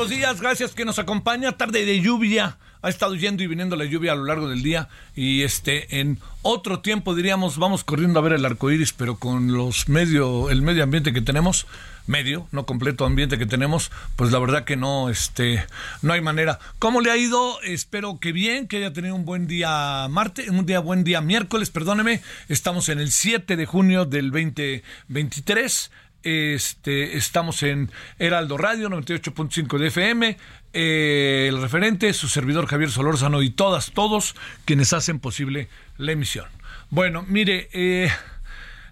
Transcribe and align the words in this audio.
Los 0.00 0.08
días, 0.08 0.40
gracias 0.40 0.72
que 0.72 0.86
nos 0.86 0.98
acompaña, 0.98 1.52
tarde 1.52 1.84
de 1.84 2.00
lluvia, 2.00 2.56
ha 2.80 2.88
estado 2.88 3.14
yendo 3.16 3.42
y 3.42 3.46
viniendo 3.46 3.76
la 3.76 3.84
lluvia 3.84 4.12
a 4.12 4.14
lo 4.14 4.24
largo 4.24 4.48
del 4.48 4.62
día 4.62 4.88
y 5.14 5.42
este 5.42 6.00
en 6.00 6.18
otro 6.40 6.80
tiempo 6.80 7.14
diríamos 7.14 7.58
vamos 7.58 7.84
corriendo 7.84 8.18
a 8.18 8.22
ver 8.22 8.32
el 8.32 8.46
arco 8.46 8.70
iris, 8.70 8.94
pero 8.94 9.16
con 9.16 9.52
los 9.52 9.90
medio, 9.90 10.48
el 10.48 10.62
medio 10.62 10.84
ambiente 10.84 11.12
que 11.12 11.20
tenemos, 11.20 11.66
medio, 12.06 12.48
no 12.50 12.64
completo 12.64 13.04
ambiente 13.04 13.36
que 13.36 13.44
tenemos, 13.44 13.92
pues 14.16 14.32
la 14.32 14.38
verdad 14.38 14.64
que 14.64 14.74
no, 14.74 15.10
este, 15.10 15.66
no 16.00 16.14
hay 16.14 16.22
manera. 16.22 16.60
¿Cómo 16.78 17.02
le 17.02 17.10
ha 17.10 17.18
ido? 17.18 17.60
Espero 17.60 18.20
que 18.20 18.32
bien, 18.32 18.68
que 18.68 18.78
haya 18.78 18.94
tenido 18.94 19.14
un 19.14 19.26
buen 19.26 19.46
día 19.48 20.08
martes, 20.08 20.48
un 20.48 20.64
día 20.64 20.80
buen 20.80 21.04
día 21.04 21.20
miércoles, 21.20 21.68
perdóneme, 21.68 22.22
estamos 22.48 22.88
en 22.88 23.00
el 23.00 23.10
7 23.10 23.54
de 23.54 23.66
junio 23.66 24.06
del 24.06 24.30
2023. 24.30 25.90
Este, 26.22 27.16
estamos 27.16 27.62
en 27.62 27.90
Heraldo 28.18 28.58
Radio 28.58 28.90
98.5 28.90 29.78
de 29.78 29.86
FM, 29.86 30.36
eh, 30.74 31.46
el 31.48 31.62
referente, 31.62 32.12
su 32.12 32.28
servidor 32.28 32.66
Javier 32.66 32.90
Solórzano 32.90 33.40
y 33.40 33.50
todas, 33.50 33.92
todos 33.92 34.36
quienes 34.66 34.92
hacen 34.92 35.18
posible 35.18 35.68
la 35.96 36.12
emisión. 36.12 36.46
Bueno, 36.90 37.24
mire, 37.26 37.70
eh, 37.72 38.10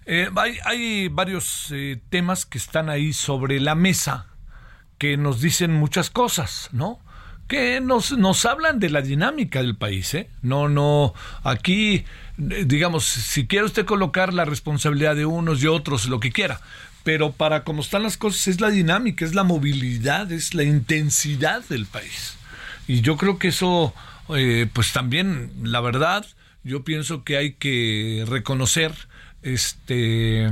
eh, 0.07 0.29
hay, 0.35 0.57
hay, 0.65 1.07
varios 1.09 1.71
temas 2.09 2.47
que 2.47 2.57
están 2.57 2.89
ahí 2.89 3.13
sobre 3.13 3.59
la 3.59 3.75
mesa 3.75 4.25
que 4.97 5.15
nos 5.15 5.39
dicen 5.39 5.71
muchas 5.71 6.09
cosas, 6.09 6.69
¿no? 6.71 6.99
que 7.49 7.81
nos, 7.81 8.11
nos 8.11 8.45
hablan 8.45 8.79
de 8.79 8.91
la 8.91 9.01
dinámica 9.01 9.63
del 9.63 9.75
país, 9.75 10.13
¿eh? 10.13 10.29
No, 10.43 10.69
no, 10.69 11.15
aquí, 11.43 12.05
digamos, 12.37 13.05
si 13.05 13.47
quiere 13.47 13.65
usted 13.65 13.85
colocar 13.87 14.35
la 14.35 14.45
responsabilidad 14.45 15.15
de 15.15 15.25
unos 15.25 15.63
y 15.63 15.67
otros, 15.67 16.07
lo 16.07 16.19
que 16.19 16.31
quiera, 16.31 16.61
pero 17.09 17.31
para 17.31 17.63
cómo 17.63 17.81
están 17.81 18.03
las 18.03 18.17
cosas 18.17 18.47
es 18.49 18.61
la 18.61 18.69
dinámica, 18.69 19.25
es 19.25 19.33
la 19.33 19.43
movilidad, 19.43 20.31
es 20.31 20.53
la 20.53 20.61
intensidad 20.61 21.63
del 21.67 21.87
país. 21.87 22.35
Y 22.87 23.01
yo 23.01 23.17
creo 23.17 23.39
que 23.39 23.47
eso, 23.47 23.95
eh, 24.35 24.69
pues 24.71 24.93
también, 24.93 25.51
la 25.63 25.81
verdad, 25.81 26.23
yo 26.63 26.83
pienso 26.83 27.23
que 27.23 27.35
hay 27.35 27.53
que 27.53 28.25
reconocer, 28.27 28.93
este, 29.41 30.51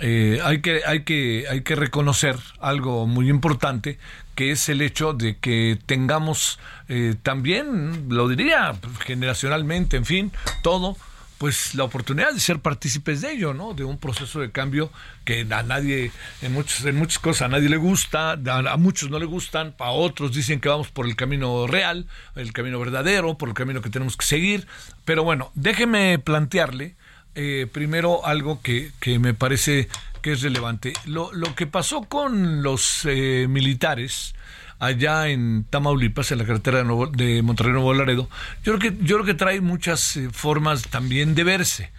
eh, 0.00 0.40
hay 0.42 0.62
que, 0.62 0.80
hay 0.84 1.04
que, 1.04 1.44
hay 1.48 1.60
que 1.60 1.76
reconocer 1.76 2.40
algo 2.58 3.06
muy 3.06 3.30
importante, 3.30 4.00
que 4.34 4.50
es 4.50 4.68
el 4.68 4.82
hecho 4.82 5.12
de 5.12 5.36
que 5.38 5.78
tengamos 5.86 6.58
eh, 6.88 7.14
también, 7.22 8.06
lo 8.08 8.26
diría 8.26 8.74
generacionalmente, 9.06 9.96
en 9.96 10.06
fin, 10.06 10.32
todo, 10.64 10.96
pues 11.44 11.74
la 11.74 11.84
oportunidad 11.84 12.32
de 12.32 12.40
ser 12.40 12.60
partícipes 12.60 13.20
de 13.20 13.32
ello, 13.32 13.52
¿no? 13.52 13.74
De 13.74 13.84
un 13.84 13.98
proceso 13.98 14.40
de 14.40 14.50
cambio 14.50 14.90
que 15.26 15.46
a 15.50 15.62
nadie, 15.62 16.10
en, 16.40 16.54
muchos, 16.54 16.86
en 16.86 16.96
muchas 16.96 17.18
cosas 17.18 17.42
a 17.42 17.48
nadie 17.48 17.68
le 17.68 17.76
gusta, 17.76 18.32
a, 18.32 18.76
muchos 18.78 19.10
no 19.10 19.18
le 19.18 19.26
gustan, 19.26 19.74
a 19.78 19.90
otros 19.90 20.32
dicen 20.32 20.58
que 20.58 20.70
vamos 20.70 20.88
por 20.90 21.04
el 21.04 21.16
camino 21.16 21.66
real, 21.66 22.06
el 22.34 22.54
camino 22.54 22.78
verdadero, 22.80 23.36
por 23.36 23.50
el 23.50 23.54
camino 23.54 23.82
que 23.82 23.90
tenemos 23.90 24.16
que 24.16 24.24
seguir. 24.24 24.66
Pero 25.04 25.22
bueno, 25.22 25.52
déjeme 25.54 26.18
plantearle 26.18 26.96
eh, 27.34 27.68
primero 27.70 28.24
algo 28.24 28.62
que, 28.62 28.92
que, 28.98 29.18
me 29.18 29.34
parece 29.34 29.88
que 30.22 30.32
es 30.32 30.40
relevante. 30.40 30.94
Lo, 31.04 31.30
lo 31.34 31.54
que 31.54 31.66
pasó 31.66 32.04
con 32.04 32.62
los 32.62 33.02
eh, 33.04 33.44
militares 33.50 34.34
allá 34.78 35.28
en 35.28 35.64
Tamaulipas, 35.70 36.32
en 36.32 36.38
la 36.38 36.46
carretera 36.46 36.78
de, 36.78 36.84
Nuevo, 36.84 37.06
de 37.06 37.42
Monterrey 37.42 37.72
Nuevo 37.72 37.94
Laredo, 37.94 38.28
yo 38.62 38.76
creo 38.76 38.92
que, 38.92 39.04
yo 39.04 39.16
creo 39.16 39.26
que 39.26 39.34
trae 39.34 39.60
muchas 39.60 40.16
eh, 40.16 40.28
formas 40.32 40.82
también 40.82 41.34
de 41.34 41.44
verse. 41.44 41.92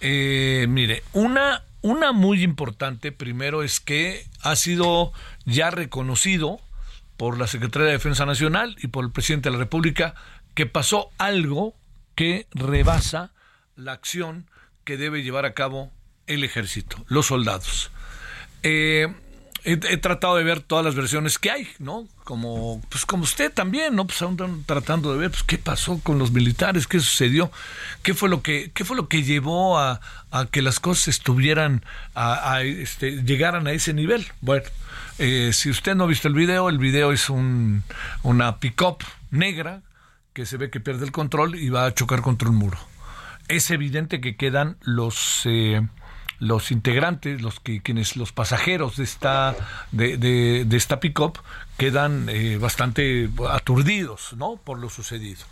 Eh, 0.00 0.66
mire, 0.68 1.02
una, 1.12 1.62
una 1.80 2.12
muy 2.12 2.42
importante 2.42 3.12
primero 3.12 3.62
es 3.62 3.80
que 3.80 4.26
ha 4.42 4.56
sido 4.56 5.12
ya 5.44 5.70
reconocido 5.70 6.60
por 7.16 7.38
la 7.38 7.46
Secretaría 7.46 7.86
de 7.86 7.92
Defensa 7.92 8.26
Nacional 8.26 8.76
y 8.82 8.88
por 8.88 9.04
el 9.04 9.12
presidente 9.12 9.48
de 9.48 9.54
la 9.54 9.60
República 9.60 10.14
que 10.54 10.66
pasó 10.66 11.10
algo 11.18 11.74
que 12.14 12.46
rebasa 12.50 13.30
la 13.76 13.92
acción 13.92 14.46
que 14.84 14.96
debe 14.96 15.22
llevar 15.22 15.44
a 15.44 15.54
cabo 15.54 15.92
el 16.26 16.44
ejército, 16.44 17.04
los 17.08 17.26
soldados. 17.26 17.90
Eh, 18.62 19.08
he, 19.64 19.96
tratado 19.96 20.36
de 20.36 20.44
ver 20.44 20.60
todas 20.60 20.84
las 20.84 20.94
versiones 20.94 21.38
que 21.38 21.50
hay, 21.50 21.68
¿no? 21.78 22.06
Como, 22.24 22.82
pues 22.88 23.06
como 23.06 23.24
usted 23.24 23.52
también, 23.52 23.94
¿no? 23.94 24.06
Pues 24.06 24.20
aún 24.22 24.64
tratando 24.66 25.12
de 25.12 25.18
ver, 25.18 25.30
pues, 25.30 25.42
qué 25.42 25.58
pasó 25.58 26.00
con 26.02 26.18
los 26.18 26.32
militares, 26.32 26.86
qué 26.86 27.00
sucedió, 27.00 27.50
qué 28.02 28.14
fue 28.14 28.28
lo 28.28 28.42
que, 28.42 28.70
qué 28.74 28.84
fue 28.84 28.96
lo 28.96 29.08
que 29.08 29.22
llevó 29.22 29.78
a, 29.78 30.00
que 30.50 30.62
las 30.62 30.80
cosas 30.80 31.08
estuvieran, 31.08 31.84
a, 32.14 32.62
este, 32.62 33.22
llegaran 33.22 33.66
a 33.66 33.72
ese 33.72 33.94
nivel. 33.94 34.26
Bueno, 34.40 34.64
eh, 35.18 35.50
si 35.52 35.70
usted 35.70 35.94
no 35.94 36.04
ha 36.04 36.08
visto 36.08 36.28
el 36.28 36.34
video, 36.34 36.68
el 36.68 36.78
video 36.78 37.12
es 37.12 37.30
un, 37.30 37.84
una 38.22 38.58
pick-up 38.58 38.98
negra 39.30 39.82
que 40.32 40.46
se 40.46 40.56
ve 40.56 40.70
que 40.70 40.80
pierde 40.80 41.04
el 41.04 41.12
control 41.12 41.54
y 41.54 41.68
va 41.68 41.86
a 41.86 41.94
chocar 41.94 42.22
contra 42.22 42.48
un 42.48 42.56
muro. 42.56 42.78
Es 43.48 43.70
evidente 43.70 44.20
que 44.20 44.36
quedan 44.36 44.76
los... 44.82 45.42
Eh, 45.44 45.82
los 46.42 46.72
integrantes, 46.72 47.40
los 47.40 47.60
que 47.60 47.80
quienes 47.82 48.16
los 48.16 48.32
pasajeros 48.32 48.96
de 48.96 49.04
esta 49.04 49.54
de, 49.92 50.16
de, 50.18 50.76
esta 50.76 50.98
pickup 50.98 51.38
quedan 51.78 52.28
eh, 52.28 52.58
bastante 52.58 53.30
aturdidos, 53.48 54.34
¿no? 54.36 54.56
Por 54.56 54.80
lo 54.80 54.90
sucedido. 54.90 55.42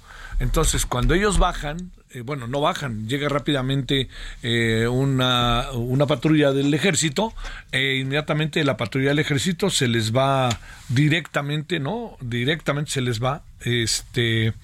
Entonces, 0.40 0.86
cuando 0.86 1.14
ellos 1.14 1.38
bajan, 1.38 1.92
eh, 2.10 2.22
bueno, 2.22 2.48
no 2.48 2.60
bajan, 2.60 3.08
llega 3.08 3.28
rápidamente 3.28 4.08
eh, 4.42 4.88
una, 4.88 5.70
una, 5.74 6.06
patrulla 6.06 6.50
del 6.50 6.74
ejército, 6.74 7.34
e 7.70 7.98
inmediatamente 7.98 8.64
la 8.64 8.76
patrulla 8.76 9.10
del 9.10 9.20
ejército 9.20 9.70
se 9.70 9.86
les 9.86 10.12
va 10.12 10.48
directamente, 10.88 11.78
¿no? 11.78 12.16
Directamente 12.20 12.90
se 12.90 13.00
les 13.00 13.22
va, 13.22 13.44
este, 13.60 14.54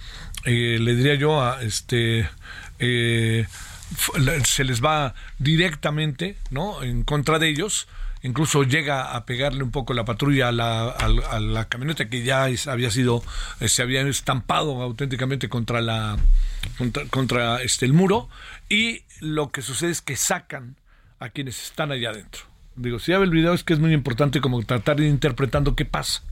le 0.44 0.96
diría 0.96 1.14
yo, 1.14 1.40
a 1.40 1.62
este, 1.62 2.28
se 4.44 4.65
les 4.65 4.85
va 4.85 5.15
directamente 5.38 6.37
¿no? 6.50 6.83
en 6.83 7.03
contra 7.03 7.38
de 7.38 7.49
ellos. 7.49 7.88
Incluso 8.23 8.65
llega 8.65 9.15
a 9.15 9.25
pegarle 9.25 9.62
un 9.62 9.71
poco 9.71 9.94
la 9.94 10.05
patrulla 10.05 10.49
a 10.49 10.53
la, 10.53 10.88
a, 10.88 11.38
la 11.38 11.69
camioneta 11.69 12.09
que 12.09 12.25
ya 12.25 12.49
había 12.67 12.91
sido, 12.91 13.23
eh, 13.61 13.69
se 13.69 13.83
había 13.83 14.00
estampado 14.03 14.83
auténticamente 14.83 15.49
contra 15.49 15.81
la 15.81 16.17
contra, 17.11 17.62
este 17.62 17.85
el 17.87 17.93
muro. 17.93 18.29
Y 18.69 19.03
lo 19.21 19.50
que 19.50 19.62
sucede 19.62 19.93
es 19.93 20.00
que 20.00 20.17
sacan 20.17 20.77
a 21.21 21.29
quienes 21.29 21.62
están 21.62 21.93
allá 21.93 22.11
adentro. 22.11 22.43
Digo, 22.75 22.99
si 22.99 23.12
ya 23.12 23.19
ve 23.19 23.25
el 23.25 23.31
video 23.31 23.55
es 23.55 23.62
que 23.62 23.75
es 23.75 23.79
muy 23.79 23.93
importante 23.93 24.41
como 24.41 24.62
tratar 24.65 24.97
de 24.97 25.05
ir 25.05 25.11
interpretando 25.11 25.77
qué 25.77 25.85
pasa. 25.85 26.23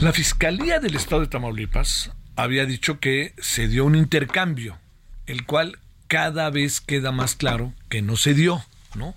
La 0.00 0.12
Fiscalía 0.12 0.78
del 0.78 0.94
Estado 0.94 1.22
de 1.22 1.26
Tamaulipas 1.26 2.12
había 2.36 2.66
dicho 2.66 3.00
que 3.00 3.34
se 3.38 3.66
dio 3.66 3.84
un 3.84 3.96
intercambio, 3.96 4.78
el 5.26 5.44
cual 5.44 5.78
cada 6.08 6.50
vez 6.50 6.80
queda 6.80 7.12
más 7.12 7.34
claro 7.34 7.72
que 7.88 8.02
no 8.02 8.16
se 8.16 8.34
dio, 8.34 8.62
¿no? 8.94 9.14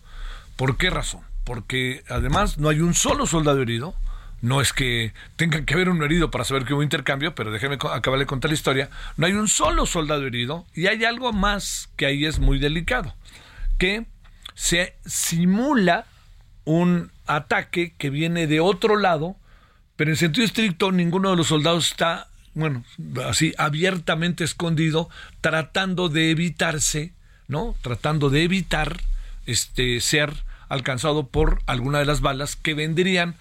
¿Por 0.56 0.78
qué 0.78 0.90
razón? 0.90 1.22
Porque 1.44 2.04
además 2.10 2.58
no 2.58 2.70
hay 2.70 2.82
un 2.82 2.94
solo 2.94 3.26
soldado 3.26 3.62
herido, 3.62 3.96
no 4.42 4.62
es 4.62 4.74
que 4.74 5.14
tengan 5.36 5.66
que 5.66 5.74
haber 5.74 5.90
un 5.90 6.02
herido 6.04 6.32
para 6.32 6.44
saber 6.44 6.66
que 6.66 6.74
hubo 6.74 6.84
intercambio, 6.84 7.36
pero 7.36 7.52
déjeme 7.52 7.78
acabar 7.92 8.20
de 8.20 8.26
contar 8.26 8.50
la 8.50 8.56
historia, 8.56 8.90
no 9.18 9.26
hay 9.26 9.34
un 9.34 9.48
solo 9.48 9.86
soldado 9.86 10.26
herido 10.26 10.66
y 10.74 10.88
hay 10.88 11.04
algo 11.04 11.34
más 11.34 11.90
que 11.96 12.06
ahí 12.06 12.26
es 12.26 12.40
muy 12.40 12.60
delicado, 12.60 13.16
que 13.78 14.06
se 14.54 14.96
simula 15.06 16.06
un 16.66 17.12
ataque 17.26 17.94
que 17.98 18.10
viene 18.10 18.48
de 18.48 18.60
otro 18.60 18.98
lado, 18.98 19.36
pero 19.96 20.12
en 20.12 20.18
sentido 20.18 20.46
estricto 20.46 20.92
ninguno 20.92 21.32
de 21.32 21.38
los 21.38 21.48
soldados 21.48 21.92
está 21.92 22.29
bueno, 22.60 22.84
así 23.26 23.54
abiertamente 23.58 24.44
escondido, 24.44 25.10
tratando 25.42 26.10
de 26.10 26.32
evitarse, 26.32 27.14
¿no? 27.48 27.76
Tratando 27.82 28.30
de 28.30 28.44
evitar 28.44 29.02
este 29.46 30.00
ser 30.02 30.34
alcanzado 30.70 31.28
por 31.28 31.62
alguna 31.66 32.00
de 32.00 32.06
las 32.06 32.22
balas 32.22 32.56
que 32.56 32.74
vendrían 32.74 33.36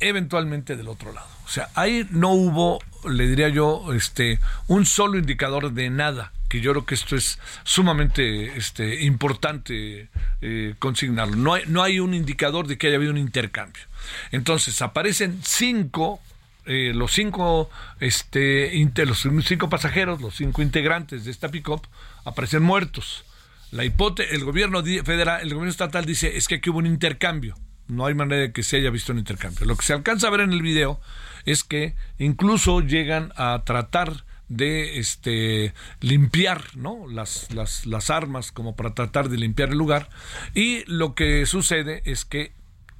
eventualmente 0.00 0.76
del 0.76 0.88
otro 0.88 1.12
lado. 1.12 1.28
O 1.46 1.48
sea, 1.48 1.70
ahí 1.74 2.06
no 2.10 2.32
hubo, 2.32 2.80
le 3.08 3.26
diría 3.26 3.48
yo, 3.48 3.92
este, 3.94 4.38
un 4.66 4.84
solo 4.84 5.18
indicador 5.18 5.72
de 5.72 5.90
nada, 5.90 6.32
que 6.48 6.60
yo 6.60 6.72
creo 6.72 6.86
que 6.86 6.94
esto 6.94 7.16
es 7.16 7.38
sumamente 7.64 8.56
este, 8.56 9.02
importante 9.04 10.08
eh, 10.40 10.74
consignarlo. 10.78 11.36
No 11.36 11.56
no 11.66 11.82
hay 11.82 12.00
un 12.00 12.14
indicador 12.14 12.66
de 12.66 12.76
que 12.76 12.88
haya 12.88 12.96
habido 12.96 13.12
un 13.12 13.18
intercambio. 13.18 13.82
Entonces, 14.30 14.80
aparecen 14.82 15.40
cinco 15.44 16.20
eh, 16.68 16.92
los 16.94 17.12
cinco 17.12 17.70
este 17.98 18.70
los 19.06 19.26
cinco 19.44 19.70
pasajeros, 19.70 20.20
los 20.20 20.36
cinco 20.36 20.60
integrantes 20.60 21.24
de 21.24 21.30
esta 21.30 21.48
pick-up 21.48 21.86
aparecen 22.24 22.62
muertos. 22.62 23.24
La 23.70 23.84
hipótesis, 23.84 24.32
el 24.32 24.44
gobierno 24.44 24.82
federal, 24.82 25.40
el 25.40 25.48
gobierno 25.48 25.70
estatal 25.70 26.04
dice 26.04 26.36
es 26.36 26.46
que 26.46 26.56
aquí 26.56 26.68
hubo 26.68 26.78
un 26.78 26.86
intercambio. 26.86 27.56
No 27.86 28.04
hay 28.04 28.14
manera 28.14 28.42
de 28.42 28.52
que 28.52 28.62
se 28.62 28.76
haya 28.76 28.90
visto 28.90 29.12
un 29.12 29.18
intercambio. 29.18 29.64
Lo 29.64 29.76
que 29.76 29.86
se 29.86 29.94
alcanza 29.94 30.28
a 30.28 30.30
ver 30.30 30.40
en 30.40 30.52
el 30.52 30.60
video 30.60 31.00
es 31.46 31.64
que 31.64 31.94
incluso 32.18 32.82
llegan 32.82 33.32
a 33.36 33.62
tratar 33.64 34.24
de 34.48 34.98
este 34.98 35.72
limpiar 36.00 36.76
¿no? 36.76 37.06
las, 37.08 37.50
las, 37.52 37.86
las 37.86 38.10
armas 38.10 38.52
como 38.52 38.76
para 38.76 38.94
tratar 38.94 39.30
de 39.30 39.38
limpiar 39.38 39.70
el 39.70 39.78
lugar 39.78 40.08
y 40.54 40.84
lo 40.86 41.14
que 41.14 41.44
sucede 41.46 42.02
es 42.04 42.24
que 42.24 42.52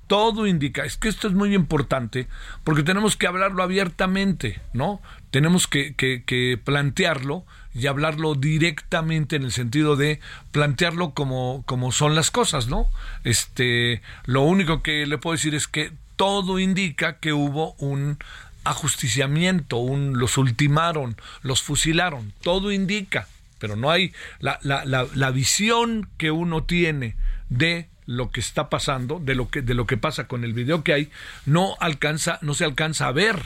todo 0.08 0.46
indica, 0.46 0.84
es 0.84 0.96
que 0.96 1.08
esto 1.08 1.28
es 1.28 1.34
muy 1.34 1.54
importante 1.54 2.26
porque 2.64 2.82
tenemos 2.82 3.16
que 3.16 3.26
hablarlo 3.26 3.62
abiertamente, 3.62 4.60
¿no? 4.72 5.00
Tenemos 5.30 5.68
que, 5.68 6.60
plantearlo 6.64 7.44
y 7.74 7.86
hablarlo 7.86 8.34
directamente 8.34 9.36
en 9.36 9.44
el 9.44 9.52
sentido 9.52 9.94
de 9.94 10.18
plantearlo 10.50 11.12
como, 11.12 11.62
como 11.66 11.92
son 11.92 12.14
las 12.14 12.30
cosas, 12.30 12.68
¿no? 12.68 12.88
Este, 13.22 14.02
lo 14.24 14.42
único 14.42 14.82
que 14.82 15.06
le 15.06 15.18
puedo 15.18 15.36
decir 15.36 15.54
es 15.54 15.68
que 15.68 15.92
todo 16.16 16.58
indica 16.58 17.18
que 17.18 17.34
hubo 17.34 17.74
un 17.74 18.18
ajusticiamiento, 18.64 19.76
un, 19.76 20.18
los 20.18 20.38
ultimaron, 20.38 21.16
los 21.42 21.62
fusilaron, 21.62 22.32
todo 22.42 22.72
indica, 22.72 23.28
pero 23.58 23.76
no 23.76 23.90
hay 23.90 24.12
la, 24.40 24.58
la, 24.62 24.86
la, 24.86 25.06
la 25.14 25.30
visión 25.30 26.08
que 26.16 26.30
uno 26.30 26.64
tiene 26.64 27.14
de 27.50 27.88
lo 28.08 28.30
que 28.30 28.40
está 28.40 28.70
pasando, 28.70 29.20
de 29.22 29.34
lo 29.34 29.50
que, 29.50 29.60
de 29.60 29.74
lo 29.74 29.86
que 29.86 29.98
pasa 29.98 30.26
con 30.26 30.42
el 30.42 30.54
video 30.54 30.82
que 30.82 30.94
hay, 30.94 31.10
no 31.44 31.76
alcanza, 31.78 32.38
no 32.40 32.54
se 32.54 32.64
alcanza 32.64 33.06
a 33.06 33.12
ver 33.12 33.38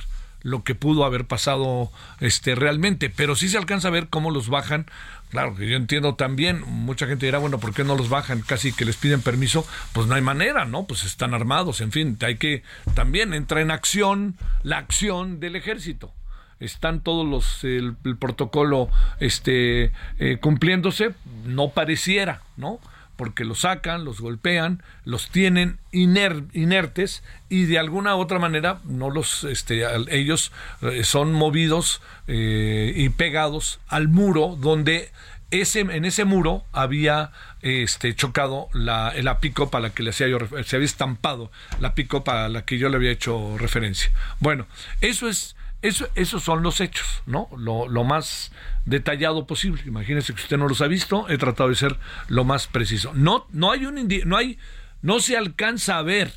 lo 0.43 0.63
que 0.63 0.77
pudo 0.77 1.05
haber 1.05 1.27
pasado 1.27 1.91
este 2.21 2.55
realmente, 2.55 3.11
pero 3.11 3.35
sí 3.35 3.49
se 3.49 3.59
alcanza 3.59 3.89
a 3.89 3.91
ver 3.91 4.07
cómo 4.07 4.31
los 4.31 4.49
bajan. 4.49 4.87
Claro 5.31 5.57
que 5.57 5.69
yo 5.69 5.77
entiendo 5.77 6.15
también, 6.15 6.63
mucha 6.65 7.09
gente 7.09 7.27
dirá, 7.27 7.39
bueno, 7.39 7.59
¿por 7.59 7.75
qué 7.75 7.83
no 7.83 7.97
los 7.97 8.09
bajan? 8.09 8.41
Casi 8.43 8.73
que 8.73 8.85
les 8.85 8.97
piden 8.97 9.21
permiso, 9.21 9.67
pues 9.93 10.07
no 10.07 10.15
hay 10.15 10.23
manera, 10.23 10.65
¿no? 10.65 10.87
Pues 10.87 11.05
están 11.05 11.35
armados, 11.35 11.81
en 11.81 11.91
fin, 11.91 12.17
hay 12.21 12.37
que 12.37 12.63
también 12.95 13.35
entra 13.35 13.63
en 13.63 13.73
acción 13.73 14.37
la 14.63 14.79
acción 14.79 15.41
del 15.41 15.57
ejército 15.57 16.15
están 16.61 17.01
todos 17.01 17.27
los 17.27 17.65
el, 17.65 17.97
protocolo 18.21 18.89
este 19.19 19.91
eh, 20.21 20.39
cumpliéndose 20.41 21.13
no 21.45 21.71
pareciera 21.71 22.43
no 22.57 22.79
porque 23.23 23.45
los 23.45 23.61
sacan, 23.61 24.05
los 24.05 24.21
golpean, 24.21 24.83
los 25.05 25.31
tienen 25.31 25.79
inertes 25.93 27.23
y 27.49 27.67
de 27.67 27.79
alguna 27.79 28.17
otra 28.17 28.41
manera 28.41 28.81
no 28.83 29.11
los 29.11 29.45
este, 29.45 29.85
ellos 30.09 30.51
eh, 30.81 31.05
son 31.05 31.33
movidos 31.33 32.03
eh, 32.27 32.93
y 32.97 33.11
pegados 33.11 33.79
al 33.87 34.09
muro 34.09 34.59
donde 34.61 35.13
ese, 35.53 35.83
en 35.83 36.05
ese 36.05 36.25
muro 36.25 36.65
había 36.73 37.31
este, 37.61 38.13
chocado 38.17 38.67
la, 38.73 39.15
la 39.23 39.39
pico 39.39 39.71
para 39.71 39.83
la 39.83 39.95
que 39.95 40.03
le 40.03 40.11
hacía 40.11 40.27
yo 40.27 40.39
se 40.65 40.75
había 40.75 40.87
estampado 40.87 41.53
la 41.79 41.95
pico 41.95 42.25
para 42.25 42.49
la 42.49 42.65
que 42.65 42.77
yo 42.77 42.89
le 42.89 42.97
había 42.97 43.13
hecho 43.13 43.57
referencia. 43.57 44.11
Bueno, 44.41 44.67
eso 45.01 45.29
es 45.29 45.55
eso, 45.83 46.09
esos 46.15 46.43
son 46.43 46.63
los 46.63 46.81
hechos, 46.81 47.23
¿no? 47.27 47.49
Lo, 47.57 47.89
lo, 47.89 48.05
más 48.05 48.53
detallado 48.87 49.47
posible. 49.47 49.83
Imagínese 49.85 50.33
que 50.33 50.41
usted 50.41 50.57
no 50.57 50.69
los 50.69 50.81
ha 50.81 50.87
visto, 50.87 51.29
he 51.29 51.39
tratado 51.39 51.69
de 51.69 51.75
ser 51.75 51.99
lo 52.29 52.45
más 52.45 52.69
preciso. 52.69 53.13
No, 53.15 53.47
no 53.51 53.73
hay 53.73 53.87
un 53.87 54.09
no 54.25 54.37
hay, 54.37 54.59
no 55.03 55.21
se 55.21 55.37
alcanza 55.37 55.99
a 55.99 56.03
ver 56.03 56.33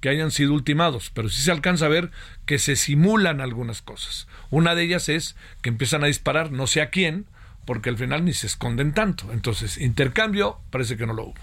que 0.00 0.08
hayan 0.08 0.30
sido 0.30 0.52
ultimados, 0.52 1.10
pero 1.14 1.28
sí 1.28 1.42
se 1.42 1.52
alcanza 1.52 1.86
a 1.86 1.90
ver 1.90 2.10
que 2.44 2.58
se 2.58 2.74
simulan 2.74 3.40
algunas 3.40 3.82
cosas. 3.82 4.26
Una 4.50 4.74
de 4.74 4.82
ellas 4.82 5.08
es 5.08 5.36
que 5.60 5.68
empiezan 5.68 6.02
a 6.02 6.08
disparar 6.08 6.50
no 6.50 6.66
sé 6.66 6.80
a 6.80 6.90
quién, 6.90 7.26
porque 7.64 7.90
al 7.90 7.98
final 7.98 8.24
ni 8.24 8.32
se 8.32 8.46
esconden 8.46 8.94
tanto. 8.94 9.32
Entonces, 9.32 9.78
intercambio 9.78 10.58
parece 10.70 10.96
que 10.96 11.06
no 11.06 11.12
lo 11.12 11.26
hubo. 11.26 11.40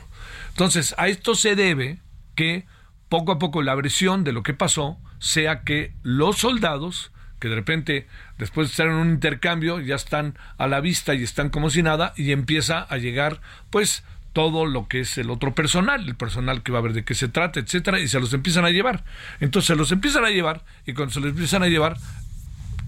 Entonces, 0.49 0.93
a 0.97 1.07
esto 1.07 1.35
se 1.35 1.55
debe 1.55 1.99
que 2.35 2.65
poco 3.07 3.31
a 3.31 3.39
poco 3.39 3.61
la 3.61 3.75
versión 3.75 4.23
de 4.23 4.33
lo 4.33 4.43
que 4.43 4.53
pasó 4.53 4.97
sea 5.19 5.63
que 5.63 5.93
los 6.03 6.39
soldados 6.39 7.11
que 7.39 7.47
de 7.49 7.55
repente, 7.55 8.07
después 8.37 8.67
de 8.67 8.71
estar 8.71 8.87
en 8.87 8.93
un 8.93 9.09
intercambio, 9.09 9.79
ya 9.79 9.95
están 9.95 10.37
a 10.57 10.67
la 10.67 10.79
vista 10.81 11.13
y 11.13 11.23
están 11.23 11.49
como 11.49 11.69
si 11.69 11.83
nada, 11.83 12.13
y 12.15 12.31
empieza 12.31 12.79
a 12.81 12.97
llegar, 12.97 13.41
pues, 13.69 14.03
todo 14.33 14.65
lo 14.65 14.87
que 14.87 15.01
es 15.01 15.17
el 15.17 15.31
otro 15.31 15.55
personal, 15.55 16.07
el 16.07 16.15
personal 16.15 16.61
que 16.61 16.71
va 16.71 16.79
a 16.79 16.83
ver 16.83 16.93
de 16.93 17.03
qué 17.03 17.15
se 17.15 17.27
trata, 17.27 17.59
etcétera, 17.59 17.99
y 17.99 18.07
se 18.07 18.19
los 18.19 18.33
empiezan 18.33 18.65
a 18.65 18.69
llevar. 18.69 19.03
Entonces 19.39 19.67
se 19.67 19.75
los 19.75 19.91
empiezan 19.91 20.25
a 20.25 20.29
llevar, 20.29 20.63
y 20.85 20.93
cuando 20.93 21.13
se 21.13 21.19
los 21.19 21.31
empiezan 21.31 21.63
a 21.63 21.67
llevar, 21.67 21.97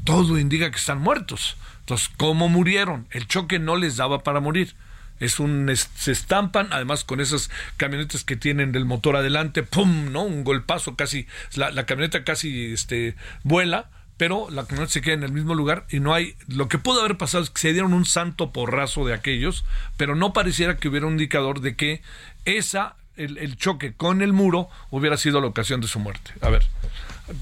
todo 0.04 0.38
indica 0.40 0.70
que 0.70 0.78
están 0.78 1.00
muertos. 1.00 1.58
Entonces, 1.82 2.10
¿cómo 2.18 2.48
murieron? 2.48 3.08
El 3.12 3.28
choque 3.28 3.60
no 3.60 3.76
les 3.76 3.98
daba 3.98 4.24
para 4.24 4.40
morir. 4.40 4.76
Es 5.20 5.40
un 5.40 5.72
se 5.76 6.12
estampan, 6.12 6.70
además 6.72 7.04
con 7.04 7.22
esas 7.22 7.52
camionetas 7.78 8.24
que 8.24 8.36
tienen 8.36 8.74
el 8.74 8.86
motor 8.86 9.16
adelante, 9.16 9.62
pum, 9.62 10.12
¿no? 10.12 10.24
Un 10.24 10.44
golpazo 10.44 10.96
casi, 10.96 11.28
la, 11.56 11.86
camioneta 11.86 12.24
casi 12.24 12.74
este 12.74 13.16
vuela, 13.44 13.90
pero 14.22 14.52
la 14.52 14.66
camioneta 14.66 14.94
se 14.94 15.02
queda 15.02 15.16
en 15.16 15.24
el 15.24 15.32
mismo 15.32 15.56
lugar 15.56 15.88
y 15.90 16.00
no 16.00 16.14
hay, 16.14 16.36
lo 16.48 16.68
que 16.68 16.78
pudo 16.78 17.00
haber 17.00 17.18
pasado 17.18 17.44
es 17.44 17.50
que 17.50 17.60
se 17.60 17.74
dieron 17.74 17.92
un 17.92 18.06
santo 18.06 18.52
porrazo 18.52 19.04
de 19.04 19.16
aquellos, 19.16 19.66
pero 19.98 20.16
no 20.16 20.32
pareciera 20.32 20.78
que 20.78 20.90
hubiera 20.90 21.08
un 21.08 21.14
indicador 21.14 21.60
de 21.60 21.76
que 21.76 22.04
esa 22.46 22.98
el, 23.18 23.58
choque 23.58 23.94
con 23.94 24.22
el 24.22 24.32
muro 24.32 24.70
hubiera 24.92 25.18
sido 25.18 25.42
la 25.42 25.48
ocasión 25.48 25.82
de 25.82 25.88
su 25.88 25.98
muerte. 25.98 26.34
A 26.42 26.50
ver, 26.50 26.64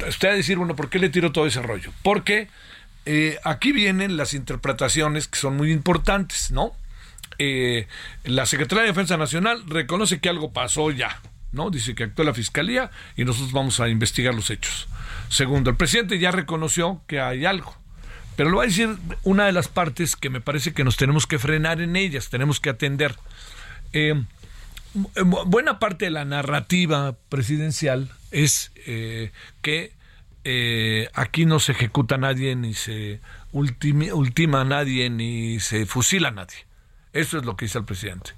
usted 0.07 0.29
va 0.29 0.31
a 0.31 0.37
decir, 0.37 0.57
bueno, 0.57 0.77
¿por 0.77 0.89
qué 0.89 0.99
le 0.99 1.09
tiro 1.09 1.33
todo 1.33 1.45
ese 1.47 1.61
rollo? 1.61 1.91
Porque 2.01 2.47
eh, 3.05 3.37
aquí 3.43 3.73
vienen 3.73 4.15
las 4.15 4.33
interpretaciones 4.33 5.27
que 5.27 5.37
son 5.37 5.57
muy 5.57 5.73
importantes, 5.73 6.49
¿no? 6.49 6.71
Eh, 7.39 7.89
la 8.23 8.45
Secretaría 8.45 8.83
de 8.83 8.87
Defensa 8.91 9.17
Nacional 9.17 9.65
reconoce 9.67 10.21
que 10.21 10.29
algo 10.29 10.53
pasó 10.53 10.91
ya, 10.91 11.19
¿no? 11.51 11.71
Dice 11.71 11.93
que 11.93 12.05
actuó 12.05 12.23
la 12.23 12.33
Fiscalía 12.33 12.89
y 13.17 13.25
nosotros 13.25 13.51
vamos 13.51 13.81
a 13.81 13.89
investigar 13.89 14.33
los 14.33 14.49
hechos. 14.49 14.87
Segundo, 15.29 15.69
el 15.69 15.77
presidente 15.77 16.19
ya 16.19 16.31
reconoció 16.31 17.01
que 17.07 17.21
hay 17.21 17.45
algo. 17.45 17.75
Pero 18.35 18.49
lo 18.49 18.57
va 18.57 18.63
a 18.63 18.67
decir 18.67 18.97
una 19.23 19.45
de 19.45 19.51
las 19.51 19.67
partes 19.67 20.15
que 20.15 20.29
me 20.29 20.41
parece 20.41 20.73
que 20.73 20.83
nos 20.83 20.97
tenemos 20.97 21.27
que 21.27 21.39
frenar 21.39 21.81
en 21.81 21.95
ellas, 21.95 22.29
tenemos 22.29 22.59
que 22.59 22.69
atender. 22.69 23.15
Eh, 23.93 24.21
buena 25.45 25.79
parte 25.79 26.05
de 26.05 26.11
la 26.11 26.25
narrativa 26.25 27.15
presidencial 27.29 28.09
es 28.31 28.71
eh, 28.87 29.31
que 29.61 29.93
aquí 31.13 31.45
no 31.45 31.59
se 31.59 31.73
ejecuta 31.73 32.15
a 32.15 32.17
nadie, 32.17 32.55
ni 32.55 32.73
se 32.73 33.19
ultima 33.51 34.61
a 34.61 34.65
nadie, 34.65 35.09
ni 35.09 35.59
se 35.59 35.85
fusila 35.85 36.29
a 36.29 36.31
nadie. 36.31 36.65
Eso 37.13 37.37
es 37.37 37.45
lo 37.45 37.55
que 37.55 37.65
dice 37.65 37.77
el 37.77 37.85
presidente. 37.85 38.31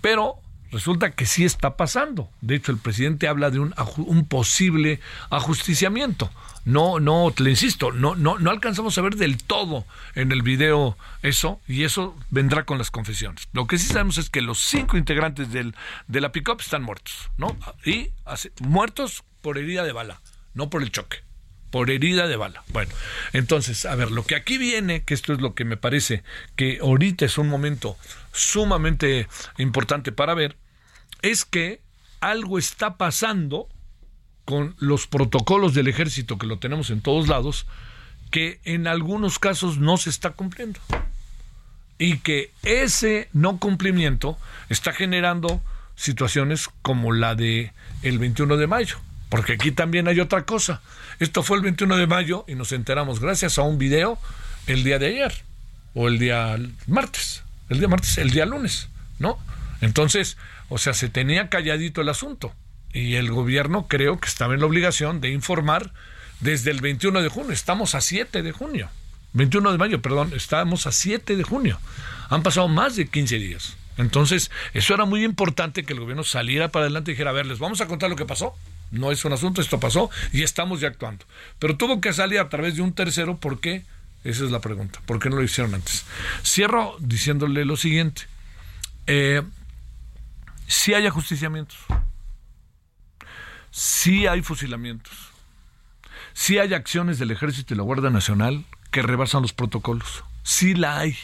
Pero 0.00 0.40
resulta 0.76 1.10
que 1.10 1.26
sí 1.26 1.44
está 1.44 1.76
pasando. 1.76 2.28
De 2.40 2.54
hecho, 2.54 2.70
el 2.70 2.78
presidente 2.78 3.28
habla 3.28 3.50
de 3.50 3.58
un, 3.58 3.74
un 3.96 4.26
posible 4.26 5.00
ajusticiamiento. 5.30 6.30
No, 6.66 7.00
no, 7.00 7.32
le 7.38 7.50
insisto, 7.50 7.92
no, 7.92 8.14
no, 8.16 8.38
no 8.38 8.50
alcanzamos 8.50 8.98
a 8.98 9.00
ver 9.00 9.14
del 9.14 9.42
todo 9.42 9.86
en 10.14 10.32
el 10.32 10.42
video 10.42 10.98
eso, 11.22 11.60
y 11.68 11.84
eso 11.84 12.16
vendrá 12.30 12.64
con 12.64 12.76
las 12.76 12.90
confesiones. 12.90 13.48
Lo 13.52 13.66
que 13.66 13.78
sí 13.78 13.86
sabemos 13.86 14.18
es 14.18 14.30
que 14.30 14.42
los 14.42 14.58
cinco 14.58 14.96
integrantes 14.96 15.52
del, 15.52 15.74
de 16.08 16.20
la 16.20 16.32
pick 16.32 16.48
están 16.60 16.82
muertos, 16.82 17.30
¿no? 17.38 17.56
Y 17.84 18.10
muertos 18.60 19.22
por 19.42 19.58
herida 19.58 19.84
de 19.84 19.92
bala, 19.92 20.20
no 20.54 20.68
por 20.68 20.82
el 20.82 20.90
choque 20.90 21.26
por 21.70 21.90
herida 21.90 22.26
de 22.26 22.36
bala. 22.36 22.62
Bueno, 22.68 22.92
entonces, 23.32 23.84
a 23.84 23.94
ver, 23.96 24.10
lo 24.10 24.24
que 24.24 24.34
aquí 24.34 24.56
viene, 24.56 25.02
que 25.02 25.14
esto 25.14 25.32
es 25.32 25.40
lo 25.40 25.54
que 25.54 25.64
me 25.64 25.76
parece 25.76 26.22
que 26.54 26.78
ahorita 26.80 27.24
es 27.26 27.38
un 27.38 27.48
momento 27.48 27.98
sumamente 28.32 29.28
importante 29.58 30.10
para 30.10 30.34
ver, 30.34 30.56
es 31.30 31.44
que 31.44 31.80
algo 32.20 32.58
está 32.58 32.96
pasando 32.96 33.68
con 34.44 34.76
los 34.78 35.06
protocolos 35.06 35.74
del 35.74 35.88
ejército, 35.88 36.38
que 36.38 36.46
lo 36.46 36.58
tenemos 36.58 36.90
en 36.90 37.00
todos 37.00 37.28
lados, 37.28 37.66
que 38.30 38.60
en 38.64 38.86
algunos 38.86 39.38
casos 39.38 39.78
no 39.78 39.96
se 39.96 40.10
está 40.10 40.30
cumpliendo. 40.30 40.80
Y 41.98 42.18
que 42.18 42.52
ese 42.62 43.28
no 43.32 43.58
cumplimiento 43.58 44.38
está 44.68 44.92
generando 44.92 45.60
situaciones 45.96 46.68
como 46.82 47.12
la 47.12 47.34
de 47.34 47.72
el 48.02 48.18
21 48.18 48.56
de 48.56 48.66
mayo. 48.66 48.98
Porque 49.28 49.54
aquí 49.54 49.72
también 49.72 50.06
hay 50.06 50.20
otra 50.20 50.44
cosa. 50.44 50.82
Esto 51.18 51.42
fue 51.42 51.56
el 51.56 51.64
21 51.64 51.96
de 51.96 52.06
mayo 52.06 52.44
y 52.46 52.54
nos 52.54 52.70
enteramos 52.72 53.18
gracias 53.18 53.58
a 53.58 53.62
un 53.62 53.78
video 53.78 54.18
el 54.66 54.84
día 54.84 54.98
de 54.98 55.06
ayer 55.06 55.32
o 55.94 56.08
el 56.08 56.18
día 56.18 56.56
martes, 56.86 57.42
el 57.68 57.78
día 57.78 57.88
martes, 57.88 58.18
el 58.18 58.30
día 58.30 58.46
lunes, 58.46 58.88
¿no? 59.18 59.38
Entonces, 59.80 60.36
o 60.68 60.78
sea, 60.78 60.94
se 60.94 61.08
tenía 61.08 61.48
calladito 61.48 62.00
el 62.00 62.08
asunto 62.08 62.52
y 62.92 63.14
el 63.14 63.30
gobierno 63.30 63.86
creo 63.88 64.18
que 64.18 64.28
estaba 64.28 64.54
en 64.54 64.60
la 64.60 64.66
obligación 64.66 65.20
de 65.20 65.30
informar 65.30 65.92
desde 66.40 66.70
el 66.70 66.80
21 66.80 67.22
de 67.22 67.28
junio. 67.28 67.52
Estamos 67.52 67.94
a 67.94 68.00
7 68.00 68.42
de 68.42 68.52
junio. 68.52 68.88
21 69.32 69.72
de 69.72 69.78
mayo, 69.78 70.00
perdón, 70.00 70.32
estamos 70.34 70.86
a 70.86 70.92
7 70.92 71.36
de 71.36 71.42
junio. 71.42 71.78
Han 72.30 72.42
pasado 72.42 72.68
más 72.68 72.96
de 72.96 73.06
15 73.06 73.36
días. 73.38 73.76
Entonces, 73.98 74.50
eso 74.74 74.94
era 74.94 75.04
muy 75.04 75.24
importante 75.24 75.84
que 75.84 75.92
el 75.92 76.00
gobierno 76.00 76.24
saliera 76.24 76.68
para 76.68 76.84
adelante 76.84 77.10
y 77.10 77.14
dijera, 77.14 77.30
a 77.30 77.34
ver, 77.34 77.46
les 77.46 77.58
vamos 77.58 77.80
a 77.80 77.86
contar 77.86 78.10
lo 78.10 78.16
que 78.16 78.26
pasó 78.26 78.54
no 78.90 79.10
es 79.10 79.24
un 79.24 79.32
asunto, 79.32 79.60
esto 79.60 79.80
pasó 79.80 80.10
y 80.32 80.42
estamos 80.42 80.80
ya 80.80 80.88
actuando. 80.88 81.24
Pero 81.58 81.76
tuvo 81.76 82.00
que 82.00 82.12
salir 82.12 82.38
a 82.38 82.48
través 82.48 82.76
de 82.76 82.82
un 82.82 82.92
tercero, 82.92 83.36
¿por 83.36 83.60
qué? 83.60 83.84
Esa 84.24 84.44
es 84.44 84.50
la 84.50 84.60
pregunta. 84.60 85.00
¿Por 85.06 85.18
qué 85.18 85.30
no 85.30 85.36
lo 85.36 85.42
hicieron 85.42 85.74
antes? 85.74 86.04
Cierro 86.44 86.96
diciéndole 87.00 87.64
lo 87.64 87.76
siguiente. 87.76 88.22
Eh, 89.06 89.42
si 90.66 90.94
hay 90.94 91.06
ajusticiamientos, 91.06 91.78
si 93.70 94.26
hay 94.26 94.42
fusilamientos, 94.42 95.12
si 96.32 96.58
hay 96.58 96.74
acciones 96.74 97.18
del 97.18 97.30
Ejército 97.30 97.74
y 97.74 97.76
la 97.76 97.82
Guardia 97.82 98.10
Nacional 98.10 98.64
que 98.90 99.02
rebasan 99.02 99.42
los 99.42 99.52
protocolos, 99.52 100.24
sí 100.42 100.74
la 100.74 100.98
hay. 100.98 101.16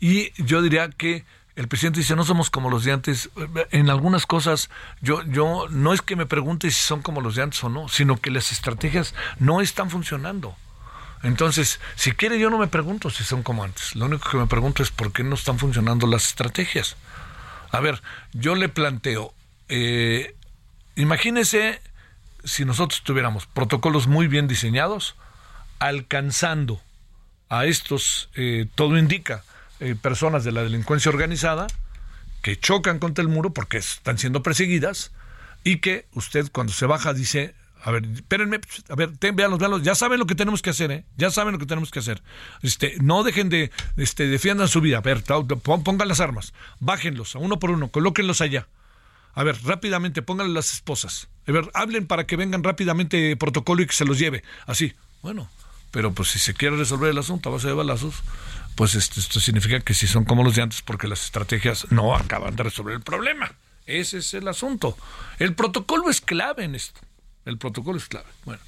Y 0.00 0.32
yo 0.42 0.62
diría 0.62 0.88
que 0.90 1.24
el 1.58 1.66
presidente 1.66 1.98
dice, 1.98 2.14
no 2.14 2.24
somos 2.24 2.50
como 2.50 2.70
los 2.70 2.84
de 2.84 2.92
antes. 2.92 3.30
En 3.72 3.90
algunas 3.90 4.26
cosas, 4.26 4.70
yo, 5.00 5.24
yo 5.24 5.66
no 5.70 5.92
es 5.92 6.02
que 6.02 6.14
me 6.14 6.24
pregunte 6.24 6.70
si 6.70 6.80
son 6.80 7.02
como 7.02 7.20
los 7.20 7.34
de 7.34 7.42
antes 7.42 7.64
o 7.64 7.68
no, 7.68 7.88
sino 7.88 8.20
que 8.20 8.30
las 8.30 8.52
estrategias 8.52 9.12
no 9.40 9.60
están 9.60 9.90
funcionando. 9.90 10.56
Entonces, 11.24 11.80
si 11.96 12.12
quiere, 12.12 12.38
yo 12.38 12.48
no 12.48 12.58
me 12.58 12.68
pregunto 12.68 13.10
si 13.10 13.24
son 13.24 13.42
como 13.42 13.64
antes. 13.64 13.96
Lo 13.96 14.06
único 14.06 14.30
que 14.30 14.36
me 14.36 14.46
pregunto 14.46 14.84
es 14.84 14.90
por 14.90 15.12
qué 15.12 15.24
no 15.24 15.34
están 15.34 15.58
funcionando 15.58 16.06
las 16.06 16.28
estrategias. 16.28 16.96
A 17.70 17.80
ver, 17.80 18.02
yo 18.32 18.54
le 18.54 18.68
planteo, 18.68 19.34
eh, 19.68 20.34
imagínese 20.96 21.80
si 22.44 22.64
nosotros 22.64 23.02
tuviéramos 23.02 23.46
protocolos 23.46 24.06
muy 24.06 24.26
bien 24.26 24.48
diseñados, 24.48 25.16
alcanzando 25.78 26.80
a 27.48 27.66
estos, 27.66 28.30
eh, 28.34 28.66
todo 28.74 28.98
indica, 28.98 29.44
eh, 29.80 29.94
personas 29.94 30.44
de 30.44 30.52
la 30.52 30.62
delincuencia 30.62 31.10
organizada 31.10 31.66
que 32.42 32.58
chocan 32.58 32.98
contra 32.98 33.22
el 33.22 33.28
muro 33.28 33.50
porque 33.50 33.78
están 33.78 34.18
siendo 34.18 34.42
perseguidas 34.42 35.12
y 35.64 35.78
que 35.78 36.06
usted 36.14 36.50
cuando 36.52 36.72
se 36.72 36.86
baja 36.86 37.12
dice, 37.12 37.54
a 37.82 37.90
ver, 37.90 38.04
espérenme, 38.06 38.60
a 38.88 38.94
ver, 38.94 39.16
ten, 39.16 39.36
véanlos, 39.36 39.58
véanlos, 39.58 39.82
ya 39.82 39.94
saben 39.94 40.18
lo 40.18 40.26
que 40.26 40.34
tenemos 40.34 40.62
que 40.62 40.70
hacer, 40.70 40.90
¿eh? 40.90 41.04
Ya 41.16 41.30
saben 41.30 41.52
lo 41.52 41.58
que 41.58 41.66
tenemos 41.66 41.90
que 41.90 41.98
hacer. 41.98 42.22
Este, 42.62 42.96
no 43.00 43.22
dejen 43.22 43.48
de, 43.48 43.70
este, 43.96 44.26
defiendan 44.26 44.68
su 44.68 44.80
vida, 44.80 44.98
a 44.98 45.00
ver, 45.00 45.22
pongan 45.62 46.08
las 46.08 46.20
armas, 46.20 46.52
bájenlos 46.80 47.36
a 47.36 47.38
uno 47.38 47.58
por 47.58 47.70
uno, 47.70 47.88
colóquenlos 47.88 48.40
allá. 48.40 48.66
A 49.34 49.44
ver, 49.44 49.56
rápidamente, 49.64 50.22
pónganle 50.22 50.52
las 50.52 50.72
esposas. 50.72 51.28
A 51.46 51.52
ver, 51.52 51.70
hablen 51.72 52.06
para 52.06 52.26
que 52.26 52.36
vengan 52.36 52.64
rápidamente 52.64 53.36
protocolo 53.36 53.82
y 53.82 53.86
que 53.86 53.92
se 53.92 54.04
los 54.04 54.18
lleve. 54.18 54.42
Así. 54.66 54.94
Bueno, 55.22 55.48
pero 55.90 56.12
pues 56.12 56.30
si 56.30 56.38
se 56.38 56.54
quiere 56.54 56.76
resolver 56.76 57.10
el 57.10 57.18
asunto 57.18 57.48
a 57.48 57.52
base 57.52 57.68
de 57.68 57.74
balazos, 57.74 58.22
pues 58.74 58.94
esto, 58.94 59.20
significa 59.40 59.80
que 59.80 59.94
si 59.94 60.06
son 60.06 60.24
como 60.24 60.44
los 60.44 60.54
de 60.54 60.62
antes 60.62 60.82
porque 60.82 61.08
las 61.08 61.24
estrategias 61.24 61.90
no 61.90 62.14
acaban 62.14 62.56
de 62.56 62.62
resolver 62.64 62.94
el 62.94 63.02
problema. 63.02 63.52
Ese 63.86 64.18
es 64.18 64.34
el 64.34 64.46
asunto. 64.48 64.96
El 65.38 65.54
protocolo 65.54 66.10
es 66.10 66.20
clave 66.20 66.64
en 66.64 66.74
esto. 66.74 67.00
El 67.48 67.56
protocolo 67.56 67.96
es 67.96 68.08
clave. 68.08 68.26
Bueno, 68.44 68.60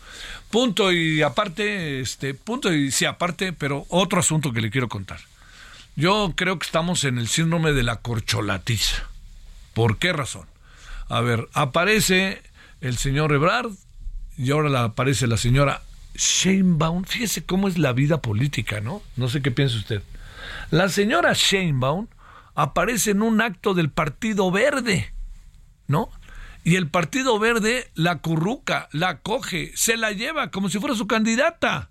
punto 0.50 0.90
y 0.90 1.20
aparte, 1.20 2.00
este, 2.00 2.32
punto 2.32 2.72
y 2.72 2.90
sí 2.90 3.04
aparte, 3.04 3.52
pero 3.52 3.84
otro 3.90 4.20
asunto 4.20 4.54
que 4.54 4.62
le 4.62 4.70
quiero 4.70 4.88
contar. 4.88 5.20
Yo 5.96 6.32
creo 6.34 6.58
que 6.58 6.64
estamos 6.64 7.04
en 7.04 7.18
el 7.18 7.28
síndrome 7.28 7.74
de 7.74 7.82
la 7.82 7.96
corcholatiza. 7.96 9.06
¿Por 9.74 9.98
qué 9.98 10.14
razón? 10.14 10.46
A 11.10 11.20
ver, 11.20 11.46
aparece 11.52 12.40
el 12.80 12.96
señor 12.96 13.32
Ebrard 13.32 13.70
y 14.38 14.50
ahora 14.50 14.82
aparece 14.82 15.26
la 15.26 15.36
señora 15.36 15.82
Sheinbaum, 16.14 17.04
fíjese 17.04 17.44
cómo 17.44 17.68
es 17.68 17.76
la 17.76 17.92
vida 17.92 18.22
política, 18.22 18.80
¿no? 18.80 19.02
No 19.16 19.28
sé 19.28 19.42
qué 19.42 19.50
piensa 19.50 19.76
usted. 19.76 20.02
La 20.70 20.88
señora 20.88 21.34
Sheinbaum 21.34 22.06
aparece 22.54 23.10
en 23.10 23.20
un 23.20 23.42
acto 23.42 23.74
del 23.74 23.90
Partido 23.90 24.50
Verde, 24.50 25.12
¿no? 25.86 26.10
Y 26.64 26.76
el 26.76 26.88
Partido 26.88 27.38
Verde 27.38 27.90
la 27.94 28.18
curruca, 28.18 28.88
la 28.92 29.20
coge, 29.20 29.72
se 29.74 29.96
la 29.96 30.12
lleva 30.12 30.50
como 30.50 30.68
si 30.68 30.78
fuera 30.78 30.94
su 30.94 31.06
candidata. 31.06 31.90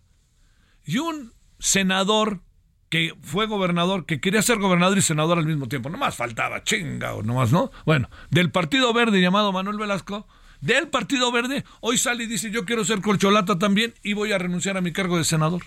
Y 0.86 0.98
un 0.98 1.34
senador 1.60 2.42
que 2.90 3.16
fue 3.22 3.46
gobernador, 3.46 4.06
que 4.06 4.20
quería 4.20 4.42
ser 4.42 4.58
gobernador 4.58 4.98
y 4.98 5.02
senador 5.02 5.38
al 5.38 5.46
mismo 5.46 5.68
tiempo, 5.68 5.90
nomás 5.90 6.16
faltaba, 6.16 6.64
chinga 6.64 7.14
o 7.14 7.24
nomás, 7.24 7.52
¿no? 7.52 7.72
Bueno, 7.86 8.10
del 8.32 8.52
Partido 8.52 8.92
Verde 8.94 9.22
llamado 9.22 9.52
Manuel 9.52 9.78
Velasco, 9.78 10.28
del 10.62 10.88
Partido 10.88 11.32
Verde, 11.32 11.64
hoy 11.82 11.98
sale 11.98 12.24
y 12.24 12.28
dice 12.28 12.52
yo 12.52 12.66
quiero 12.66 12.84
ser 12.84 13.02
colcholata 13.02 13.60
también 13.60 13.94
y 14.04 14.14
voy 14.14 14.32
a 14.32 14.38
renunciar 14.38 14.76
a 14.78 14.82
mi 14.82 14.92
cargo 14.92 15.18
de 15.18 15.24
senador. 15.24 15.64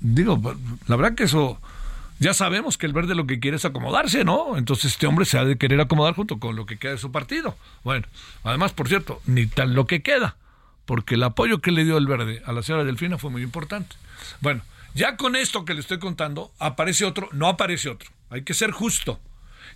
Digo, 0.00 0.40
la 0.86 0.96
verdad 0.96 1.14
que 1.14 1.24
eso 1.24 1.60
ya 2.20 2.34
sabemos 2.34 2.76
que 2.76 2.84
el 2.84 2.92
verde 2.92 3.14
lo 3.14 3.26
que 3.26 3.40
quiere 3.40 3.56
es 3.56 3.64
acomodarse, 3.64 4.24
¿no? 4.24 4.58
Entonces 4.58 4.92
este 4.92 5.06
hombre 5.06 5.24
se 5.24 5.38
ha 5.38 5.44
de 5.44 5.56
querer 5.56 5.80
acomodar 5.80 6.14
junto 6.14 6.38
con 6.38 6.54
lo 6.54 6.66
que 6.66 6.76
queda 6.76 6.92
de 6.92 6.98
su 6.98 7.10
partido. 7.10 7.56
Bueno, 7.82 8.06
además, 8.44 8.72
por 8.72 8.88
cierto, 8.88 9.22
ni 9.24 9.46
tal 9.46 9.74
lo 9.74 9.86
que 9.86 10.02
queda, 10.02 10.36
porque 10.84 11.14
el 11.14 11.22
apoyo 11.22 11.62
que 11.62 11.72
le 11.72 11.84
dio 11.84 11.96
el 11.96 12.06
verde 12.06 12.42
a 12.44 12.52
la 12.52 12.62
señora 12.62 12.84
Delfina 12.84 13.16
fue 13.16 13.30
muy 13.30 13.42
importante. 13.42 13.96
Bueno, 14.42 14.60
ya 14.94 15.16
con 15.16 15.34
esto 15.34 15.64
que 15.64 15.72
le 15.72 15.80
estoy 15.80 15.98
contando, 15.98 16.52
aparece 16.58 17.06
otro, 17.06 17.30
no 17.32 17.48
aparece 17.48 17.88
otro. 17.88 18.10
Hay 18.28 18.42
que 18.42 18.52
ser 18.52 18.70
justo. 18.70 19.18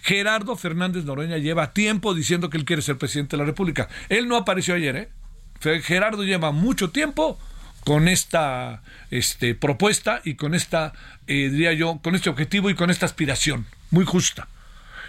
Gerardo 0.02 0.54
Fernández 0.54 1.04
Noroña 1.04 1.38
lleva 1.38 1.72
tiempo 1.72 2.12
diciendo 2.12 2.50
que 2.50 2.58
él 2.58 2.66
quiere 2.66 2.82
ser 2.82 2.98
presidente 2.98 3.36
de 3.36 3.42
la 3.42 3.46
República. 3.46 3.88
Él 4.10 4.28
no 4.28 4.36
apareció 4.36 4.74
ayer, 4.74 4.96
¿eh? 4.96 5.80
Gerardo 5.82 6.24
lleva 6.24 6.50
mucho 6.50 6.90
tiempo 6.90 7.38
con 7.84 8.08
esta 8.08 8.82
este, 9.10 9.54
propuesta 9.54 10.20
y 10.24 10.34
con 10.34 10.54
esta, 10.54 10.92
eh, 11.26 11.48
diría 11.50 11.72
yo, 11.72 12.00
con 12.02 12.14
este 12.14 12.30
objetivo 12.30 12.70
y 12.70 12.74
con 12.74 12.90
esta 12.90 13.06
aspiración, 13.06 13.66
muy 13.90 14.04
justa. 14.04 14.48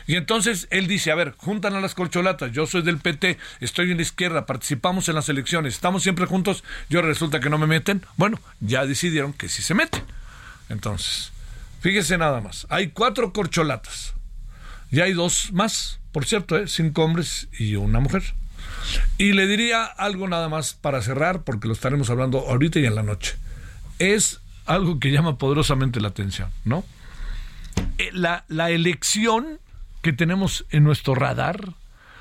Y 0.08 0.16
entonces 0.16 0.68
él 0.70 0.88
dice, 0.88 1.12
a 1.12 1.16
ver, 1.16 1.34
juntan 1.38 1.74
a 1.74 1.82
las 1.82 1.96
corcholatas, 1.96 2.52
yo 2.52 2.68
soy 2.68 2.84
del 2.84 3.00
PT, 3.00 3.40
estoy 3.60 3.90
en 3.90 3.98
la 3.98 4.04
izquierda, 4.04 4.46
participamos 4.46 5.10
en 5.10 5.16
las 5.16 5.30
elecciones, 5.30 5.74
estamos 5.74 6.04
siempre 6.04 6.28
juntos, 6.28 6.64
yo 6.90 7.02
resulta 7.02 7.40
que 7.40 7.50
no 7.50 7.58
me 7.58 7.66
meten. 7.66 8.06
Bueno, 8.16 8.40
ya 8.60 8.86
decidieron 8.86 9.34
que 9.34 9.50
sí 9.50 9.64
se 9.64 9.74
meten. 9.74 10.04
Entonces, 10.70 11.32
fíjese 11.82 12.18
nada 12.18 12.40
más, 12.40 12.68
hay 12.70 12.90
cuatro 12.90 13.34
corcholatas, 13.34 14.14
ya 14.92 15.06
hay 15.06 15.14
dos 15.14 15.52
más, 15.54 16.00
por 16.12 16.26
cierto, 16.26 16.58
¿eh? 16.58 16.68
cinco 16.68 17.04
hombres 17.04 17.48
y 17.58 17.76
una 17.76 18.00
mujer. 18.00 18.24
Y 19.18 19.34
le 19.34 19.48
diría 19.48 19.86
algo 19.86 20.28
nada 20.28 20.50
más 20.50 20.74
para 20.74 21.02
cerrar, 21.02 21.44
porque 21.44 21.68
lo 21.68 21.74
estaremos 21.74 22.10
hablando 22.10 22.40
ahorita 22.40 22.80
y 22.80 22.86
en 22.86 22.96
la 22.96 23.04
noche. 23.04 23.38
Es 24.00 24.42
algo 24.66 25.00
que 25.00 25.12
llama 25.12 25.38
poderosamente 25.38 26.02
la 26.02 26.10
atención, 26.10 26.50
¿no? 26.66 26.84
Eh, 27.98 28.10
la, 28.12 28.46
la 28.48 28.70
elección 28.72 29.60
que 30.02 30.14
tenemos 30.14 30.66
en 30.70 30.84
nuestro 30.84 31.16
radar, 31.16 31.74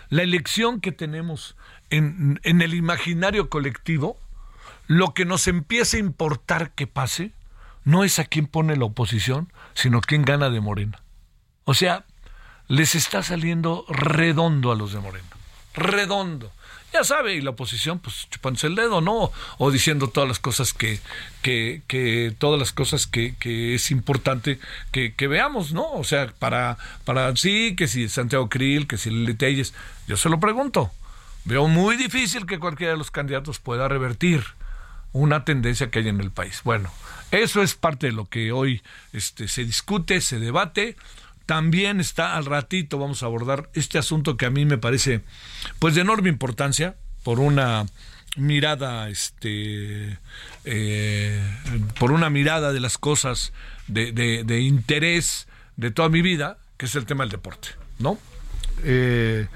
la 0.08 0.22
elección 0.22 0.80
que 0.80 0.92
tenemos 0.92 1.56
en, 1.90 2.40
en 2.44 2.62
el 2.62 2.74
imaginario 2.74 3.48
colectivo, 3.48 4.16
lo 4.86 5.14
que 5.14 5.24
nos 5.24 5.48
empieza 5.48 5.96
a 5.96 6.00
importar 6.00 6.70
que 6.72 6.86
pase, 6.86 7.32
no 7.84 8.04
es 8.04 8.18
a 8.18 8.24
quién 8.24 8.46
pone 8.46 8.76
la 8.76 8.84
oposición, 8.84 9.52
sino 9.74 10.00
quién 10.00 10.22
gana 10.22 10.50
de 10.50 10.60
Morena. 10.60 11.02
O 11.64 11.74
sea, 11.74 12.04
les 12.68 12.94
está 12.94 13.22
saliendo 13.22 13.84
redondo 13.88 14.72
a 14.72 14.76
los 14.76 14.92
de 14.92 15.00
Morena 15.00 15.33
redondo. 15.74 16.50
Ya 16.92 17.02
sabe, 17.02 17.34
y 17.34 17.40
la 17.40 17.50
oposición, 17.50 17.98
pues 17.98 18.28
chupándose 18.30 18.68
el 18.68 18.76
dedo, 18.76 19.00
¿no? 19.00 19.32
O 19.58 19.70
diciendo 19.72 20.08
todas 20.08 20.28
las 20.28 20.38
cosas 20.38 20.72
que, 20.72 21.00
que, 21.42 21.82
que 21.88 22.32
todas 22.38 22.58
las 22.58 22.70
cosas 22.70 23.08
que, 23.08 23.34
que 23.40 23.74
es 23.74 23.90
importante 23.90 24.60
que, 24.92 25.12
que, 25.12 25.26
veamos, 25.26 25.72
¿no? 25.72 25.90
O 25.90 26.04
sea, 26.04 26.32
para, 26.38 26.78
para 27.04 27.34
sí, 27.34 27.74
que 27.76 27.88
si 27.88 28.08
Santiago 28.08 28.48
Krill, 28.48 28.86
que 28.86 28.96
si 28.96 29.10
Lili 29.10 29.34
Telles, 29.34 29.74
yo 30.06 30.16
se 30.16 30.28
lo 30.28 30.38
pregunto. 30.38 30.92
Veo 31.44 31.66
muy 31.66 31.96
difícil 31.96 32.46
que 32.46 32.60
cualquiera 32.60 32.92
de 32.92 32.98
los 32.98 33.10
candidatos 33.10 33.58
pueda 33.58 33.88
revertir 33.88 34.44
una 35.12 35.44
tendencia 35.44 35.90
que 35.90 35.98
hay 35.98 36.08
en 36.08 36.20
el 36.20 36.30
país. 36.30 36.60
Bueno, 36.62 36.90
eso 37.32 37.60
es 37.60 37.74
parte 37.74 38.06
de 38.06 38.12
lo 38.12 38.28
que 38.28 38.52
hoy 38.52 38.82
este, 39.12 39.48
se 39.48 39.64
discute, 39.64 40.20
se 40.20 40.38
debate. 40.38 40.96
También 41.46 42.00
está 42.00 42.36
al 42.36 42.46
ratito, 42.46 42.98
vamos 42.98 43.22
a 43.22 43.26
abordar 43.26 43.68
este 43.74 43.98
asunto 43.98 44.36
que 44.36 44.46
a 44.46 44.50
mí 44.50 44.64
me 44.64 44.78
parece 44.78 45.20
pues 45.78 45.94
de 45.94 46.00
enorme 46.00 46.30
importancia 46.30 46.96
por 47.22 47.40
una 47.40 47.86
mirada, 48.36 49.08
este, 49.08 50.18
eh, 50.64 51.42
por 51.98 52.12
una 52.12 52.30
mirada 52.30 52.72
de 52.72 52.80
las 52.80 52.98
cosas 52.98 53.52
de, 53.86 54.12
de, 54.12 54.60
interés 54.60 55.46
de 55.76 55.90
toda 55.90 56.08
mi 56.08 56.22
vida, 56.22 56.58
que 56.76 56.86
es 56.86 56.94
el 56.94 57.06
tema 57.06 57.24
del 57.24 57.30
deporte, 57.30 57.68
¿no? 57.98 58.18
Eh, 58.82 59.46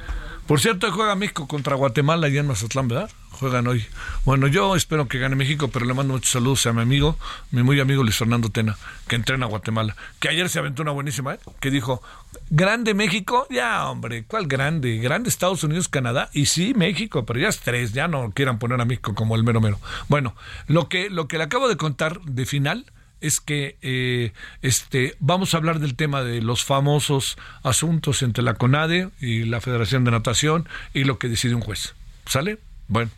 por 0.46 0.60
cierto, 0.60 0.90
juega 0.92 1.14
México 1.14 1.48
contra 1.48 1.76
Guatemala 1.76 2.28
y 2.28 2.38
en 2.38 2.46
Mazatlán, 2.46 2.88
¿verdad? 2.88 3.10
Juegan 3.38 3.68
hoy. 3.68 3.86
Bueno, 4.24 4.48
yo 4.48 4.74
espero 4.74 5.06
que 5.06 5.18
gane 5.18 5.36
México, 5.36 5.68
pero 5.68 5.86
le 5.86 5.94
mando 5.94 6.14
muchos 6.14 6.30
saludos 6.30 6.66
a 6.66 6.72
mi 6.72 6.82
amigo, 6.82 7.16
mi 7.52 7.62
muy 7.62 7.78
amigo 7.78 8.02
Luis 8.02 8.16
Fernando 8.16 8.48
Tena, 8.48 8.76
que 9.06 9.16
entrena 9.16 9.46
a 9.46 9.48
Guatemala, 9.48 9.96
que 10.18 10.28
ayer 10.28 10.48
se 10.48 10.58
aventó 10.58 10.82
una 10.82 10.90
buenísima, 10.90 11.34
¿eh? 11.34 11.38
que 11.60 11.70
dijo, 11.70 12.02
grande 12.50 12.94
México, 12.94 13.46
ya 13.48 13.88
hombre, 13.88 14.24
¿cuál 14.24 14.48
grande? 14.48 14.98
Grande 14.98 15.28
Estados 15.28 15.62
Unidos, 15.62 15.88
Canadá, 15.88 16.30
y 16.32 16.46
sí 16.46 16.74
México, 16.74 17.24
pero 17.24 17.38
ya 17.38 17.48
es 17.48 17.60
tres, 17.60 17.92
ya 17.92 18.08
no 18.08 18.32
quieran 18.32 18.58
poner 18.58 18.80
a 18.80 18.84
México 18.84 19.14
como 19.14 19.36
el 19.36 19.44
mero 19.44 19.60
mero. 19.60 19.78
Bueno, 20.08 20.34
lo 20.66 20.88
que, 20.88 21.08
lo 21.08 21.28
que 21.28 21.38
le 21.38 21.44
acabo 21.44 21.68
de 21.68 21.76
contar 21.76 22.20
de 22.22 22.44
final 22.44 22.86
es 23.20 23.40
que 23.40 23.76
eh, 23.82 24.32
este 24.62 25.16
vamos 25.18 25.54
a 25.54 25.56
hablar 25.56 25.80
del 25.80 25.96
tema 25.96 26.22
de 26.22 26.40
los 26.40 26.64
famosos 26.64 27.36
asuntos 27.62 28.22
entre 28.22 28.44
la 28.44 28.54
CONADE 28.54 29.10
y 29.20 29.44
la 29.44 29.60
Federación 29.60 30.04
de 30.04 30.12
Natación 30.12 30.68
y 30.94 31.04
lo 31.04 31.18
que 31.18 31.28
decide 31.28 31.54
un 31.54 31.60
juez. 31.60 31.94
¿Sale? 32.26 32.58
Bueno, 32.88 33.10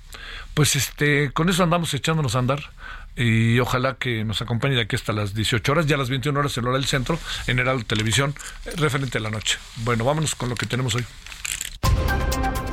pues 0.54 0.76
este, 0.76 1.32
con 1.32 1.48
eso 1.48 1.62
andamos 1.62 1.94
echándonos 1.94 2.34
a 2.34 2.40
andar 2.40 2.60
y 3.16 3.58
ojalá 3.60 3.94
que 3.94 4.24
nos 4.24 4.42
acompañe 4.42 4.74
de 4.74 4.82
aquí 4.82 4.96
hasta 4.96 5.12
las 5.12 5.34
18 5.34 5.72
horas, 5.72 5.86
ya 5.86 5.96
las 5.96 6.10
21 6.10 6.38
horas 6.38 6.56
el 6.56 6.66
hora 6.66 6.76
del 6.76 6.86
centro, 6.86 7.18
en 7.46 7.58
Heraldo 7.58 7.84
Televisión, 7.84 8.34
eh, 8.66 8.72
referente 8.76 9.18
a 9.18 9.20
la 9.20 9.30
noche. 9.30 9.58
Bueno, 9.76 10.04
vámonos 10.04 10.34
con 10.34 10.48
lo 10.48 10.56
que 10.56 10.66
tenemos 10.66 10.94
hoy. 10.94 11.04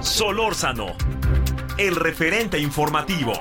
Solórzano, 0.01 0.95
el 1.77 1.95
referente 1.95 2.59
informativo. 2.59 3.33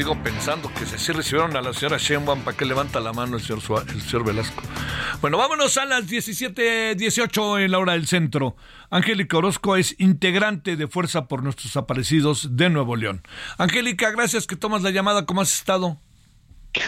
Sigo 0.00 0.22
pensando 0.22 0.72
que 0.72 0.86
si 0.86 1.12
recibieron 1.12 1.54
a 1.58 1.60
la 1.60 1.74
señora 1.74 1.98
Sheinbaum, 1.98 2.40
¿para 2.40 2.56
qué 2.56 2.64
levanta 2.64 3.00
la 3.00 3.12
mano 3.12 3.36
el 3.36 3.42
señor, 3.42 3.84
el 3.86 4.00
señor 4.00 4.24
Velasco? 4.24 4.62
Bueno, 5.20 5.36
vámonos 5.36 5.76
a 5.76 5.84
las 5.84 6.08
17.18 6.08 7.62
en 7.62 7.70
la 7.70 7.78
hora 7.78 7.92
del 7.92 8.06
centro. 8.06 8.56
Angélica 8.88 9.36
Orozco 9.36 9.76
es 9.76 9.94
integrante 9.98 10.76
de 10.76 10.88
Fuerza 10.88 11.28
por 11.28 11.42
Nuestros 11.42 11.76
Aparecidos 11.76 12.56
de 12.56 12.70
Nuevo 12.70 12.96
León. 12.96 13.20
Angélica, 13.58 14.10
gracias 14.10 14.46
que 14.46 14.56
tomas 14.56 14.80
la 14.80 14.90
llamada. 14.90 15.26
¿Cómo 15.26 15.42
has 15.42 15.52
estado? 15.52 15.98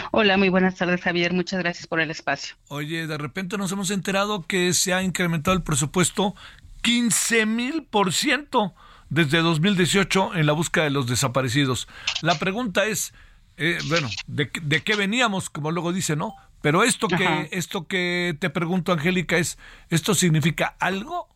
Hola, 0.09 0.35
muy 0.37 0.49
buenas 0.49 0.73
tardes, 0.73 1.01
Javier. 1.01 1.33
Muchas 1.33 1.59
gracias 1.59 1.85
por 1.85 1.99
el 1.99 2.09
espacio. 2.09 2.55
Oye, 2.69 3.05
de 3.05 3.17
repente 3.19 3.59
nos 3.59 3.71
hemos 3.71 3.91
enterado 3.91 4.41
que 4.41 4.73
se 4.73 4.91
ha 4.91 5.03
incrementado 5.03 5.55
el 5.55 5.61
presupuesto 5.61 6.33
15 6.81 7.45
mil 7.45 7.83
por 7.83 8.11
ciento 8.11 8.73
desde 9.13 9.39
2018 9.39 10.35
en 10.35 10.45
la 10.45 10.53
búsqueda 10.53 10.85
de 10.85 10.89
los 10.89 11.07
desaparecidos. 11.07 11.87
La 12.21 12.39
pregunta 12.39 12.85
es, 12.85 13.13
eh, 13.57 13.77
bueno, 13.87 14.09
de, 14.27 14.49
qué 14.49 14.95
veníamos, 14.95 15.49
como 15.49 15.71
luego 15.71 15.93
dice, 15.93 16.15
¿no? 16.15 16.35
Pero 16.61 16.83
esto 16.83 17.07
que, 17.07 17.49
esto 17.51 17.87
que 17.87 18.35
te 18.39 18.49
pregunto, 18.49 18.91
Angélica, 18.91 19.37
es, 19.37 19.57
¿esto 19.89 20.15
significa 20.15 20.75
algo? 20.79 21.27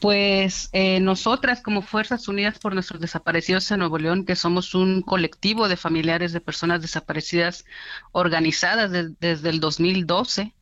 Pues 0.00 0.70
eh, 0.72 0.98
nosotras 1.00 1.60
como 1.62 1.82
Fuerzas 1.82 2.26
Unidas 2.26 2.58
por 2.58 2.72
nuestros 2.72 3.00
desaparecidos 3.00 3.70
en 3.70 3.80
Nuevo 3.80 3.98
León, 3.98 4.24
que 4.24 4.36
somos 4.36 4.74
un 4.74 5.02
colectivo 5.02 5.68
de 5.68 5.76
familiares 5.76 6.32
de 6.32 6.40
personas 6.40 6.80
desaparecidas 6.80 7.66
organizadas 8.12 8.90
desde 8.90 9.50
el 9.50 9.60
2012, 9.60 10.54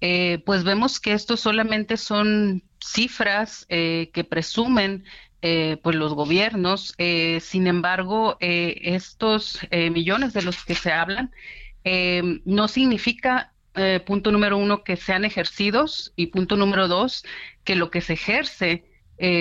eh, 0.00 0.42
pues 0.46 0.64
vemos 0.64 1.00
que 1.00 1.12
esto 1.12 1.36
solamente 1.36 1.96
son 1.96 2.62
cifras 2.82 3.66
eh, 3.68 4.10
que 4.12 4.24
presumen 4.24 5.04
eh, 5.42 5.78
pues 5.82 5.96
los 5.96 6.14
gobiernos. 6.14 6.94
Eh, 6.98 7.40
sin 7.40 7.66
embargo, 7.66 8.36
estos 8.40 9.60
millones 9.72 10.32
de 10.32 10.42
los 10.42 10.64
que 10.64 10.74
se 10.74 10.92
hablan 10.92 11.30
no 12.44 12.68
significa, 12.68 13.52
punto 14.04 14.32
número 14.32 14.58
uno, 14.58 14.84
que 14.84 14.96
sean 14.96 15.24
ejercidos 15.24 16.12
y 16.16 16.26
punto 16.26 16.56
número 16.56 16.88
dos, 16.88 17.24
que 17.64 17.74
lo 17.74 17.90
que 17.90 18.00
se 18.00 18.14
ejerce 18.14 18.84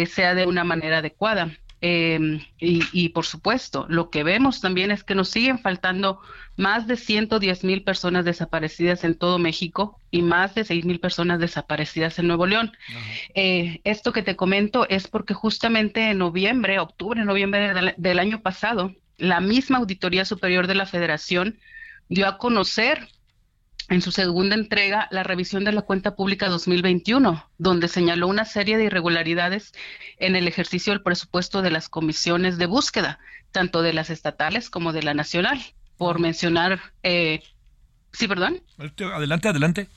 sea 0.06 0.36
de 0.36 0.46
una 0.46 0.64
manera 0.64 1.00
adecuada. 1.00 1.52
Em, 1.82 2.42
y, 2.60 3.10
por 3.10 3.26
supuesto, 3.26 3.86
lo 3.88 4.10
que 4.10 4.24
vemos 4.24 4.60
también 4.60 4.92
es 4.92 5.04
que 5.04 5.16
nos 5.16 5.30
siguen 5.30 5.60
faltando 5.60 6.20
más 6.58 6.88
de 6.88 6.98
110 6.98 7.64
mil 7.64 7.84
personas 7.84 8.26
desaparecidas 8.26 9.06
en 9.06 9.16
todo 9.16 9.40
México 9.40 9.98
y 10.12 10.22
más 10.22 10.56
de 10.56 10.66
6 10.66 10.84
mil 10.84 11.00
personas 11.00 11.40
desaparecidas 11.40 12.20
en 12.20 12.28
Nuevo 12.28 12.48
León. 12.48 12.74
Eh, 13.34 13.80
esto 13.86 14.12
que 14.12 14.24
te 14.24 14.36
comento 14.36 14.88
es 14.90 15.08
porque 15.08 15.34
justamente 15.34 16.10
en 16.10 16.18
noviembre, 16.18 16.80
octubre, 16.80 17.24
noviembre 17.24 17.96
del 17.96 18.20
año 18.20 18.42
pasado, 18.42 18.94
la 19.18 19.40
misma 19.40 19.78
Auditoría 19.78 20.26
Superior 20.26 20.68
de 20.68 20.76
la 20.76 20.86
Federación 20.86 21.60
dio 22.10 22.28
a 22.28 22.38
conocer 22.38 23.08
en 23.90 24.02
su 24.02 24.12
segunda 24.12 24.56
entrega 24.56 25.08
la 25.12 25.24
revisión 25.24 25.64
de 25.64 25.72
la 25.72 25.82
cuenta 25.82 26.16
pública 26.16 26.48
2021, 26.48 27.50
donde 27.58 27.88
señaló 27.88 28.28
una 28.28 28.46
serie 28.46 28.78
de 28.78 28.86
irregularidades 28.86 29.74
en 30.18 30.36
el 30.36 30.48
ejercicio 30.48 30.94
del 30.94 31.02
presupuesto 31.02 31.62
de 31.62 31.72
las 31.72 31.90
comisiones 31.90 32.58
de 32.58 32.68
búsqueda, 32.68 33.20
tanto 33.52 33.82
de 33.82 33.94
las 33.94 34.10
estatales 34.10 34.70
como 34.70 34.94
de 34.94 35.04
la 35.04 35.14
nacional, 35.14 35.60
por 35.98 36.20
mencionar... 36.20 36.80
Eh, 37.04 37.42
sí, 38.14 38.28
perdón. 38.28 38.62
Adelante, 38.78 39.50
adelante. 39.50 39.88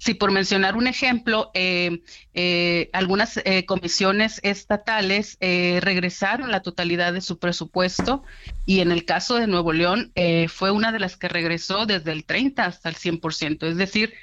Sí, 0.00 0.14
por 0.14 0.32
mencionar 0.32 0.76
un 0.76 0.86
ejemplo, 0.86 1.50
eh, 1.52 2.00
eh, 2.32 2.88
algunas 2.94 3.36
eh, 3.44 3.66
comisiones 3.66 4.40
estatales 4.42 5.36
regresaron 5.40 6.50
la 6.50 6.62
totalidad 6.62 7.12
de 7.12 7.20
su 7.20 7.38
presupuesto 7.38 8.22
y 8.64 8.80
en 8.80 8.92
el 8.92 9.04
caso 9.04 9.34
de 9.36 9.46
Nuevo 9.46 9.74
León 9.74 10.10
fue 10.48 10.70
una 10.70 10.90
de 10.90 11.00
las 11.00 11.18
que 11.18 11.28
regresó 11.28 11.84
desde 11.84 12.12
el 12.12 12.24
30 12.24 12.64
hasta 12.64 12.88
el 12.88 12.94
100%, 12.94 13.68
es 13.68 13.76
decir, 13.76 14.14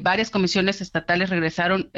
varias 0.00 0.30
comisiones 0.30 0.80
estatales 0.80 1.28
regresaron 1.28 1.90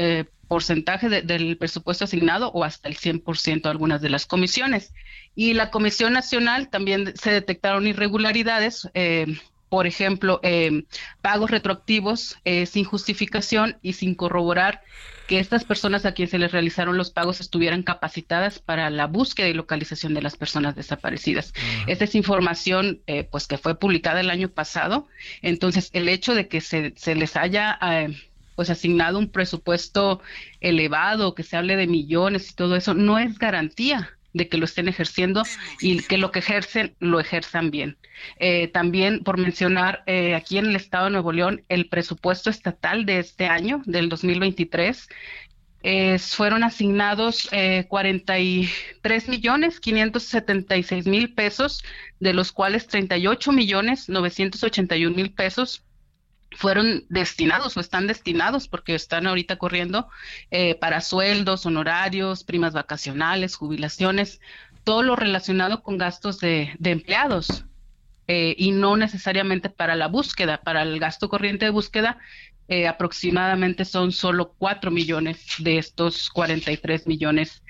porcentaje 0.48 1.08
del 1.08 1.56
presupuesto 1.56 2.04
asignado 2.04 2.50
o 2.50 2.64
hasta 2.64 2.88
el 2.88 2.96
100% 2.96 3.66
algunas 3.66 4.00
de 4.00 4.10
las 4.10 4.26
comisiones. 4.26 4.92
Y 5.36 5.54
la 5.54 5.70
Comisión 5.70 6.14
Nacional 6.14 6.68
también 6.68 7.14
se 7.16 7.30
detectaron 7.30 7.86
irregularidades 7.86 8.88
por 9.68 9.86
ejemplo, 9.86 10.40
eh, 10.42 10.84
pagos 11.20 11.50
retroactivos 11.50 12.38
eh, 12.44 12.66
sin 12.66 12.84
justificación 12.84 13.78
y 13.82 13.94
sin 13.94 14.14
corroborar 14.14 14.82
que 15.26 15.38
estas 15.38 15.64
personas 15.64 16.06
a 16.06 16.12
quienes 16.12 16.30
se 16.30 16.38
les 16.38 16.52
realizaron 16.52 16.96
los 16.96 17.10
pagos 17.10 17.40
estuvieran 17.40 17.82
capacitadas 17.82 18.60
para 18.60 18.88
la 18.88 19.06
búsqueda 19.06 19.48
y 19.48 19.52
localización 19.52 20.14
de 20.14 20.22
las 20.22 20.36
personas 20.36 20.74
desaparecidas. 20.74 21.52
Esta 21.86 22.04
es 22.04 22.14
información 22.14 23.02
eh, 23.06 23.24
pues 23.24 23.46
que 23.46 23.58
fue 23.58 23.78
publicada 23.78 24.20
el 24.20 24.30
año 24.30 24.48
pasado. 24.48 25.06
Entonces, 25.42 25.90
el 25.92 26.08
hecho 26.08 26.34
de 26.34 26.48
que 26.48 26.62
se, 26.62 26.94
se 26.96 27.14
les 27.14 27.36
haya 27.36 27.78
pues 28.56 28.70
asignado 28.70 29.18
un 29.18 29.30
presupuesto 29.30 30.20
elevado, 30.60 31.34
que 31.34 31.42
se 31.42 31.56
hable 31.56 31.76
de 31.76 31.86
millones 31.86 32.50
y 32.50 32.54
todo 32.54 32.74
eso, 32.74 32.94
no 32.94 33.18
es 33.18 33.38
garantía 33.38 34.17
de 34.32 34.48
que 34.48 34.58
lo 34.58 34.64
estén 34.64 34.88
ejerciendo 34.88 35.42
y 35.80 36.02
que 36.02 36.18
lo 36.18 36.30
que 36.30 36.40
ejercen 36.40 36.94
lo 37.00 37.20
ejerzan 37.20 37.70
bien. 37.70 37.96
Eh, 38.38 38.68
también, 38.68 39.22
por 39.24 39.38
mencionar, 39.38 40.02
eh, 40.06 40.34
aquí 40.34 40.58
en 40.58 40.66
el 40.66 40.76
Estado 40.76 41.06
de 41.06 41.12
Nuevo 41.12 41.32
León, 41.32 41.62
el 41.68 41.88
presupuesto 41.88 42.50
estatal 42.50 43.06
de 43.06 43.18
este 43.18 43.46
año, 43.46 43.82
del 43.86 44.08
2023, 44.08 45.08
fueron 46.18 46.64
asignados 46.64 47.48
43 47.88 48.68
eh, 49.28 49.30
millones 49.30 49.80
576 49.80 51.06
mil 51.06 51.34
pesos, 51.34 51.84
de 52.18 52.34
los 52.34 52.52
cuales 52.52 52.88
38 52.88 53.52
millones 53.52 54.08
981 54.08 55.14
mil 55.14 55.32
pesos 55.32 55.84
fueron 56.56 57.04
destinados 57.08 57.76
o 57.76 57.80
están 57.80 58.06
destinados 58.06 58.68
porque 58.68 58.94
están 58.94 59.26
ahorita 59.26 59.56
corriendo 59.56 60.08
eh, 60.50 60.74
para 60.76 61.00
sueldos, 61.00 61.66
honorarios, 61.66 62.44
primas 62.44 62.72
vacacionales, 62.72 63.56
jubilaciones, 63.56 64.40
todo 64.84 65.02
lo 65.02 65.16
relacionado 65.16 65.82
con 65.82 65.98
gastos 65.98 66.40
de, 66.40 66.76
empleados 66.82 67.64
eh, 68.26 68.54
y 68.58 68.72
no 68.72 68.96
necesariamente 68.96 69.68
para 69.68 69.96
la 69.96 70.08
búsqueda, 70.08 70.62
para 70.62 70.82
el 70.82 70.98
gasto 70.98 71.28
corriente 71.28 71.66
de 71.66 71.70
búsqueda. 71.70 72.18
Eh, 72.70 72.86
aproximadamente 72.86 73.86
son 73.86 74.12
solo 74.12 74.54
4 74.58 74.90
millones 74.90 75.42
de 75.58 75.78
estos 75.78 76.28
43 76.28 77.06
millones 77.06 77.62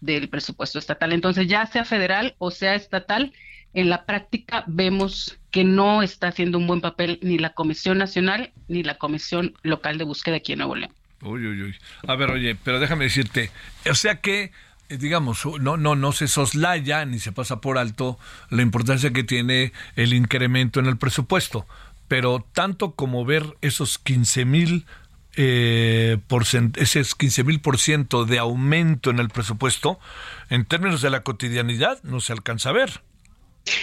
del 0.00 0.28
presupuesto 0.28 0.78
estatal. 0.78 1.12
Entonces, 1.12 1.46
ya 1.46 1.66
sea 1.66 1.84
federal 1.84 2.36
o 2.38 2.50
sea 2.50 2.74
estatal, 2.74 3.32
en 3.74 3.90
la 3.90 4.06
práctica 4.06 4.64
vemos 4.66 5.38
que 5.52 5.62
no 5.62 6.02
está 6.02 6.28
haciendo 6.28 6.58
un 6.58 6.66
buen 6.66 6.80
papel 6.80 7.20
ni 7.22 7.38
la 7.38 7.50
Comisión 7.50 7.98
Nacional 7.98 8.52
ni 8.66 8.82
la 8.82 8.98
Comisión 8.98 9.54
Local 9.62 9.98
de 9.98 10.04
Búsqueda 10.04 10.36
aquí 10.36 10.52
en 10.52 10.58
Nuevo 10.58 10.74
León. 10.74 10.92
Uy, 11.20 11.46
uy, 11.46 11.62
uy. 11.62 11.76
A 12.08 12.16
ver, 12.16 12.30
oye, 12.30 12.56
pero 12.56 12.80
déjame 12.80 13.04
decirte, 13.04 13.50
o 13.88 13.94
sea 13.94 14.20
que 14.20 14.50
eh, 14.88 14.96
digamos, 14.96 15.46
no, 15.60 15.76
no, 15.76 15.94
no 15.94 16.12
se 16.12 16.26
soslaya 16.26 17.04
ni 17.04 17.20
se 17.20 17.30
pasa 17.30 17.60
por 17.60 17.78
alto 17.78 18.18
la 18.50 18.62
importancia 18.62 19.12
que 19.12 19.22
tiene 19.22 19.72
el 19.94 20.14
incremento 20.14 20.80
en 20.80 20.86
el 20.86 20.96
presupuesto, 20.96 21.66
pero 22.08 22.44
tanto 22.52 22.92
como 22.92 23.24
ver 23.24 23.56
esos 23.60 23.98
15 23.98 24.44
mil 24.46 24.86
eh, 25.36 26.18
ese 26.76 27.02
15 27.16 27.44
mil 27.44 27.60
por 27.60 27.78
ciento 27.78 28.24
de 28.24 28.38
aumento 28.38 29.10
en 29.10 29.18
el 29.18 29.28
presupuesto, 29.28 29.98
en 30.50 30.64
términos 30.64 31.00
de 31.02 31.10
la 31.10 31.22
cotidianidad, 31.22 32.02
no 32.02 32.20
se 32.20 32.32
alcanza 32.32 32.70
a 32.70 32.72
ver. 32.72 33.02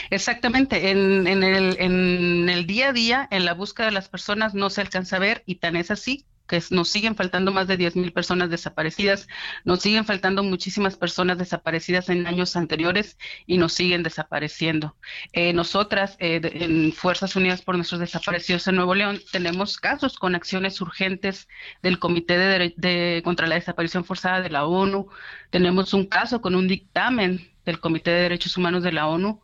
Exactamente, 0.09 0.91
en, 0.91 1.27
en, 1.27 1.43
el, 1.43 1.77
en 1.79 2.49
el 2.49 2.65
día 2.65 2.89
a 2.89 2.93
día, 2.93 3.27
en 3.31 3.45
la 3.45 3.53
búsqueda 3.53 3.87
de 3.87 3.93
las 3.93 4.09
personas 4.09 4.53
no 4.53 4.69
se 4.69 4.81
alcanza 4.81 5.15
a 5.15 5.19
ver 5.19 5.43
y 5.45 5.55
tan 5.55 5.75
es 5.75 5.91
así 5.91 6.25
que 6.49 6.61
nos 6.71 6.89
siguen 6.89 7.15
faltando 7.15 7.51
más 7.51 7.67
de 7.67 7.77
10 7.77 7.95
mil 7.95 8.11
personas 8.11 8.49
desaparecidas, 8.49 9.27
nos 9.63 9.81
siguen 9.81 10.03
faltando 10.03 10.43
muchísimas 10.43 10.97
personas 10.97 11.37
desaparecidas 11.37 12.09
en 12.09 12.27
años 12.27 12.55
anteriores 12.55 13.17
y 13.45 13.57
nos 13.59 13.73
siguen 13.73 14.03
desapareciendo. 14.03 14.97
Eh, 15.31 15.53
nosotras, 15.53 16.17
eh, 16.19 16.41
en 16.43 16.91
Fuerzas 16.91 17.35
Unidas 17.35 17.61
por 17.61 17.75
Nuestros 17.75 18.01
Desaparecidos 18.01 18.67
en 18.67 18.75
Nuevo 18.75 18.95
León, 18.95 19.21
tenemos 19.31 19.77
casos 19.77 20.17
con 20.17 20.35
acciones 20.35 20.81
urgentes 20.81 21.47
del 21.83 21.99
Comité 21.99 22.37
de, 22.37 22.73
de, 22.75 23.21
contra 23.23 23.47
la 23.47 23.55
Desaparición 23.55 24.03
Forzada 24.03 24.41
de 24.41 24.49
la 24.49 24.65
ONU, 24.65 25.07
tenemos 25.51 25.93
un 25.93 26.07
caso 26.07 26.41
con 26.41 26.55
un 26.55 26.67
dictamen 26.67 27.47
del 27.63 27.79
Comité 27.79 28.09
de 28.09 28.21
Derechos 28.23 28.57
Humanos 28.57 28.81
de 28.81 28.91
la 28.91 29.07
ONU 29.07 29.41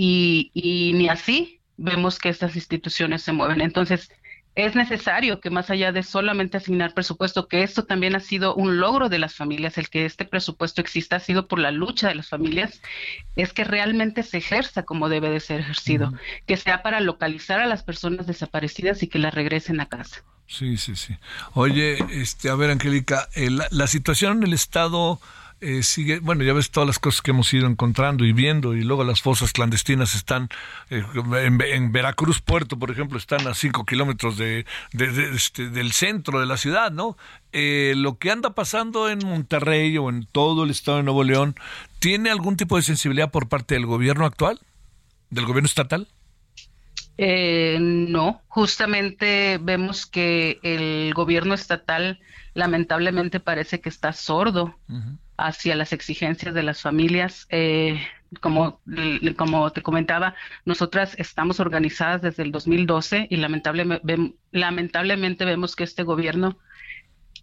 y, 0.00 0.92
ni 0.94 1.08
así 1.08 1.60
vemos 1.76 2.18
que 2.18 2.28
estas 2.28 2.54
instituciones 2.54 3.22
se 3.22 3.32
mueven. 3.32 3.60
Entonces, 3.60 4.10
es 4.54 4.76
necesario 4.76 5.40
que 5.40 5.50
más 5.50 5.70
allá 5.70 5.90
de 5.90 6.04
solamente 6.04 6.56
asignar 6.56 6.94
presupuesto, 6.94 7.48
que 7.48 7.64
esto 7.64 7.84
también 7.84 8.14
ha 8.14 8.20
sido 8.20 8.54
un 8.54 8.78
logro 8.78 9.08
de 9.08 9.18
las 9.18 9.34
familias, 9.34 9.76
el 9.76 9.88
que 9.88 10.04
este 10.04 10.24
presupuesto 10.24 10.80
exista 10.80 11.16
ha 11.16 11.20
sido 11.20 11.48
por 11.48 11.58
la 11.58 11.72
lucha 11.72 12.08
de 12.08 12.14
las 12.14 12.28
familias, 12.28 12.80
es 13.34 13.52
que 13.52 13.64
realmente 13.64 14.22
se 14.22 14.38
ejerza 14.38 14.84
como 14.84 15.08
debe 15.08 15.30
de 15.30 15.40
ser 15.40 15.60
ejercido, 15.60 16.12
que 16.46 16.56
sea 16.56 16.82
para 16.82 17.00
localizar 17.00 17.60
a 17.60 17.66
las 17.66 17.82
personas 17.82 18.26
desaparecidas 18.26 19.02
y 19.02 19.08
que 19.08 19.18
las 19.18 19.34
regresen 19.34 19.80
a 19.80 19.86
casa. 19.86 20.22
Sí, 20.46 20.76
sí, 20.76 20.96
sí. 20.96 21.16
Oye, 21.54 21.98
este, 22.10 22.50
a 22.50 22.54
ver, 22.54 22.70
Angélica, 22.70 23.28
eh, 23.34 23.50
la 23.50 23.86
situación 23.86 24.38
en 24.38 24.44
el 24.44 24.54
Estado 24.54 25.20
eh, 25.60 25.82
sigue, 25.82 26.20
bueno, 26.20 26.44
ya 26.44 26.52
ves 26.52 26.70
todas 26.70 26.86
las 26.86 27.00
cosas 27.00 27.20
que 27.20 27.32
hemos 27.32 27.52
ido 27.52 27.66
encontrando 27.66 28.24
y 28.24 28.32
viendo, 28.32 28.76
y 28.76 28.82
luego 28.82 29.02
las 29.02 29.20
fosas 29.20 29.52
clandestinas 29.52 30.14
están 30.14 30.48
eh, 30.88 31.02
en, 31.14 31.90
Veracruz 31.90 32.40
Puerto, 32.40 32.78
por 32.78 32.92
ejemplo, 32.92 33.18
están 33.18 33.44
a 33.48 33.54
cinco 33.54 33.84
kilómetros 33.84 34.36
de, 34.36 34.66
este, 35.34 35.68
del 35.70 35.90
centro 35.90 36.38
de 36.38 36.46
la 36.46 36.56
ciudad, 36.56 36.92
¿no? 36.92 37.16
Eh, 37.52 37.94
lo 37.96 38.18
que 38.18 38.30
anda 38.30 38.54
pasando 38.54 39.10
en 39.10 39.18
Monterrey 39.18 39.98
o 39.98 40.08
en 40.10 40.26
todo 40.30 40.62
el 40.62 40.70
estado 40.70 40.98
de 40.98 41.02
Nuevo 41.02 41.24
León, 41.24 41.56
¿tiene 41.98 42.30
algún 42.30 42.56
tipo 42.56 42.76
de 42.76 42.82
sensibilidad 42.82 43.32
por 43.32 43.48
parte 43.48 43.74
del 43.74 43.86
gobierno 43.86 44.26
actual, 44.26 44.60
del 45.30 45.44
gobierno 45.44 45.66
estatal? 45.66 46.06
no, 47.20 48.42
justamente 48.46 49.58
vemos 49.60 50.06
que 50.06 50.60
el 50.62 51.12
gobierno 51.14 51.52
estatal 51.52 52.20
lamentablemente 52.54 53.40
parece 53.40 53.80
que 53.80 53.88
está 53.88 54.12
sordo 54.12 54.76
hacia 55.38 55.76
las 55.76 55.92
exigencias 55.92 56.52
de 56.52 56.62
las 56.62 56.82
familias. 56.82 57.46
Eh, 57.48 57.98
como, 58.40 58.80
como 59.36 59.70
te 59.70 59.82
comentaba, 59.82 60.34
nosotras 60.66 61.14
estamos 61.18 61.60
organizadas 61.60 62.20
desde 62.20 62.42
el 62.42 62.52
2012 62.52 63.28
y 63.30 63.36
lamentablemente, 63.36 64.34
lamentablemente 64.50 65.46
vemos 65.46 65.74
que 65.74 65.84
este 65.84 66.02
gobierno 66.02 66.58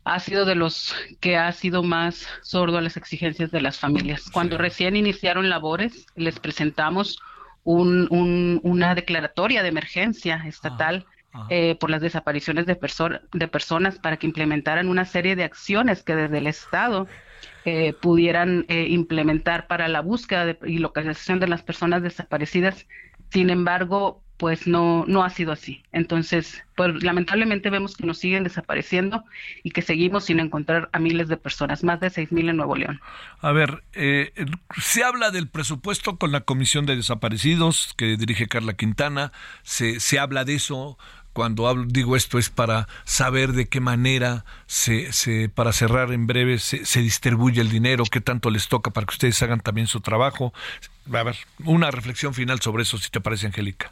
ha 0.03 0.19
sido 0.19 0.45
de 0.45 0.53
los 0.53 0.95
que 1.19 1.37
ha 1.37 1.51
sido 1.51 1.81
más 1.81 2.27
sordo 2.43 2.77
a 2.77 2.81
las 2.81 2.97
exigencias 2.97 3.49
de 3.49 3.61
las 3.61 3.79
familias. 3.79 4.29
Cuando 4.29 4.59
recién 4.59 4.95
iniciaron 4.95 5.49
labores, 5.49 6.05
les 6.15 6.39
presentamos 6.39 7.19
un, 7.63 8.59
una 8.61 8.93
declaratoria 8.93 9.63
de 9.63 9.69
emergencia 9.69 10.43
estatal. 10.45 11.05
Ah, 11.07 11.11
ah. 11.11 11.47
Eh, 11.49 11.75
por 11.75 11.89
las 11.89 11.99
desapariciones 11.99 12.65
de, 12.65 12.79
de 13.33 13.47
personas 13.49 13.99
para 13.99 14.15
que 14.15 14.25
implementaran 14.25 14.87
una 14.87 15.03
serie 15.03 15.35
de 15.35 15.43
acciones 15.43 16.01
que 16.01 16.15
desde 16.15 16.37
el 16.37 16.47
Estado 16.47 17.07
eh, 17.65 17.93
pudieran 17.93 18.65
implementar 18.69 19.67
para 19.67 19.87
la 19.87 20.01
búsqueda 20.01 20.57
y 20.65 20.77
localización 20.77 21.39
de 21.39 21.47
las 21.47 21.63
personas 21.63 22.03
desaparecidas. 22.03 22.87
Sin 23.31 23.49
embargo, 23.49 24.23
pues 24.37 24.67
no, 24.67 25.05
no 25.07 25.23
ha 25.23 25.29
sido 25.29 25.51
así. 25.51 25.83
Entonces, 25.91 26.63
pues 26.75 27.01
lamentablemente 27.03 27.69
vemos 27.69 27.95
que 27.95 28.05
nos 28.05 28.17
siguen 28.17 28.43
desapareciendo 28.43 29.23
y 29.63 29.71
que 29.71 29.81
seguimos 29.81 30.25
sin 30.25 30.39
encontrar 30.39 30.89
a 30.91 30.99
miles 30.99 31.27
de 31.29 31.37
personas, 31.37 31.83
más 31.83 31.99
de 32.01 32.09
seis 32.09 32.31
mil 32.31 32.49
en 32.49 32.57
Nuevo 32.57 32.75
León. 32.75 32.99
A 33.39 33.51
ver, 33.51 33.83
eh, 33.93 34.33
se 34.77 35.03
habla 35.03 35.31
del 35.31 35.47
presupuesto 35.47 36.17
con 36.17 36.31
la 36.31 36.41
Comisión 36.41 36.85
de 36.85 36.97
Desaparecidos 36.97 37.93
que 37.97 38.17
dirige 38.17 38.47
Carla 38.47 38.73
Quintana, 38.73 39.31
se, 39.63 39.99
se 39.99 40.19
habla 40.19 40.43
de 40.43 40.55
eso, 40.55 40.97
cuando 41.35 41.67
hablo, 41.67 41.83
digo 41.85 42.15
esto 42.15 42.39
es 42.39 42.49
para 42.49 42.87
saber 43.03 43.51
de 43.51 43.67
qué 43.67 43.81
manera 43.81 44.45
se, 44.67 45.11
se 45.11 45.49
para 45.49 45.73
cerrar 45.73 46.13
en 46.13 46.27
breve 46.27 46.59
se, 46.59 46.85
se, 46.85 47.01
distribuye 47.01 47.59
el 47.59 47.69
dinero, 47.69 48.05
qué 48.09 48.21
tanto 48.21 48.49
les 48.49 48.69
toca 48.69 48.91
para 48.91 49.05
que 49.05 49.11
ustedes 49.11 49.43
hagan 49.43 49.59
también 49.59 49.87
su 49.87 49.99
trabajo. 49.99 50.53
A 51.11 51.23
ver, 51.23 51.35
una 51.65 51.91
reflexión 51.91 52.33
final 52.33 52.61
sobre 52.61 52.83
eso, 52.83 52.97
si 52.97 53.09
te 53.09 53.19
parece, 53.19 53.47
Angélica. 53.47 53.91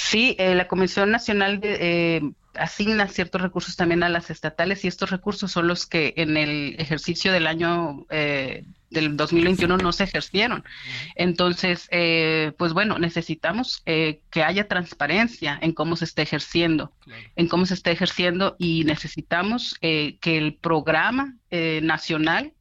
Sí, 0.00 0.36
eh, 0.38 0.54
la 0.54 0.68
Comisión 0.68 1.10
Nacional 1.10 1.60
de, 1.60 1.76
eh, 1.80 2.20
asigna 2.54 3.08
ciertos 3.08 3.40
recursos 3.40 3.76
también 3.76 4.02
a 4.02 4.08
las 4.08 4.30
estatales 4.30 4.84
y 4.84 4.88
estos 4.88 5.10
recursos 5.10 5.50
son 5.50 5.66
los 5.66 5.86
que 5.86 6.14
en 6.16 6.36
el 6.36 6.76
ejercicio 6.78 7.32
del 7.32 7.46
año 7.46 8.06
eh, 8.10 8.64
del 8.90 9.16
2021 9.16 9.76
no 9.76 9.92
se 9.92 10.04
ejercieron. 10.04 10.64
Entonces, 11.14 11.88
eh, 11.90 12.52
pues 12.58 12.72
bueno, 12.72 12.98
necesitamos 12.98 13.82
eh, 13.86 14.20
que 14.30 14.44
haya 14.44 14.68
transparencia 14.68 15.58
en 15.60 15.72
cómo 15.72 15.96
se 15.96 16.04
está 16.04 16.22
ejerciendo, 16.22 16.92
en 17.36 17.48
cómo 17.48 17.66
se 17.66 17.74
está 17.74 17.90
ejerciendo 17.90 18.56
y 18.58 18.84
necesitamos 18.84 19.76
que 19.80 20.18
el 20.22 20.54
programa 20.54 21.34
nacional 21.50 22.52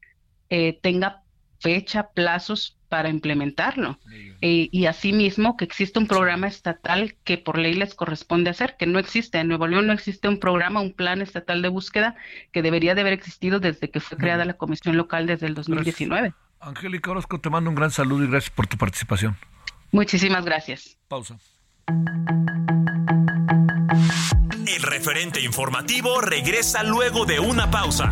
tenga 0.82 1.23
fecha, 1.60 2.10
plazos 2.10 2.76
para 2.89 3.10
implementarlo. 3.10 4.00
Eh, 4.41 4.69
y 4.71 4.86
asimismo 4.86 5.58
que 5.58 5.65
existe 5.65 6.00
un 6.00 6.08
programa 6.08 6.47
estatal 6.47 7.15
que 7.23 7.38
por 7.38 7.58
ley 7.58 7.73
les 7.73 7.93
corresponde 7.93 8.50
hacer, 8.50 8.76
que 8.78 8.86
no 8.86 9.00
existe. 9.00 9.39
En 9.39 9.47
Nuevo 9.47 9.67
León 9.67 9.88
no 9.88 9.93
existe 9.93 10.28
un 10.28 10.39
programa, 10.39 10.82
un 10.82 10.93
plan 10.93 11.21
estatal 11.21 11.62
de 11.62 11.69
búsqueda 11.69 12.15
que 12.52 12.62
debería 12.62 12.95
de 12.95 13.02
haber 13.02 13.13
existido 13.13 13.60
desde 13.60 13.89
que 13.89 14.00
fue 14.00 14.17
creada 14.17 14.45
la 14.45 14.54
comisión 14.54 14.97
local 14.97 15.28
desde 15.28 15.47
el 15.47 15.54
2019. 15.54 16.34
Angélica 16.60 17.12
Orozco, 17.12 17.39
te 17.39 17.50
mando 17.50 17.69
un 17.69 17.76
gran 17.76 17.91
saludo 17.91 18.23
y 18.23 18.28
gracias 18.28 18.52
por 18.52 18.67
tu 18.67 18.78
participación. 18.78 19.38
Muchísimas 19.91 20.43
gracias. 20.45 20.97
Pausa. 21.08 21.38
El 24.67 24.84
referente 24.84 25.41
informativo 25.41 26.21
regresa 26.21 26.84
luego 26.84 27.26
de 27.26 27.39
una 27.39 27.71
pausa. 27.71 28.12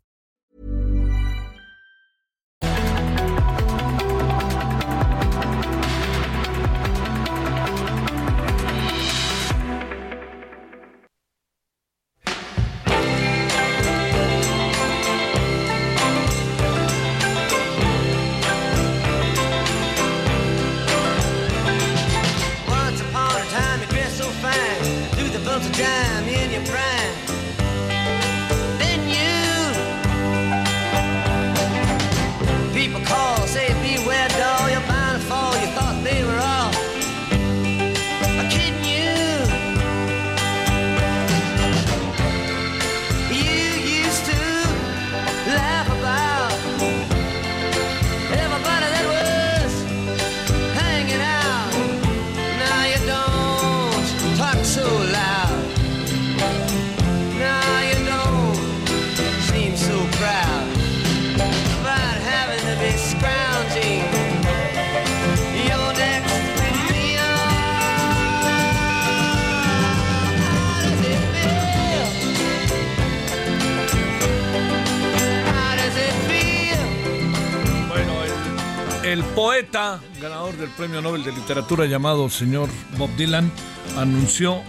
Poeta 79.35 79.99
ganador 80.21 80.55
del 80.57 80.69
Premio 80.69 81.01
Nobel 81.01 81.23
de 81.23 81.31
Literatura 81.31 81.85
llamado 81.85 82.29
señor 82.29 82.69
Bob 82.97 83.09
Dylan 83.15 83.51
anunció 83.97 84.61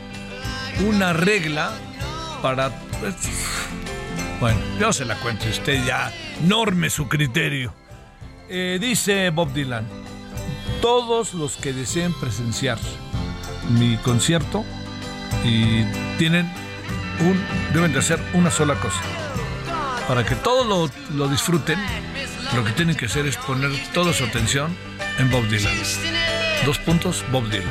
una 0.86 1.12
regla 1.12 1.72
para... 2.42 2.70
pues, 3.00 3.14
bueno, 4.40 4.58
yo 4.78 4.92
se 4.92 5.04
la 5.04 5.16
cuento 5.16 5.46
usted 5.48 5.84
ya 5.84 6.12
norme 6.42 6.90
su 6.90 7.08
criterio. 7.08 7.74
Eh, 8.48 8.78
dice 8.80 9.30
Bob 9.30 9.52
Dylan, 9.52 9.86
todos 10.80 11.34
los 11.34 11.56
que 11.56 11.72
deseen 11.72 12.12
presenciar 12.14 12.78
mi 13.70 13.96
concierto 13.98 14.64
y 15.44 15.84
tienen 16.18 16.52
un, 17.20 17.40
deben 17.72 17.92
de 17.92 17.98
hacer 17.98 18.20
una 18.34 18.50
sola 18.50 18.74
cosa. 18.74 19.00
Para 20.08 20.24
que 20.24 20.34
todos 20.34 20.66
lo, 20.66 20.90
lo 21.16 21.28
disfruten, 21.28 21.78
lo 22.54 22.64
que 22.64 22.72
tienen 22.72 22.96
que 22.96 23.06
hacer 23.06 23.26
es 23.26 23.36
poner 23.36 23.70
toda 23.92 24.12
su 24.12 24.24
atención 24.24 24.76
en 25.18 25.30
Bob 25.30 25.46
Dylan. 25.48 25.72
Dos 26.66 26.78
puntos, 26.78 27.24
Bob 27.30 27.48
Dylan. 27.48 27.70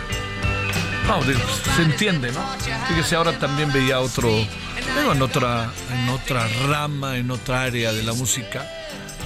No, 1.07 1.21
se 1.75 1.81
entiende, 1.81 2.31
¿no? 2.31 2.39
Fíjese, 2.87 3.15
ahora 3.15 3.37
también 3.37 3.71
veía 3.71 3.99
otro, 3.99 4.29
digo, 4.29 5.11
en 5.11 5.21
otra, 5.21 5.71
en 5.91 6.09
otra 6.09 6.47
rama, 6.67 7.17
en 7.17 7.31
otra 7.31 7.63
área 7.63 7.91
de 7.91 8.03
la 8.03 8.13
música, 8.13 8.65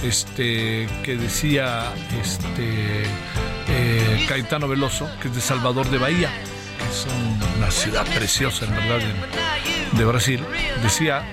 este, 0.02 0.88
que 1.04 1.16
decía, 1.16 1.92
este, 2.20 3.04
eh, 3.68 4.26
Caetano 4.28 4.68
Veloso, 4.68 5.08
que 5.20 5.28
es 5.28 5.34
de 5.34 5.40
Salvador 5.40 5.88
de 5.90 5.98
Bahía, 5.98 6.30
que 6.78 6.84
es 6.84 7.06
una 7.56 7.70
ciudad 7.70 8.04
preciosa, 8.14 8.64
en 8.64 8.74
verdad, 8.74 9.00
de 9.92 10.04
Brasil, 10.04 10.44
decía 10.82 11.24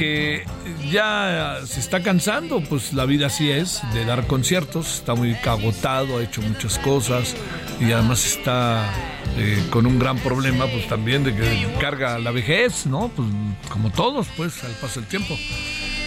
que 0.00 0.44
ya 0.90 1.58
se 1.66 1.78
está 1.78 2.02
cansando, 2.02 2.62
pues 2.62 2.94
la 2.94 3.04
vida 3.04 3.26
así 3.26 3.50
es, 3.50 3.82
de 3.92 4.06
dar 4.06 4.26
conciertos, 4.26 4.94
está 4.94 5.14
muy 5.14 5.34
agotado, 5.44 6.16
ha 6.16 6.22
hecho 6.22 6.40
muchas 6.40 6.78
cosas 6.78 7.36
y 7.78 7.92
además 7.92 8.24
está 8.24 8.90
eh, 9.36 9.62
con 9.68 9.84
un 9.84 9.98
gran 9.98 10.16
problema, 10.16 10.64
pues 10.68 10.88
también 10.88 11.22
de 11.22 11.34
que 11.34 11.68
carga 11.78 12.18
la 12.18 12.30
vejez, 12.30 12.86
¿no? 12.86 13.10
Pues 13.14 13.28
como 13.68 13.90
todos, 13.90 14.26
pues 14.38 14.64
al 14.64 14.72
paso 14.72 15.00
del 15.00 15.08
tiempo. 15.10 15.36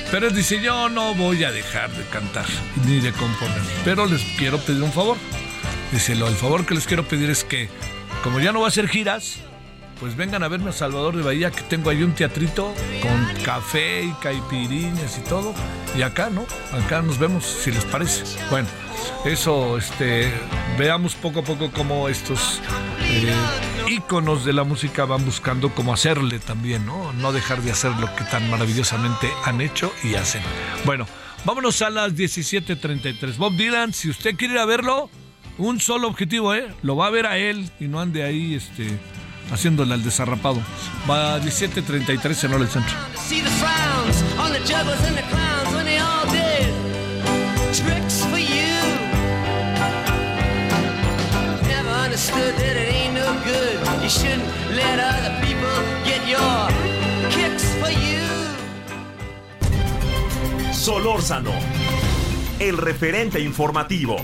Pero 0.09 0.31
dice, 0.31 0.59
yo 0.59 0.89
no 0.89 1.13
voy 1.13 1.43
a 1.43 1.51
dejar 1.51 1.91
de 1.91 2.03
cantar 2.05 2.47
ni 2.87 2.99
de 2.99 3.11
componer, 3.11 3.61
pero 3.85 4.07
les 4.07 4.23
quiero 4.39 4.57
pedir 4.57 4.81
un 4.81 4.91
favor. 4.91 5.17
Dice, 5.91 6.13
el 6.13 6.23
favor 6.33 6.65
que 6.65 6.73
les 6.73 6.87
quiero 6.87 7.07
pedir 7.07 7.29
es 7.29 7.43
que, 7.43 7.69
como 8.23 8.39
ya 8.39 8.51
no 8.53 8.61
va 8.61 8.65
a 8.65 8.69
hacer 8.69 8.87
giras, 8.87 9.37
pues 10.03 10.17
vengan 10.17 10.43
a 10.43 10.49
verme 10.49 10.71
a 10.71 10.73
Salvador 10.73 11.15
de 11.15 11.23
Bahía, 11.23 11.49
que 11.49 11.61
tengo 11.61 11.89
ahí 11.89 12.03
un 12.03 12.11
teatrito 12.11 12.73
con 13.01 13.43
café 13.45 14.03
y 14.03 14.11
caipiriñas 14.15 15.17
y 15.17 15.21
todo. 15.21 15.53
Y 15.97 16.01
acá, 16.01 16.29
¿no? 16.29 16.45
Acá 16.73 17.01
nos 17.01 17.19
vemos, 17.19 17.45
si 17.45 17.71
les 17.71 17.85
parece. 17.85 18.25
Bueno, 18.49 18.67
eso, 19.23 19.77
este, 19.77 20.29
veamos 20.77 21.15
poco 21.15 21.39
a 21.39 21.43
poco 21.45 21.71
cómo 21.71 22.09
estos 22.09 22.59
eh, 22.99 23.33
íconos 23.87 24.43
de 24.43 24.51
la 24.51 24.65
música 24.65 25.05
van 25.05 25.23
buscando 25.23 25.73
cómo 25.73 25.93
hacerle 25.93 26.39
también, 26.39 26.85
¿no? 26.85 27.13
No 27.13 27.31
dejar 27.31 27.61
de 27.61 27.71
hacer 27.71 27.91
lo 27.93 28.13
que 28.13 28.25
tan 28.25 28.49
maravillosamente 28.49 29.31
han 29.45 29.61
hecho 29.61 29.93
y 30.03 30.15
hacen. 30.15 30.41
Bueno, 30.83 31.07
vámonos 31.45 31.81
a 31.81 31.89
las 31.89 32.11
17.33. 32.13 33.37
Bob 33.37 33.55
Dylan, 33.55 33.93
si 33.93 34.09
usted 34.09 34.35
quiere 34.35 34.55
ir 34.55 34.59
a 34.59 34.65
verlo, 34.65 35.09
un 35.57 35.79
solo 35.79 36.09
objetivo, 36.09 36.53
¿eh? 36.53 36.67
Lo 36.81 36.97
va 36.97 37.07
a 37.07 37.09
ver 37.09 37.25
a 37.25 37.37
él 37.37 37.71
y 37.79 37.87
no 37.87 38.01
ande 38.01 38.23
ahí, 38.23 38.55
este 38.55 38.99
haciéndole 39.51 39.93
al 39.93 40.03
desarrapado. 40.03 40.61
Va 41.09 41.35
a 41.35 41.41
17.33 41.41 42.43
en 42.43 42.53
Hora 42.53 42.59
del 42.59 42.69
Centro. 42.69 42.95
You. 48.33 48.73
Shouldn't 54.09 54.43
let 54.75 54.99
other 54.99 55.33
people 55.41 55.75
get 56.05 56.21
your 56.27 56.67
kicks 57.31 57.63
for 57.79 57.89
you. 57.89 58.21
Solórzano, 60.73 61.53
el 62.59 62.77
referente 62.77 63.39
informativo. 63.39 64.17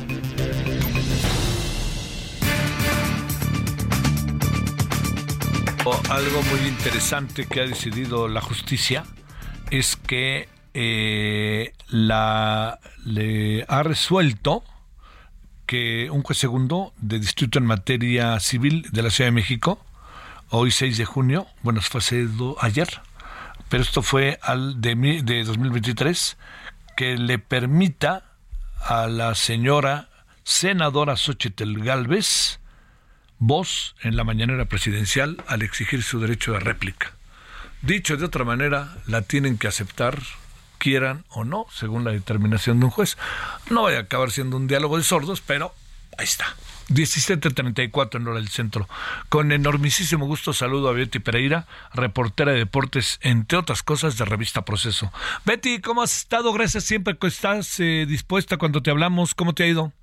Algo 5.92 6.44
muy 6.44 6.68
interesante 6.68 7.46
que 7.46 7.62
ha 7.62 7.66
decidido 7.66 8.28
la 8.28 8.42
justicia 8.42 9.06
es 9.72 9.96
que 9.96 10.48
eh, 10.74 11.74
la 11.88 12.80
le 13.06 13.66
ha 13.68 13.82
resuelto 13.84 14.64
que 15.66 16.10
un 16.12 16.22
juez 16.22 16.38
segundo 16.38 16.94
de 16.98 17.20
distrito 17.20 17.60
en 17.60 17.66
materia 17.66 18.40
civil 18.40 18.88
de 18.92 19.02
la 19.02 19.10
Ciudad 19.10 19.30
de 19.30 19.34
México, 19.36 19.80
hoy 20.50 20.72
6 20.72 20.98
de 20.98 21.06
junio, 21.06 21.48
bueno, 21.64 21.82
fue 21.82 22.00
hace 22.00 22.28
ayer, 22.60 22.88
pero 23.70 23.82
esto 23.84 24.02
fue 24.02 24.40
al 24.42 24.82
de, 24.82 25.22
de 25.24 25.44
2023, 25.44 26.38
que 26.98 27.18
le 27.18 27.40
permita 27.40 28.26
a 28.80 29.08
la 29.08 29.34
señora 29.36 30.10
senadora 30.44 31.16
Xochitl 31.16 31.84
Galvez 31.84 32.59
voz 33.40 33.96
en 34.02 34.16
la 34.16 34.24
mañanera 34.24 34.66
presidencial 34.66 35.44
al 35.48 35.62
exigir 35.62 36.04
su 36.04 36.20
derecho 36.20 36.54
de 36.54 36.60
réplica. 36.60 37.14
Dicho 37.82 38.18
de 38.18 38.26
otra 38.26 38.44
manera, 38.44 38.98
la 39.08 39.22
tienen 39.22 39.58
que 39.58 39.68
aceptar, 39.68 40.20
quieran 40.78 41.24
o 41.30 41.46
no, 41.46 41.66
según 41.74 42.04
la 42.04 42.12
determinación 42.12 42.80
de 42.80 42.86
un 42.86 42.92
juez. 42.92 43.18
No 43.70 43.84
vaya 43.84 44.00
a 44.00 44.02
acabar 44.02 44.32
siendo 44.32 44.58
un 44.58 44.68
diálogo 44.68 44.98
de 44.98 45.04
sordos, 45.04 45.42
pero 45.42 45.74
ahí 46.18 46.26
está. 46.26 46.56
17.34 46.90 48.16
en 48.16 48.28
hora 48.28 48.40
del 48.40 48.50
centro. 48.50 48.90
Con 49.30 49.52
enormísimo 49.52 50.26
gusto 50.26 50.54
saludo 50.54 50.90
a 50.90 50.94
Betty 50.94 51.20
Pereira, 51.20 51.68
reportera 51.94 52.52
de 52.52 52.60
deportes, 52.60 53.20
entre 53.22 53.58
otras 53.58 53.84
cosas, 53.84 54.18
de 54.18 54.26
Revista 54.26 54.66
Proceso. 54.66 55.12
Betty, 55.46 55.82
¿cómo 55.82 56.02
has 56.02 56.18
estado? 56.18 56.52
Gracias 56.52 56.84
siempre 56.84 57.18
que 57.18 57.28
estás 57.28 57.80
eh, 57.80 58.06
dispuesta 58.08 58.58
cuando 58.58 58.82
te 58.82 58.90
hablamos. 58.90 59.36
¿Cómo 59.36 59.54
te 59.54 59.64
ha 59.64 59.68
ido? 59.68 59.94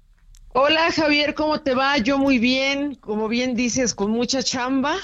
Hola 0.59 0.91
Javier, 0.91 1.35
¿cómo 1.35 1.61
te 1.61 1.75
va? 1.75 1.99
Yo 1.99 2.17
muy 2.17 2.39
bien, 2.39 2.95
como 2.95 3.29
bien 3.29 3.55
dices, 3.55 3.95
con 3.95 4.11
mucha 4.11 4.43
chamba, 4.43 4.97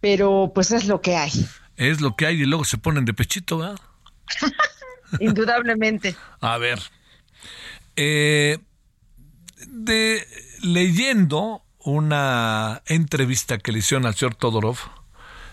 pero 0.00 0.52
pues 0.54 0.70
es 0.70 0.86
lo 0.86 1.00
que 1.00 1.16
hay, 1.16 1.32
Es 1.76 2.00
lo 2.00 2.14
que 2.14 2.26
hay 2.26 2.40
y 2.40 2.46
luego 2.46 2.64
se 2.64 2.78
ponen 2.78 3.04
de 3.04 3.12
pechito, 3.12 3.58
¿verdad? 3.58 3.80
indudablemente. 5.18 6.14
A 6.40 6.56
ver, 6.58 6.80
eh, 7.96 8.58
de 9.66 10.24
leyendo 10.62 11.64
una 11.80 12.82
entrevista 12.86 13.58
que 13.58 13.72
le 13.72 13.80
hicieron 13.80 14.06
al 14.06 14.14
señor 14.14 14.36
Todorov, 14.36 14.78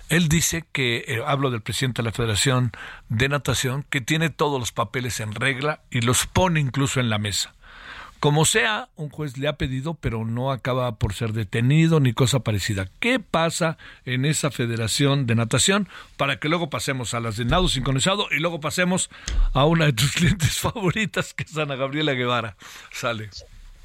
él 0.10 0.30
dice 0.30 0.64
que, 0.72 1.06
eh, 1.08 1.24
hablo 1.26 1.50
del 1.50 1.64
presidente 1.64 2.04
de 2.04 2.06
la 2.06 2.14
Federación 2.14 2.72
de 3.10 3.30
Natación, 3.30 3.84
que 3.90 4.00
tiene 4.00 4.30
todos 4.30 4.60
los 4.60 4.72
papeles 4.72 5.20
en 5.20 5.34
regla 5.34 5.82
y 5.90 6.02
los 6.02 6.28
pone 6.28 6.60
incluso 6.60 7.00
en 7.00 7.10
la 7.10 7.18
mesa. 7.18 7.56
Como 8.24 8.46
sea, 8.46 8.88
un 8.96 9.10
juez 9.10 9.38
le 9.38 9.50
ha 9.50 9.58
pedido, 9.58 9.96
pero 9.96 10.24
no 10.24 10.54
acaba 10.54 10.96
por 10.96 11.14
ser 11.14 11.34
detenido 11.34 12.00
ni 12.00 12.14
cosa 12.14 12.40
parecida. 12.40 12.88
¿Qué 13.02 13.20
pasa 13.20 13.78
en 14.06 14.24
esa 14.24 14.50
federación 14.50 15.28
de 15.28 15.36
natación 15.36 15.90
para 16.16 16.40
que 16.40 16.48
luego 16.48 16.70
pasemos 16.70 17.14
a 17.14 17.20
las 17.20 17.36
de 17.36 17.44
nado 17.44 17.68
sincronizado 17.68 18.28
y 18.32 18.40
luego 18.40 18.62
pasemos 18.62 19.10
a 19.52 19.66
una 19.66 19.88
de 19.88 19.92
tus 19.92 20.10
clientes 20.16 20.58
favoritas, 20.58 21.34
que 21.34 21.44
es 21.44 21.58
Ana 21.58 21.76
Gabriela 21.76 22.14
Guevara? 22.14 22.56
Sale. 22.94 23.30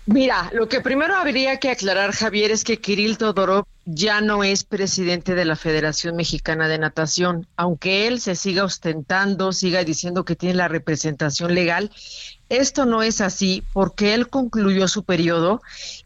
Mira, 0.07 0.51
lo 0.55 0.69
que 0.69 0.81
primero 0.83 1.17
habría 1.17 1.59
que 1.59 1.71
aclarar, 1.71 2.13
Javier, 2.13 2.53
es 2.53 2.63
que 2.63 2.79
Kirill 2.79 3.19
Todorov 3.19 3.67
ya 3.85 4.21
no 4.21 4.45
es 4.45 4.65
presidente 4.65 5.35
de 5.35 5.45
la 5.45 5.57
Federación 5.57 6.15
Mexicana 6.15 6.69
de 6.69 6.79
Natación, 6.79 7.47
aunque 7.57 8.07
él 8.07 8.21
se 8.21 8.35
siga 8.35 8.65
ostentando, 8.65 9.53
siga 9.53 9.83
diciendo 9.83 10.25
que 10.25 10.37
tiene 10.37 10.55
la 10.55 10.69
representación 10.69 11.55
legal. 11.55 11.91
Esto 12.49 12.87
no 12.87 13.03
es 13.03 13.21
así 13.21 13.63
porque 13.73 14.15
él 14.15 14.29
concluyó 14.29 14.89
su 14.89 15.03
periodo 15.05 15.61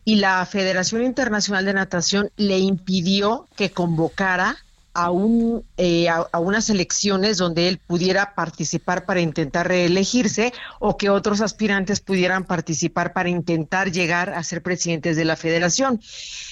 y 0.04 0.16
la 0.16 0.44
Federación 0.44 1.04
Internacional 1.04 1.64
de 1.64 1.74
Natación 1.74 2.30
le 2.36 2.58
impidió 2.58 3.46
que 3.56 3.70
convocara 3.70 4.56
a, 4.94 5.10
un, 5.10 5.64
eh, 5.76 6.08
a, 6.08 6.38
unas 6.38 6.68
elecciones 6.70 7.38
donde 7.38 7.68
él 7.68 7.78
pudiera 7.78 8.34
participar 8.34 9.04
para 9.06 9.20
intentar 9.20 9.68
reelegirse 9.68 10.52
o 10.80 10.96
que 10.96 11.10
otros 11.10 11.40
aspirantes 11.40 12.00
pudieran 12.00 12.44
participar 12.44 13.12
para 13.12 13.28
intentar 13.28 13.90
llegar 13.90 14.30
a 14.30 14.42
ser 14.42 14.62
presidentes 14.62 15.16
de 15.16 15.24
la 15.24 15.36
federación. 15.36 16.00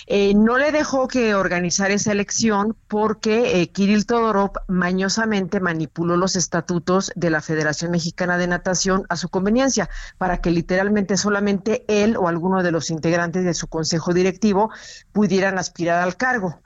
Eh, 0.07 0.35
no 0.35 0.59
le 0.59 0.73
dejó 0.73 1.09
que 1.09 1.35
organizar 1.35 1.91
esa 1.91 2.13
elección 2.13 2.77
porque 2.89 3.61
eh, 3.61 3.69
Kirill 3.69 4.07
Todorov 4.07 4.53
mañosamente 4.69 5.61
manipuló 5.61 6.17
los 6.17 6.37
estatutos 6.37 7.13
de 7.15 7.31
la 7.31 7.41
Federación 7.41 7.91
Mexicana 7.91 8.39
de 8.39 8.47
Natación 8.47 9.05
a 9.09 9.17
su 9.17 9.29
conveniencia 9.29 9.89
para 10.19 10.41
que 10.41 10.51
literalmente 10.51 11.17
solamente 11.17 11.85
él 11.89 12.17
o 12.17 12.29
alguno 12.29 12.63
de 12.63 12.73
los 12.73 12.91
integrantes 12.91 13.45
de 13.45 13.55
su 13.55 13.69
consejo 13.69 14.15
directivo 14.15 14.71
pudieran 15.13 15.59
aspirar 15.59 16.03
al 16.03 16.17
cargo 16.17 16.61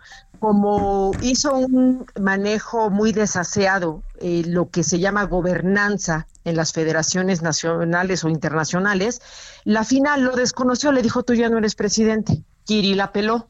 como 0.45 1.13
hizo 1.23 1.55
un 1.55 2.05
manejo 2.21 2.91
muy 2.91 3.13
desaseado, 3.13 4.03
eh, 4.21 4.43
lo 4.45 4.69
que 4.69 4.83
se 4.83 4.99
llama 4.99 5.25
gobernanza 5.25 6.27
en 6.45 6.55
las 6.55 6.75
federaciones 6.75 7.41
nacionales 7.41 8.25
o 8.25 8.29
internacionales, 8.29 9.23
la 9.65 9.85
final 9.85 10.23
lo 10.23 10.37
desconoció, 10.37 10.93
le 10.93 11.01
dijo, 11.01 11.23
tú 11.23 11.33
ya 11.33 11.49
no 11.49 11.57
eres 11.57 11.75
presidente. 11.75 12.43
Kirill 12.67 13.01
apeló. 13.01 13.49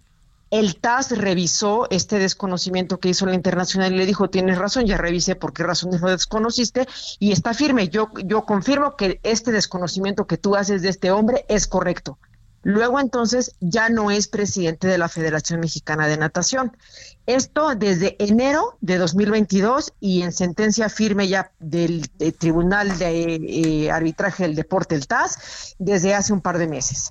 El 0.53 0.77
TAS 0.77 1.11
revisó 1.19 1.89
este 1.91 2.21
desconocimiento 2.21 3.01
que 3.01 3.09
hizo 3.09 3.27
la 3.27 3.35
internacional 3.35 3.93
y 3.93 3.97
le 3.97 4.07
dijo, 4.07 4.31
tienes 4.31 4.57
razón, 4.57 4.87
ya 4.87 4.97
revisé 4.97 5.35
por 5.35 5.53
qué 5.53 5.65
razones 5.65 6.01
lo 6.01 6.11
desconociste 6.11 6.87
y 7.19 7.33
está 7.33 7.55
firme. 7.55 7.89
Yo, 7.89 8.11
yo 8.25 8.43
confirmo 8.43 8.95
que 8.95 9.19
este 9.25 9.51
desconocimiento 9.51 10.29
que 10.29 10.39
tú 10.39 10.55
haces 10.55 10.81
de 10.83 10.91
este 10.91 11.11
hombre 11.11 11.45
es 11.49 11.67
correcto. 11.67 12.19
Luego 12.65 12.99
entonces 12.99 13.55
ya 13.61 13.91
no 13.91 14.11
es 14.11 14.27
presidente 14.27 14.89
de 14.89 14.99
la 14.99 15.09
Federación 15.09 15.61
Mexicana 15.61 16.09
de 16.09 16.17
Natación. 16.17 16.77
Esto 17.27 17.75
desde 17.75 18.17
enero 18.19 18.77
de 18.81 18.97
2022 18.97 19.93
y 20.01 20.23
en 20.23 20.33
sentencia 20.33 20.89
firme 20.89 21.29
ya 21.29 21.53
del, 21.61 22.09
Tribunal 22.39 22.99
de 22.99 23.35
eh, 23.35 23.91
Arbitraje 23.91 24.45
del 24.45 24.55
Deporte, 24.55 24.95
el 24.95 25.07
TAS, 25.07 25.77
desde 25.79 26.15
hace 26.15 26.33
un 26.33 26.41
par 26.41 26.59
de 26.59 26.67
meses. 26.67 27.11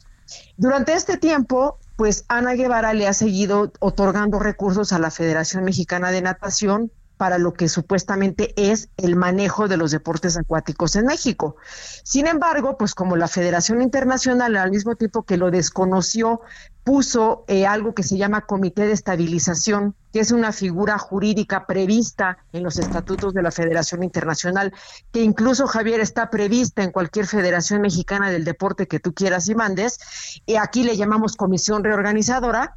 Durante 0.57 0.93
este 0.93 1.17
tiempo, 1.17 1.77
pues 1.95 2.25
Ana 2.27 2.53
Guevara 2.53 2.93
le 2.93 3.07
ha 3.07 3.13
seguido 3.13 3.71
otorgando 3.79 4.39
recursos 4.39 4.91
a 4.91 4.99
la 4.99 5.11
Federación 5.11 5.63
Mexicana 5.63 6.11
de 6.11 6.21
Natación 6.23 6.91
para 7.17 7.37
lo 7.37 7.53
que 7.53 7.69
supuestamente 7.69 8.53
es 8.57 8.89
el 8.97 9.15
manejo 9.15 9.67
de 9.67 9.77
los 9.77 9.91
deportes 9.91 10.37
acuáticos 10.37 10.95
en 10.95 11.05
México. 11.05 11.55
Sin 12.03 12.27
embargo, 12.27 12.77
pues 12.77 12.95
como 12.95 13.15
la 13.15 13.27
Federación 13.27 13.81
Internacional 13.81 14.55
al 14.55 14.71
mismo 14.71 14.95
tiempo 14.95 15.23
que 15.23 15.37
lo 15.37 15.51
desconoció, 15.51 16.41
puso 16.83 17.45
eh, 17.47 17.65
algo 17.65 17.93
que 17.93 18.03
se 18.03 18.17
llama 18.17 18.41
Comité 18.41 18.85
de 18.85 18.91
Estabilización, 18.91 19.95
que 20.11 20.19
es 20.19 20.31
una 20.31 20.51
figura 20.51 20.97
jurídica 20.97 21.65
prevista 21.65 22.39
en 22.51 22.63
los 22.63 22.77
estatutos 22.77 23.33
de 23.33 23.41
la 23.41 23.51
Federación 23.51 24.03
Internacional, 24.03 24.73
que 25.11 25.21
incluso, 25.21 25.65
Javier, 25.65 26.01
está 26.01 26.29
prevista 26.29 26.83
en 26.83 26.91
cualquier 26.91 27.25
federación 27.25 27.81
mexicana 27.81 28.29
del 28.29 28.43
deporte 28.43 28.87
que 28.87 28.99
tú 28.99 29.13
quieras 29.13 29.47
y 29.47 29.55
mandes, 29.55 29.97
y 30.45 30.57
aquí 30.57 30.83
le 30.83 30.97
llamamos 30.97 31.37
Comisión 31.37 31.83
Reorganizadora, 31.83 32.75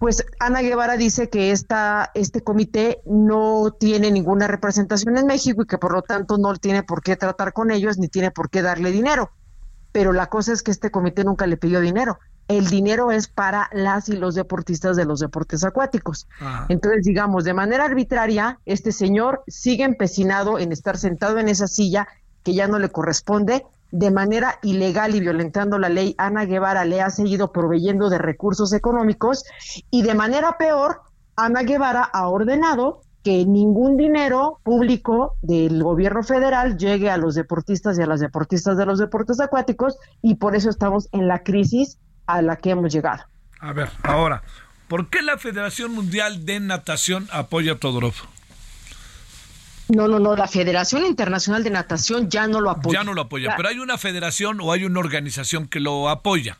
pues 0.00 0.24
Ana 0.38 0.62
Guevara 0.62 0.96
dice 0.96 1.28
que 1.28 1.50
esta, 1.50 2.10
este 2.14 2.40
comité 2.40 3.02
no 3.04 3.70
tiene 3.78 4.10
ninguna 4.10 4.46
representación 4.46 5.18
en 5.18 5.26
México 5.26 5.60
y 5.62 5.66
que 5.66 5.76
por 5.76 5.92
lo 5.92 6.00
tanto 6.00 6.38
no 6.38 6.56
tiene 6.56 6.82
por 6.82 7.02
qué 7.02 7.16
tratar 7.16 7.52
con 7.52 7.70
ellos 7.70 7.98
ni 7.98 8.08
tiene 8.08 8.30
por 8.30 8.48
qué 8.48 8.62
darle 8.62 8.92
dinero. 8.92 9.30
Pero 9.92 10.14
la 10.14 10.30
cosa 10.30 10.54
es 10.54 10.62
que 10.62 10.70
este 10.70 10.90
comité 10.90 11.22
nunca 11.22 11.46
le 11.46 11.58
pidió 11.58 11.82
dinero. 11.82 12.18
El 12.48 12.68
dinero 12.68 13.12
es 13.12 13.28
para 13.28 13.68
las 13.74 14.08
y 14.08 14.16
los 14.16 14.34
deportistas 14.34 14.96
de 14.96 15.04
los 15.04 15.20
deportes 15.20 15.64
acuáticos. 15.64 16.26
Ajá. 16.40 16.64
Entonces, 16.70 17.04
digamos, 17.04 17.44
de 17.44 17.52
manera 17.52 17.84
arbitraria, 17.84 18.58
este 18.64 18.92
señor 18.92 19.44
sigue 19.48 19.84
empecinado 19.84 20.58
en 20.58 20.72
estar 20.72 20.96
sentado 20.96 21.38
en 21.38 21.48
esa 21.50 21.68
silla 21.68 22.08
que 22.42 22.54
ya 22.54 22.68
no 22.68 22.78
le 22.78 22.88
corresponde 22.88 23.66
de 23.90 24.10
manera 24.10 24.58
ilegal 24.62 25.14
y 25.14 25.20
violentando 25.20 25.78
la 25.78 25.88
ley, 25.88 26.14
Ana 26.18 26.44
Guevara 26.44 26.84
le 26.84 27.00
ha 27.00 27.10
seguido 27.10 27.52
proveyendo 27.52 28.08
de 28.08 28.18
recursos 28.18 28.72
económicos 28.72 29.44
y 29.90 30.02
de 30.02 30.14
manera 30.14 30.56
peor, 30.58 31.02
Ana 31.36 31.62
Guevara 31.62 32.02
ha 32.02 32.28
ordenado 32.28 33.02
que 33.22 33.44
ningún 33.44 33.96
dinero 33.96 34.60
público 34.62 35.34
del 35.42 35.82
gobierno 35.82 36.22
federal 36.22 36.78
llegue 36.78 37.10
a 37.10 37.16
los 37.16 37.34
deportistas 37.34 37.98
y 37.98 38.02
a 38.02 38.06
las 38.06 38.20
deportistas 38.20 38.76
de 38.76 38.86
los 38.86 38.98
deportes 38.98 39.40
acuáticos 39.40 39.98
y 40.22 40.36
por 40.36 40.56
eso 40.56 40.70
estamos 40.70 41.08
en 41.12 41.28
la 41.28 41.42
crisis 41.42 41.98
a 42.26 42.42
la 42.42 42.56
que 42.56 42.70
hemos 42.70 42.92
llegado. 42.92 43.24
A 43.58 43.72
ver, 43.72 43.90
ahora, 44.02 44.42
¿por 44.88 45.10
qué 45.10 45.20
la 45.22 45.36
Federación 45.36 45.94
Mundial 45.94 46.46
de 46.46 46.60
Natación 46.60 47.28
apoya 47.30 47.72
a 47.72 47.76
Todorov? 47.76 48.14
No, 49.94 50.06
no, 50.06 50.18
no, 50.18 50.36
la 50.36 50.46
Federación 50.46 51.04
Internacional 51.04 51.64
de 51.64 51.70
Natación 51.70 52.30
ya 52.30 52.46
no 52.46 52.60
lo 52.60 52.70
apoya. 52.70 53.00
Ya 53.00 53.04
no 53.04 53.14
lo 53.14 53.22
apoya, 53.22 53.50
ya. 53.50 53.56
pero 53.56 53.68
hay 53.68 53.78
una 53.78 53.98
federación 53.98 54.60
o 54.60 54.72
hay 54.72 54.84
una 54.84 55.00
organización 55.00 55.66
que 55.66 55.80
lo 55.80 56.08
apoya. 56.08 56.58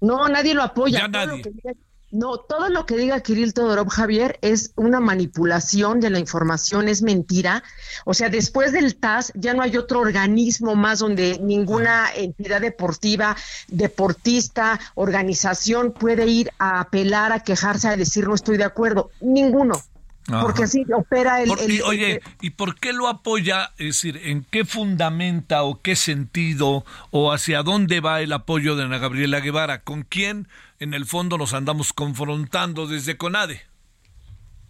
No, 0.00 0.28
nadie 0.28 0.54
lo 0.54 0.62
apoya. 0.62 1.00
Ya 1.00 1.08
nadie. 1.08 1.38
Lo 1.38 1.42
que, 1.42 1.76
No, 2.10 2.38
todo 2.38 2.68
lo 2.70 2.86
que 2.86 2.96
diga 2.96 3.20
Kirill 3.20 3.54
Todorov 3.54 3.88
Javier 3.88 4.38
es 4.42 4.72
una 4.76 5.00
manipulación 5.00 6.00
de 6.00 6.10
la 6.10 6.18
información, 6.18 6.88
es 6.88 7.02
mentira. 7.02 7.62
O 8.04 8.14
sea, 8.14 8.28
después 8.28 8.72
del 8.72 8.96
TAS 8.96 9.32
ya 9.34 9.54
no 9.54 9.62
hay 9.62 9.76
otro 9.76 10.00
organismo 10.00 10.74
más 10.74 10.98
donde 10.98 11.38
ninguna 11.40 12.08
entidad 12.14 12.60
deportiva, 12.60 13.36
deportista, 13.68 14.80
organización 14.94 15.92
puede 15.92 16.26
ir 16.26 16.50
a 16.58 16.80
apelar, 16.80 17.32
a 17.32 17.40
quejarse, 17.40 17.88
a 17.88 17.96
decir 17.96 18.26
no 18.26 18.34
estoy 18.34 18.56
de 18.56 18.64
acuerdo. 18.64 19.10
Ninguno. 19.20 19.82
Porque 20.26 20.64
así 20.64 20.84
opera 20.94 21.42
el, 21.42 21.48
Por- 21.48 21.70
y, 21.70 21.80
oye, 21.80 22.20
¿y 22.40 22.50
por 22.50 22.78
qué 22.78 22.92
lo 22.92 23.08
apoya? 23.08 23.72
Es 23.78 23.86
decir, 23.86 24.20
¿en 24.22 24.44
qué 24.44 24.64
fundamenta 24.64 25.64
o 25.64 25.80
qué 25.80 25.96
sentido 25.96 26.84
o 27.10 27.32
hacia 27.32 27.62
dónde 27.62 28.00
va 28.00 28.20
el 28.20 28.32
apoyo 28.32 28.76
de 28.76 28.84
Ana 28.84 28.98
Gabriela 28.98 29.40
Guevara? 29.40 29.82
¿Con 29.82 30.02
quién 30.02 30.46
en 30.78 30.94
el 30.94 31.06
fondo 31.06 31.38
nos 31.38 31.54
andamos 31.54 31.92
confrontando 31.92 32.86
desde 32.86 33.16
CONADE? 33.16 33.62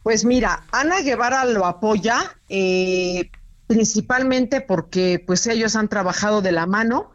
Pues 0.03 0.25
mira, 0.25 0.65
Ana 0.73 1.01
Guevara 1.01 1.45
lo 1.45 1.65
apoya 1.67 2.35
eh, 2.49 3.31
principalmente 3.67 4.61
porque 4.61 5.23
pues 5.27 5.47
ellos 5.47 5.77
han 5.77 5.89
trabajado 5.89 6.43
de 6.43 6.53
la 6.53 6.67
mano 6.67 7.11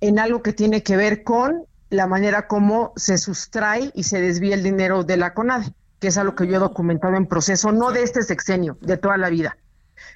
en 0.00 0.18
algo 0.18 0.42
que 0.42 0.52
tiene 0.52 0.82
que 0.82 0.96
ver 0.96 1.22
con 1.22 1.64
la 1.90 2.06
manera 2.06 2.48
como 2.48 2.92
se 2.96 3.18
sustrae 3.18 3.92
y 3.94 4.02
se 4.04 4.20
desvía 4.20 4.54
el 4.54 4.62
dinero 4.64 5.04
de 5.04 5.16
la 5.16 5.32
CONADE, 5.32 5.72
que 6.04 6.08
es 6.08 6.18
algo 6.18 6.34
que 6.34 6.46
yo 6.46 6.56
he 6.56 6.58
documentado 6.58 7.16
en 7.16 7.24
proceso, 7.24 7.72
no 7.72 7.90
de 7.90 8.02
este 8.02 8.20
sexenio, 8.20 8.76
de 8.82 8.98
toda 8.98 9.16
la 9.16 9.30
vida. 9.30 9.56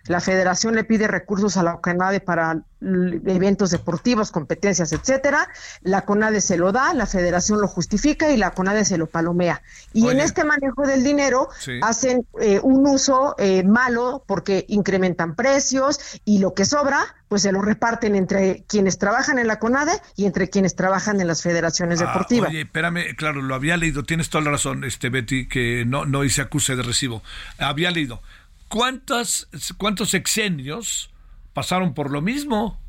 La 0.06 0.20
federación 0.20 0.74
le 0.74 0.84
pide 0.84 1.06
recursos 1.08 1.56
a 1.56 1.62
la 1.62 1.76
CONADE 1.76 2.20
para 2.20 2.62
eventos 2.80 3.70
deportivos, 3.70 4.30
competencias, 4.30 4.92
etcétera. 4.92 5.48
La 5.82 6.02
CONADE 6.02 6.40
se 6.40 6.56
lo 6.56 6.72
da, 6.72 6.94
la 6.94 7.06
federación 7.06 7.60
lo 7.60 7.68
justifica 7.68 8.30
y 8.30 8.36
la 8.36 8.52
CONADE 8.52 8.84
se 8.84 8.98
lo 8.98 9.06
palomea. 9.06 9.62
Y 9.92 10.08
en 10.08 10.20
este 10.20 10.44
manejo 10.44 10.86
del 10.86 11.02
dinero 11.04 11.48
Sí. 11.58 11.80
hacen 11.82 12.26
eh, 12.40 12.60
un 12.62 12.86
uso 12.86 13.34
eh, 13.38 13.64
malo 13.64 14.22
porque 14.26 14.64
incrementan 14.68 15.34
precios 15.34 15.98
y 16.24 16.38
lo 16.38 16.54
que 16.54 16.64
sobra 16.64 17.00
pues 17.28 17.42
se 17.42 17.52
lo 17.52 17.60
reparten 17.60 18.14
entre 18.14 18.64
quienes 18.66 18.96
trabajan 18.98 19.38
en 19.38 19.46
la 19.48 19.58
CONADE 19.58 19.92
y 20.16 20.24
entre 20.24 20.48
quienes 20.48 20.74
trabajan 20.74 21.20
en 21.20 21.26
las 21.26 21.42
federaciones 21.42 22.00
Ah, 22.00 22.06
deportivas. 22.06 22.48
oye, 22.48 22.62
espérame, 22.62 23.14
claro, 23.16 23.42
lo 23.42 23.54
había 23.54 23.76
leído, 23.76 24.02
tienes 24.04 24.30
toda 24.30 24.44
la 24.44 24.52
razón, 24.52 24.82
este 24.84 25.10
Betty, 25.10 25.46
que 25.46 25.84
no, 25.86 26.06
no 26.06 26.24
hice 26.24 26.40
acuse 26.40 26.74
de 26.74 26.82
recibo. 26.82 27.22
Había 27.58 27.90
leído. 27.90 28.22
¿Cuántas, 28.68 29.48
¿Cuántos 29.78 30.10
sexenios 30.10 31.10
pasaron 31.52 31.94
por 31.94 32.10
lo 32.10 32.20
mismo? 32.20 32.80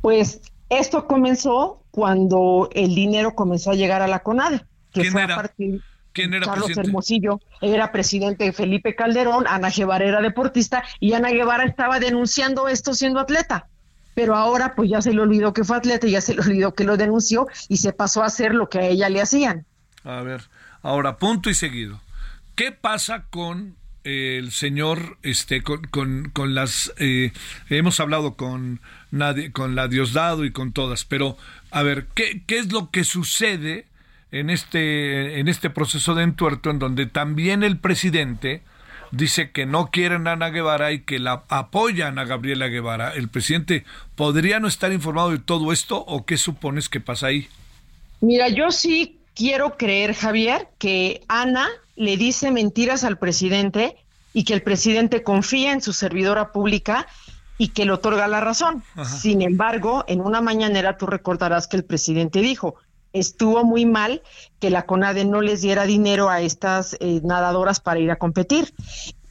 Pues 0.00 0.40
esto 0.68 1.06
comenzó 1.06 1.84
cuando 1.90 2.68
el 2.74 2.94
dinero 2.94 3.34
comenzó 3.34 3.70
a 3.70 3.74
llegar 3.74 4.02
a 4.02 4.08
la 4.08 4.22
CONADE, 4.22 4.64
que 4.92 5.02
¿Quién 5.02 5.12
fue 5.12 5.22
era? 5.22 5.34
a 5.34 5.36
partir 5.36 5.82
¿Quién 6.12 6.34
era 6.34 6.46
Carlos 6.46 6.66
presidente? 6.66 6.88
Hermosillo, 6.88 7.40
era 7.60 7.92
presidente 7.92 8.52
Felipe 8.52 8.94
Calderón, 8.94 9.46
Ana 9.48 9.70
Guevara 9.70 10.04
era 10.04 10.20
deportista 10.20 10.84
y 11.00 11.14
Ana 11.14 11.30
Guevara 11.30 11.64
estaba 11.64 12.00
denunciando 12.00 12.68
esto 12.68 12.94
siendo 12.94 13.20
atleta. 13.20 13.68
Pero 14.14 14.36
ahora 14.36 14.74
pues 14.74 14.90
ya 14.90 15.00
se 15.00 15.14
le 15.14 15.22
olvidó 15.22 15.54
que 15.54 15.64
fue 15.64 15.76
atleta, 15.76 16.06
ya 16.06 16.20
se 16.20 16.34
le 16.34 16.42
olvidó 16.42 16.74
que 16.74 16.84
lo 16.84 16.96
denunció 16.96 17.46
y 17.68 17.78
se 17.78 17.92
pasó 17.92 18.22
a 18.22 18.26
hacer 18.26 18.54
lo 18.54 18.68
que 18.68 18.78
a 18.78 18.86
ella 18.86 19.08
le 19.08 19.22
hacían. 19.22 19.64
A 20.04 20.20
ver, 20.20 20.42
ahora, 20.82 21.16
punto 21.16 21.48
y 21.48 21.54
seguido. 21.54 22.00
¿Qué 22.54 22.72
pasa 22.72 23.24
con 23.30 23.76
el 24.04 24.50
señor, 24.52 25.18
este, 25.22 25.62
con, 25.62 25.82
con, 25.84 26.30
con 26.32 26.54
las, 26.54 26.92
eh, 26.98 27.32
hemos 27.70 28.00
hablado 28.00 28.34
con, 28.34 28.80
nadie, 29.10 29.52
con 29.52 29.74
la 29.74 29.88
Diosdado 29.88 30.44
y 30.44 30.52
con 30.52 30.72
todas, 30.72 31.04
pero 31.04 31.36
a 31.70 31.82
ver, 31.82 32.06
¿qué, 32.14 32.42
qué 32.46 32.58
es 32.58 32.72
lo 32.72 32.90
que 32.90 33.04
sucede 33.04 33.86
en 34.32 34.50
este, 34.50 35.38
en 35.38 35.48
este 35.48 35.70
proceso 35.70 36.14
de 36.14 36.24
entuerto 36.24 36.70
en 36.70 36.78
donde 36.78 37.06
también 37.06 37.62
el 37.62 37.78
presidente 37.78 38.62
dice 39.12 39.50
que 39.50 39.66
no 39.66 39.90
quieren 39.90 40.26
a 40.26 40.32
Ana 40.32 40.50
Guevara 40.50 40.90
y 40.90 41.00
que 41.00 41.18
la 41.18 41.44
apoyan 41.48 42.18
a 42.18 42.24
Gabriela 42.24 42.66
Guevara? 42.66 43.14
¿El 43.14 43.28
presidente 43.28 43.84
podría 44.16 44.58
no 44.58 44.66
estar 44.66 44.92
informado 44.92 45.30
de 45.30 45.38
todo 45.38 45.72
esto 45.72 45.98
o 45.98 46.26
qué 46.26 46.36
supones 46.36 46.88
que 46.88 47.00
pasa 47.00 47.28
ahí? 47.28 47.48
Mira, 48.20 48.48
yo 48.48 48.70
sí 48.70 49.18
quiero 49.34 49.76
creer, 49.76 50.14
Javier, 50.14 50.68
que 50.78 51.22
Ana 51.28 51.68
le 51.96 52.16
dice 52.16 52.50
mentiras 52.50 53.04
al 53.04 53.18
presidente 53.18 53.96
y 54.32 54.44
que 54.44 54.54
el 54.54 54.62
presidente 54.62 55.22
confía 55.22 55.72
en 55.72 55.82
su 55.82 55.92
servidora 55.92 56.52
pública 56.52 57.06
y 57.58 57.68
que 57.68 57.84
le 57.84 57.92
otorga 57.92 58.26
la 58.28 58.40
razón. 58.40 58.82
Sin 59.04 59.42
embargo, 59.42 60.04
en 60.08 60.20
una 60.20 60.40
mañanera 60.40 60.96
tú 60.96 61.06
recordarás 61.06 61.68
que 61.68 61.76
el 61.76 61.84
presidente 61.84 62.40
dijo, 62.40 62.76
estuvo 63.12 63.64
muy 63.64 63.84
mal 63.84 64.22
que 64.58 64.70
la 64.70 64.86
CONADE 64.86 65.24
no 65.24 65.42
les 65.42 65.60
diera 65.60 65.84
dinero 65.84 66.30
a 66.30 66.40
estas 66.40 66.96
eh, 67.00 67.20
nadadoras 67.22 67.80
para 67.80 68.00
ir 68.00 68.10
a 68.10 68.16
competir. 68.16 68.72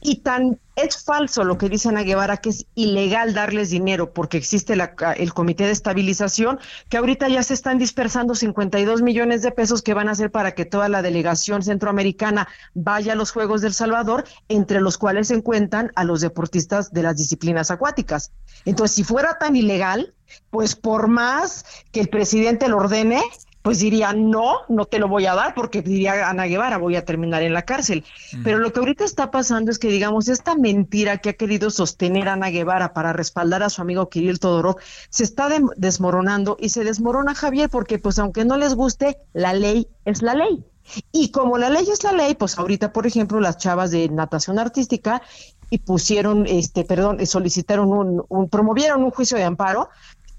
Y 0.04 0.16
tan 0.16 0.58
es 0.74 1.04
falso 1.04 1.44
lo 1.44 1.58
que 1.58 1.68
dice 1.68 1.90
Ana 1.90 2.02
Guevara 2.02 2.38
que 2.38 2.48
es 2.48 2.66
ilegal 2.74 3.34
darles 3.34 3.70
dinero 3.70 4.12
porque 4.12 4.38
existe 4.38 4.74
la- 4.74 4.94
el 5.16 5.32
Comité 5.32 5.64
de 5.64 5.70
Estabilización, 5.70 6.58
que 6.88 6.96
ahorita 6.96 7.28
ya 7.28 7.42
se 7.42 7.54
están 7.54 7.78
dispersando 7.78 8.34
52 8.34 9.02
millones 9.02 9.42
de 9.42 9.52
pesos 9.52 9.82
que 9.82 9.94
van 9.94 10.08
a 10.08 10.14
ser 10.14 10.30
para 10.32 10.52
que 10.56 10.64
toda 10.64 10.88
la 10.88 11.02
delegación 11.02 11.62
centroamericana 11.62 12.48
vaya 12.74 13.12
a 13.12 13.16
los 13.16 13.30
Juegos 13.30 13.60
del 13.60 13.74
Salvador, 13.74 14.24
entre 14.48 14.80
los 14.80 14.98
cuales 14.98 15.28
se 15.28 15.34
encuentran 15.34 15.92
a 15.94 16.04
los 16.04 16.20
deportistas 16.20 16.92
de 16.92 17.02
las 17.02 17.16
disciplinas 17.16 17.70
acuáticas. 17.70 18.32
Entonces, 18.64 18.96
si 18.96 19.04
fuera 19.04 19.38
tan 19.38 19.54
ilegal, 19.54 20.14
pues 20.50 20.74
por 20.74 21.06
más 21.08 21.64
que 21.92 22.00
el 22.00 22.08
presidente 22.08 22.66
lo 22.68 22.78
ordene, 22.78 23.22
pues 23.62 23.78
diría, 23.78 24.12
no, 24.12 24.58
no 24.68 24.86
te 24.86 24.98
lo 24.98 25.08
voy 25.08 25.26
a 25.26 25.34
dar, 25.34 25.54
porque 25.54 25.82
diría 25.82 26.28
Ana 26.28 26.46
Guevara, 26.46 26.78
voy 26.78 26.96
a 26.96 27.04
terminar 27.04 27.42
en 27.42 27.54
la 27.54 27.62
cárcel. 27.62 28.04
Pero 28.42 28.58
lo 28.58 28.72
que 28.72 28.80
ahorita 28.80 29.04
está 29.04 29.30
pasando 29.30 29.70
es 29.70 29.78
que, 29.78 29.88
digamos, 29.88 30.28
esta 30.28 30.56
mentira 30.56 31.18
que 31.18 31.30
ha 31.30 31.34
querido 31.34 31.70
sostener 31.70 32.28
Ana 32.28 32.50
Guevara 32.50 32.92
para 32.92 33.12
respaldar 33.12 33.62
a 33.62 33.70
su 33.70 33.80
amigo 33.80 34.08
Kirill 34.08 34.40
Todorov, 34.40 34.76
se 35.10 35.22
está 35.22 35.48
desmoronando 35.76 36.56
y 36.60 36.70
se 36.70 36.82
desmorona 36.82 37.34
Javier, 37.34 37.70
porque 37.70 37.98
pues 37.98 38.18
aunque 38.18 38.44
no 38.44 38.56
les 38.56 38.74
guste, 38.74 39.18
la 39.32 39.54
ley 39.54 39.86
es 40.04 40.22
la 40.22 40.34
ley. 40.34 40.64
Y 41.12 41.30
como 41.30 41.58
la 41.58 41.70
ley 41.70 41.88
es 41.88 42.02
la 42.02 42.12
ley, 42.12 42.34
pues 42.34 42.58
ahorita, 42.58 42.92
por 42.92 43.06
ejemplo, 43.06 43.38
las 43.38 43.58
chavas 43.58 43.92
de 43.92 44.08
natación 44.08 44.58
artística 44.58 45.22
y 45.70 45.78
pusieron, 45.78 46.46
este, 46.46 46.84
perdón, 46.84 47.24
solicitaron 47.26 47.92
un, 47.92 48.24
un 48.28 48.48
promovieron 48.48 49.04
un 49.04 49.10
juicio 49.10 49.38
de 49.38 49.44
amparo 49.44 49.88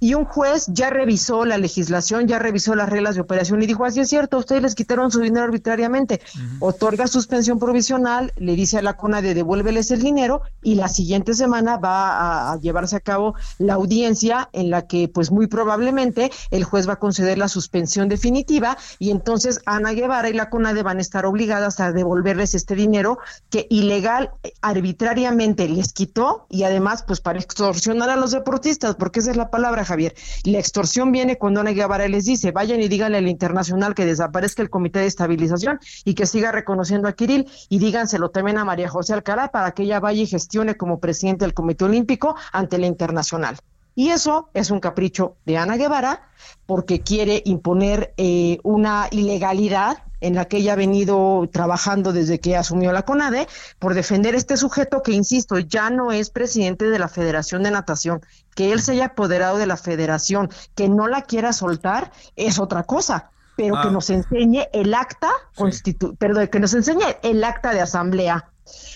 y 0.03 0.15
un 0.15 0.25
juez 0.25 0.65
ya 0.67 0.89
revisó 0.89 1.45
la 1.45 1.57
legislación, 1.57 2.27
ya 2.27 2.37
revisó 2.37 2.75
las 2.75 2.89
reglas 2.89 3.15
de 3.15 3.21
operación 3.21 3.63
y 3.63 3.67
dijo, 3.67 3.85
así 3.85 4.01
es 4.01 4.09
cierto, 4.09 4.37
ustedes 4.37 4.61
les 4.61 4.75
quitaron 4.75 5.09
su 5.11 5.21
dinero 5.21 5.45
arbitrariamente, 5.45 6.19
otorga 6.59 7.07
suspensión 7.07 7.57
provisional, 7.57 8.33
le 8.35 8.57
dice 8.57 8.77
a 8.77 8.81
la 8.81 8.97
CONADE, 8.97 9.33
devuélveles 9.33 9.91
el 9.91 10.01
dinero 10.01 10.41
y 10.61 10.75
la 10.75 10.89
siguiente 10.89 11.33
semana 11.33 11.77
va 11.77 12.17
a, 12.17 12.51
a 12.51 12.59
llevarse 12.59 12.97
a 12.97 12.99
cabo 12.99 13.35
la 13.59 13.75
audiencia 13.75 14.49
en 14.51 14.71
la 14.71 14.87
que 14.87 15.07
pues 15.07 15.31
muy 15.31 15.47
probablemente 15.47 16.33
el 16.51 16.65
juez 16.65 16.85
va 16.85 16.93
a 16.93 16.99
conceder 16.99 17.37
la 17.37 17.47
suspensión 17.47 18.09
definitiva 18.09 18.77
y 18.99 19.09
entonces 19.09 19.61
Ana 19.65 19.93
Guevara 19.93 20.27
y 20.27 20.33
la 20.33 20.49
CONADE 20.49 20.83
van 20.83 20.97
a 20.97 21.01
estar 21.01 21.25
obligadas 21.25 21.79
a 21.79 21.93
devolverles 21.93 22.55
este 22.55 22.75
dinero 22.75 23.19
que 23.49 23.67
ilegal, 23.69 24.31
arbitrariamente 24.61 25.69
les 25.69 25.93
quitó 25.93 26.45
y 26.49 26.63
además 26.63 27.05
pues 27.07 27.21
para 27.21 27.39
extorsionar 27.39 28.09
a 28.09 28.17
los 28.17 28.31
deportistas, 28.31 28.95
porque 28.95 29.21
esa 29.21 29.31
es 29.31 29.37
la 29.37 29.49
palabra, 29.49 29.85
Javier. 29.93 30.15
La 30.43 30.59
extorsión 30.59 31.11
viene 31.11 31.37
cuando 31.37 31.61
Ana 31.61 31.71
Guevara 31.71 32.07
les 32.07 32.25
dice, 32.25 32.51
vayan 32.51 32.81
y 32.81 32.87
díganle 32.87 33.19
al 33.19 33.27
internacional 33.27 33.93
que 33.93 34.05
desaparezca 34.05 34.61
el 34.61 34.69
comité 34.69 34.99
de 34.99 35.05
estabilización 35.05 35.79
y 36.03 36.15
que 36.15 36.25
siga 36.25 36.51
reconociendo 36.51 37.07
a 37.07 37.13
Kirill 37.13 37.47
y 37.69 37.79
díganselo 37.79 38.29
también 38.29 38.57
a 38.57 38.65
María 38.65 38.89
José 38.89 39.13
Alcalá 39.13 39.49
para 39.49 39.71
que 39.71 39.83
ella 39.83 39.99
vaya 39.99 40.21
y 40.21 40.27
gestione 40.27 40.75
como 40.75 40.99
presidente 40.99 41.45
del 41.45 41.53
Comité 41.53 41.85
Olímpico 41.85 42.35
ante 42.51 42.77
la 42.77 42.87
internacional. 42.87 43.57
Y 43.95 44.09
eso 44.09 44.49
es 44.53 44.71
un 44.71 44.79
capricho 44.79 45.35
de 45.45 45.57
Ana 45.57 45.77
Guevara 45.77 46.27
porque 46.65 47.01
quiere 47.01 47.43
imponer 47.45 48.13
eh, 48.17 48.57
una 48.63 49.07
ilegalidad 49.11 49.99
en 50.23 50.35
la 50.35 50.45
que 50.45 50.57
ella 50.57 50.73
ha 50.73 50.77
venido 50.77 51.47
trabajando 51.51 52.13
desde 52.13 52.39
que 52.39 52.55
asumió 52.55 52.93
la 52.93 53.03
CONADE 53.03 53.47
por 53.77 53.93
defender 53.93 54.35
este 54.35 54.55
sujeto 54.55 55.03
que, 55.03 55.11
insisto, 55.11 55.59
ya 55.59 55.89
no 55.89 56.13
es 56.13 56.29
presidente 56.29 56.89
de 56.89 56.97
la 56.97 57.09
Federación 57.09 57.61
de 57.61 57.71
Natación. 57.71 58.21
Que 58.55 58.71
él 58.71 58.81
se 58.81 58.93
haya 58.93 59.07
apoderado 59.07 59.57
de 59.57 59.67
la 59.67 59.75
federación, 59.75 60.49
que 60.75 60.87
no 60.87 61.07
la 61.07 61.23
quiera 61.23 61.51
soltar, 61.51 62.11
es 62.37 62.57
otra 62.57 62.83
cosa. 62.83 63.31
Pero 63.57 63.75
Ah. 63.75 63.81
que 63.83 63.91
nos 63.91 64.09
enseñe 64.09 64.67
el 64.71 64.93
acta, 64.93 65.29
constitu 65.55 66.15
perdón, 66.15 66.47
que 66.47 66.59
nos 66.59 66.73
enseñe 66.73 67.17
el 67.21 67.43
acta 67.43 67.73
de 67.73 67.81
asamblea, 67.81 68.49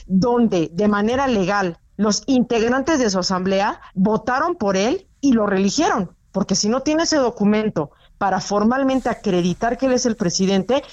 donde 0.08 0.70
de 0.72 0.88
manera 0.88 1.28
legal 1.28 1.78
los 1.98 2.24
integrantes 2.26 3.00
de 3.00 3.10
su 3.10 3.20
asamblea 3.20 3.82
votaron 3.94 4.56
por 4.56 4.78
él 4.78 5.08
y 5.20 5.34
lo 5.34 5.46
religieron, 5.46 6.16
porque 6.32 6.56
si 6.56 6.70
no 6.70 6.82
tiene 6.82 7.04
ese 7.04 7.18
documento 7.18 7.92
para 8.18 8.40
formalmente 8.40 9.10
acreditar 9.10 9.78
que 9.78 9.88
él 9.88 9.94
es 9.94 10.06
el 10.06 10.16
presidente, 10.16 10.84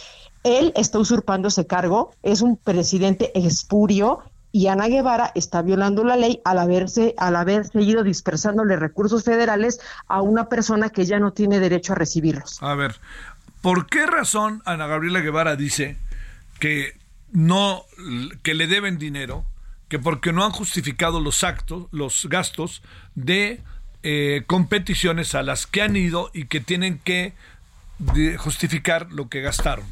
él 0.45 0.72
está 0.76 0.99
usurpando 0.99 1.49
ese 1.49 1.66
cargo, 1.66 2.12
es 2.22 2.40
un 2.40 2.57
presidente 2.57 3.32
espurio 3.38 4.20
y 4.53 4.68
Ana 4.68 4.86
Guevara 4.86 5.32
está 5.34 5.62
violando 5.62 6.05
la 6.05 6.16
ley 6.16 6.40
al 6.45 6.59
haberse 6.59 7.14
al 7.18 7.34
haber 7.34 7.66
seguido 7.66 8.05
dispersándole 8.05 8.76
recursos 8.76 9.24
federales 9.24 9.80
a 10.07 10.22
una 10.22 10.49
persona 10.49 10.90
que 10.90 11.07
ya 11.07 11.18
no 11.18 11.32
tiene 11.32 11.59
derecho 11.59 11.92
a 11.92 11.97
recibirlos. 11.97 12.62
A 12.62 12.74
ver, 12.74 12.95
¿Por 13.64 13.86
qué 13.86 14.05
razón 14.05 14.61
Ana 14.66 14.86
Gabriela 14.86 15.20
Guevara 15.20 15.57
dice 15.57 15.97
que 16.61 16.99
no, 17.32 17.86
que 18.42 18.53
le 18.53 18.66
deben 18.66 18.99
dinero, 18.99 19.47
que 19.88 19.99
porque 19.99 20.34
no 20.34 20.45
han 20.45 20.51
justificado 20.51 21.18
los 21.18 21.42
actos, 21.45 21.86
los 21.90 22.26
gastos 22.28 22.82
de 23.14 23.62
eh, 24.03 24.42
competiciones 24.47 25.34
a 25.34 25.42
las 25.42 25.66
que 25.66 25.80
han 25.80 25.97
ido 25.97 26.30
y 26.34 26.45
que 26.45 26.61
tienen 26.61 26.99
que 26.99 27.32
justificar 28.36 29.11
lo 29.11 29.30
que 29.30 29.40
gastaron. 29.40 29.86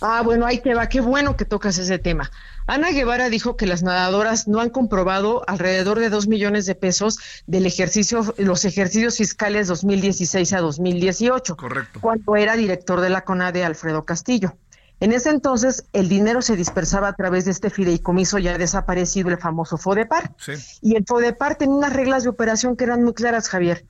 Ah, 0.00 0.22
bueno, 0.22 0.46
ahí 0.46 0.58
te 0.58 0.74
va, 0.74 0.88
qué 0.88 1.00
bueno 1.00 1.36
que 1.36 1.44
tocas 1.44 1.78
ese 1.78 1.98
tema. 1.98 2.30
Ana 2.66 2.90
Guevara 2.90 3.28
dijo 3.30 3.56
que 3.56 3.66
las 3.66 3.82
nadadoras 3.82 4.46
no 4.48 4.60
han 4.60 4.70
comprobado 4.70 5.42
alrededor 5.48 6.00
de 6.00 6.10
dos 6.10 6.26
millones 6.26 6.66
de 6.66 6.74
pesos 6.74 7.18
del 7.46 7.64
ejercicio, 7.64 8.34
los 8.38 8.64
ejercicios 8.64 9.16
fiscales 9.16 9.68
2016 9.68 10.52
a 10.52 10.60
2018. 10.60 11.56
Correcto. 11.56 12.00
Cuando 12.00 12.36
era 12.36 12.56
director 12.56 13.00
de 13.00 13.10
la 13.10 13.22
CONADE, 13.22 13.64
Alfredo 13.64 14.04
Castillo. 14.04 14.56
En 14.98 15.12
ese 15.12 15.28
entonces, 15.30 15.84
el 15.92 16.08
dinero 16.08 16.40
se 16.40 16.56
dispersaba 16.56 17.08
a 17.08 17.12
través 17.12 17.44
de 17.44 17.50
este 17.50 17.68
fideicomiso 17.68 18.38
ya 18.38 18.56
desaparecido, 18.56 19.28
el 19.28 19.38
famoso 19.38 19.76
FODEPAR. 19.76 20.32
Sí. 20.38 20.52
Y 20.80 20.96
el 20.96 21.04
FODEPAR 21.06 21.56
tenía 21.56 21.76
unas 21.76 21.92
reglas 21.92 22.22
de 22.22 22.30
operación 22.30 22.76
que 22.76 22.84
eran 22.84 23.04
muy 23.04 23.12
claras, 23.12 23.48
Javier. 23.48 23.84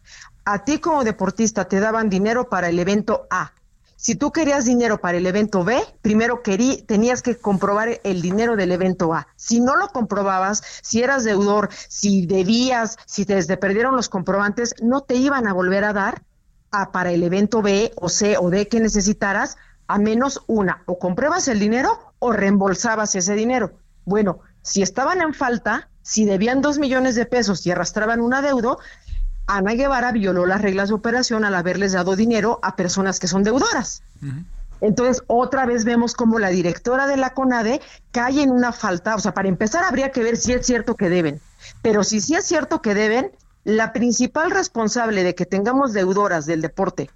A 0.44 0.64
ti 0.64 0.78
como 0.78 1.04
deportista 1.04 1.66
te 1.66 1.78
daban 1.80 2.10
dinero 2.10 2.48
para 2.48 2.68
el 2.68 2.78
evento 2.78 3.26
A. 3.30 3.52
Si 3.96 4.14
tú 4.14 4.30
querías 4.30 4.66
dinero 4.66 4.98
para 4.98 5.16
el 5.16 5.26
evento 5.26 5.64
B, 5.64 5.82
primero 6.02 6.42
querí, 6.42 6.82
tenías 6.82 7.22
que 7.22 7.34
comprobar 7.34 8.00
el 8.04 8.20
dinero 8.20 8.54
del 8.54 8.72
evento 8.72 9.14
A. 9.14 9.26
Si 9.36 9.58
no 9.58 9.74
lo 9.74 9.88
comprobabas, 9.88 10.62
si 10.82 11.02
eras 11.02 11.24
deudor, 11.24 11.70
si 11.88 12.26
debías, 12.26 12.98
si 13.06 13.24
te, 13.24 13.56
perdieron 13.56 13.96
los 13.96 14.10
comprobantes, 14.10 14.74
no 14.82 15.00
te 15.00 15.14
iban 15.14 15.46
a 15.46 15.54
volver 15.54 15.84
a 15.84 15.94
dar 15.94 16.22
a, 16.70 16.92
para 16.92 17.10
el 17.10 17.22
evento 17.22 17.62
B 17.62 17.92
o 17.96 18.10
C 18.10 18.36
o 18.38 18.50
D 18.50 18.68
que 18.68 18.80
necesitaras, 18.80 19.56
a 19.88 19.98
menos 19.98 20.42
una, 20.46 20.82
o 20.84 20.98
compruebas 20.98 21.48
el 21.48 21.58
dinero 21.58 22.12
o 22.18 22.32
reembolsabas 22.32 23.14
ese 23.14 23.34
dinero. 23.34 23.78
Bueno, 24.04 24.40
si 24.60 24.82
estaban 24.82 25.22
en 25.22 25.32
falta, 25.32 25.88
si 26.02 26.26
debían 26.26 26.60
dos 26.60 26.78
millones 26.78 27.14
de 27.14 27.24
pesos 27.24 27.66
y 27.66 27.70
arrastraban 27.70 28.20
un 28.20 28.34
adeudo, 28.34 28.78
Ana 29.46 29.74
Guevara 29.74 30.12
violó 30.12 30.46
las 30.46 30.60
reglas 30.60 30.88
de 30.88 30.94
operación 30.94 31.44
al 31.44 31.54
haberles 31.54 31.92
dado 31.92 32.16
dinero 32.16 32.58
a 32.62 32.76
personas 32.76 33.20
que 33.20 33.28
son 33.28 33.44
deudoras. 33.44 34.02
Entonces, 34.80 35.22
otra 35.26 35.66
vez 35.66 35.84
vemos 35.84 36.14
como 36.14 36.38
la 36.38 36.48
directora 36.48 37.06
de 37.06 37.16
la 37.16 37.30
CONADE 37.30 37.80
cae 38.10 38.42
en 38.42 38.50
una 38.50 38.72
falta. 38.72 39.14
O 39.14 39.18
sea, 39.18 39.32
para 39.32 39.48
empezar, 39.48 39.84
habría 39.84 40.10
que 40.10 40.22
ver 40.22 40.36
si 40.36 40.52
es 40.52 40.66
cierto 40.66 40.96
que 40.96 41.08
deben. 41.08 41.40
Pero 41.82 42.04
si 42.04 42.20
sí 42.20 42.34
es 42.34 42.44
cierto 42.44 42.82
que 42.82 42.94
deben, 42.94 43.30
la 43.64 43.92
principal 43.92 44.50
responsable 44.50 45.22
de 45.22 45.34
que 45.34 45.46
tengamos 45.46 45.92
deudoras 45.92 46.46
del 46.46 46.60
deporte, 46.60 47.10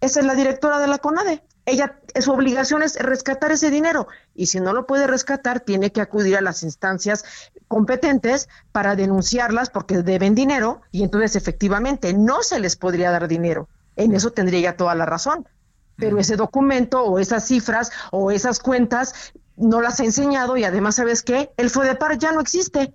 esa 0.00 0.20
es 0.20 0.26
la 0.26 0.34
directora 0.34 0.78
de 0.78 0.88
la 0.88 0.98
CONADE. 0.98 1.42
Ella, 1.68 1.98
su 2.20 2.30
obligación 2.30 2.84
es 2.84 2.96
rescatar 2.96 3.50
ese 3.50 3.70
dinero 3.70 4.06
y 4.34 4.46
si 4.46 4.60
no 4.60 4.72
lo 4.72 4.86
puede 4.86 5.08
rescatar, 5.08 5.60
tiene 5.60 5.90
que 5.90 6.00
acudir 6.00 6.36
a 6.36 6.40
las 6.40 6.62
instancias 6.62 7.24
competentes 7.66 8.48
para 8.70 8.94
denunciarlas 8.94 9.68
porque 9.70 10.02
deben 10.02 10.36
dinero 10.36 10.82
y 10.92 11.02
entonces 11.02 11.34
efectivamente 11.34 12.14
no 12.14 12.42
se 12.42 12.60
les 12.60 12.76
podría 12.76 13.10
dar 13.10 13.26
dinero. 13.26 13.68
En 13.96 14.14
eso 14.14 14.30
tendría 14.30 14.60
ya 14.60 14.76
toda 14.76 14.94
la 14.94 15.06
razón. 15.06 15.48
Pero 15.96 16.18
ese 16.18 16.36
documento 16.36 17.02
o 17.02 17.18
esas 17.18 17.46
cifras 17.46 17.90
o 18.12 18.30
esas 18.30 18.60
cuentas 18.60 19.32
no 19.56 19.80
las 19.80 19.98
ha 19.98 20.04
enseñado 20.04 20.56
y 20.56 20.64
además, 20.64 20.96
¿sabes 20.96 21.22
qué? 21.22 21.50
El 21.56 21.70
FODEPAR 21.70 22.18
ya 22.18 22.30
no 22.30 22.40
existe. 22.40 22.94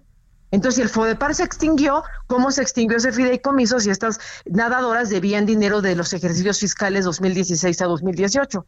Entonces, 0.51 0.75
si 0.75 0.81
el 0.81 0.89
FODEPAR 0.89 1.33
se 1.33 1.43
extinguió, 1.43 2.03
¿cómo 2.27 2.51
se 2.51 2.61
extinguió 2.61 2.97
ese 2.97 3.11
fideicomiso 3.11 3.79
si 3.79 3.89
estas 3.89 4.19
nadadoras 4.45 5.09
debían 5.09 5.45
dinero 5.45 5.81
de 5.81 5.95
los 5.95 6.13
ejercicios 6.13 6.59
fiscales 6.59 7.05
2016 7.05 7.81
a 7.81 7.85
2018? 7.85 8.65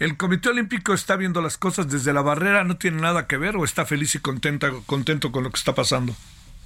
¿El 0.00 0.16
Comité 0.16 0.48
Olímpico 0.48 0.92
está 0.92 1.16
viendo 1.16 1.40
las 1.40 1.56
cosas 1.56 1.88
desde 1.88 2.12
la 2.12 2.22
barrera? 2.22 2.64
¿No 2.64 2.76
tiene 2.76 3.00
nada 3.00 3.28
que 3.28 3.36
ver 3.36 3.56
o 3.56 3.64
está 3.64 3.86
feliz 3.86 4.14
y 4.16 4.18
contenta, 4.18 4.72
contento 4.86 5.30
con 5.30 5.44
lo 5.44 5.50
que 5.50 5.58
está 5.58 5.74
pasando? 5.74 6.14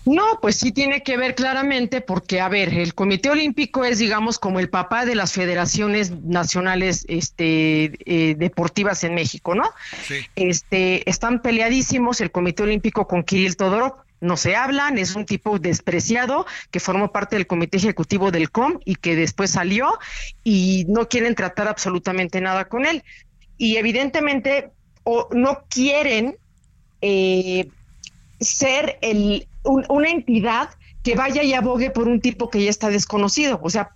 No, 0.07 0.39
pues 0.41 0.57
sí 0.57 0.73
tiene 0.73 1.03
que 1.03 1.19
ver 1.19 1.35
claramente 1.35 2.01
porque, 2.01 2.41
a 2.41 2.49
ver, 2.49 2.73
el 2.73 2.95
Comité 2.95 3.29
Olímpico 3.29 3.85
es, 3.85 3.99
digamos, 3.99 4.39
como 4.39 4.59
el 4.59 4.71
papá 4.71 5.05
de 5.05 5.15
las 5.15 5.33
federaciones 5.33 6.11
nacionales 6.23 7.05
este, 7.09 7.93
eh, 8.07 8.35
deportivas 8.37 9.05
en 9.05 9.15
México, 9.15 9.55
¿no? 9.55 9.71
Sí. 10.05 10.25
Este, 10.35 11.09
están 11.09 11.43
peleadísimos 11.43 12.23
el 12.23 12.31
Comité 12.31 12.63
Olímpico 12.63 13.07
con 13.07 13.23
Kirill 13.23 13.57
Todorov. 13.57 13.97
No 14.21 14.37
se 14.37 14.57
hablan, 14.57 14.99
es 14.99 15.15
un 15.15 15.27
tipo 15.27 15.59
despreciado 15.59 16.45
que 16.71 16.81
formó 16.81 17.13
parte 17.13 17.37
del 17.37 17.47
comité 17.47 17.77
ejecutivo 17.79 18.31
del 18.31 18.51
COM 18.51 18.79
y 18.85 18.97
que 18.97 19.15
después 19.17 19.51
salió 19.53 19.99
y 20.43 20.85
no 20.89 21.09
quieren 21.09 21.35
tratar 21.35 21.69
absolutamente 21.69 22.41
nada 22.41 22.67
con 22.69 22.85
él. 22.87 23.05
Y 23.57 23.77
evidentemente 23.77 24.71
o 25.05 25.29
no 25.33 25.65
quieren 25.71 26.37
eh, 27.01 27.69
ser 28.41 28.99
el, 29.03 29.47
un- 29.65 29.87
una 29.89 30.11
entidad 30.11 30.71
que 31.03 31.15
vaya 31.15 31.43
y 31.43 31.55
abogue 31.55 31.91
por 31.91 32.09
un 32.09 32.21
tipo 32.21 32.51
que 32.51 32.63
ya 32.65 32.71
está 32.71 32.89
desconocido. 32.91 33.61
O 33.63 33.71
sea, 33.71 33.91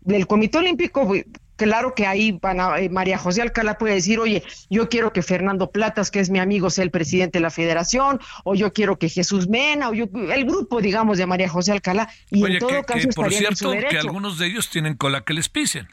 del 0.00 0.26
Comité 0.26 0.58
Olímpico, 0.58 1.12
claro 1.58 1.94
que 1.94 2.06
ahí 2.06 2.32
van 2.40 2.60
a, 2.60 2.78
eh, 2.78 2.88
María 2.88 3.18
José 3.18 3.42
Alcalá 3.42 3.76
puede 3.76 3.94
decir, 3.94 4.18
oye, 4.18 4.42
yo 4.70 4.88
quiero 4.88 5.12
que 5.12 5.20
Fernando 5.22 5.70
Platas, 5.70 6.10
que 6.10 6.20
es 6.20 6.30
mi 6.30 6.38
amigo, 6.38 6.70
sea 6.70 6.84
el 6.84 6.90
presidente 6.90 7.38
de 7.38 7.42
la 7.42 7.50
federación, 7.50 8.20
o 8.44 8.54
yo 8.54 8.72
quiero 8.72 8.98
que 8.98 9.10
Jesús 9.10 9.48
Mena, 9.48 9.90
o 9.90 9.94
yo, 9.94 10.06
el 10.32 10.44
grupo, 10.46 10.80
digamos, 10.80 11.18
de 11.18 11.26
María 11.26 11.48
José 11.50 11.72
Alcalá, 11.72 12.08
y 12.30 12.42
Oye, 12.42 12.54
en 12.54 12.60
todo 12.60 12.70
que, 12.70 12.84
caso 12.84 13.08
que 13.08 13.14
por 13.14 13.26
estarían 13.26 13.52
en 13.52 13.56
su 13.56 13.64
cierto, 13.64 13.80
que 13.80 13.86
derecho. 13.86 14.06
algunos 14.06 14.38
de 14.38 14.46
ellos 14.46 14.70
tienen 14.70 14.94
cola 14.94 15.24
que 15.24 15.34
les 15.34 15.48
pisen. 15.48 15.88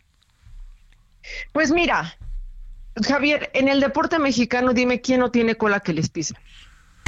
Pues 1.52 1.72
mira, 1.72 2.18
Javier, 3.04 3.50
en 3.54 3.68
el 3.68 3.82
deporte 3.82 4.20
mexicano, 4.20 4.74
dime 4.74 5.02
quién 5.02 5.20
no 5.20 5.32
tiene 5.32 5.56
cola 5.56 5.82
que 5.82 5.92
les 5.92 6.10
pise. 6.10 6.36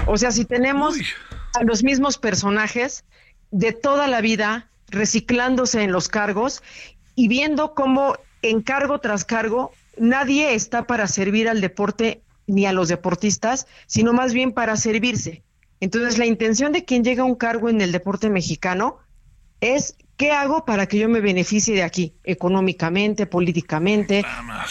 O 0.08 0.18
sea, 0.18 0.32
si 0.32 0.44
tenemos 0.44 0.98
Uy. 0.98 1.06
a 1.54 1.64
los 1.64 1.84
mismos 1.84 2.18
personajes 2.18 3.06
de 3.52 3.72
toda 3.72 4.08
la 4.08 4.20
vida 4.22 4.70
reciclándose 4.90 5.84
en 5.84 5.92
los 5.92 6.10
cargos 6.10 6.64
y 7.16 7.28
viendo 7.28 7.74
cómo 7.74 8.18
en 8.42 8.62
cargo 8.62 9.00
tras 9.00 9.26
cargo 9.26 9.72
nadie 9.98 10.54
está 10.54 10.86
para 10.86 11.08
servir 11.08 11.50
al 11.50 11.62
deporte 11.62 12.22
ni 12.46 12.66
a 12.66 12.72
los 12.72 12.88
deportistas, 12.88 13.68
sino 13.88 14.14
más 14.14 14.34
bien 14.34 14.52
para 14.54 14.78
servirse. 14.78 15.44
Entonces, 15.80 16.18
la 16.18 16.26
intención 16.26 16.72
de 16.72 16.86
quien 16.86 17.04
llega 17.04 17.24
a 17.24 17.26
un 17.26 17.36
cargo 17.36 17.70
en 17.70 17.82
el 17.82 17.92
deporte 17.92 18.30
mexicano 18.30 18.98
es 19.60 19.96
¿qué 20.18 20.32
hago 20.32 20.66
para 20.66 20.88
que 20.88 20.98
yo 20.98 21.10
me 21.10 21.20
beneficie 21.20 21.76
de 21.76 21.84
aquí? 21.84 22.14
Económicamente, 22.24 23.26
políticamente. 23.26 24.24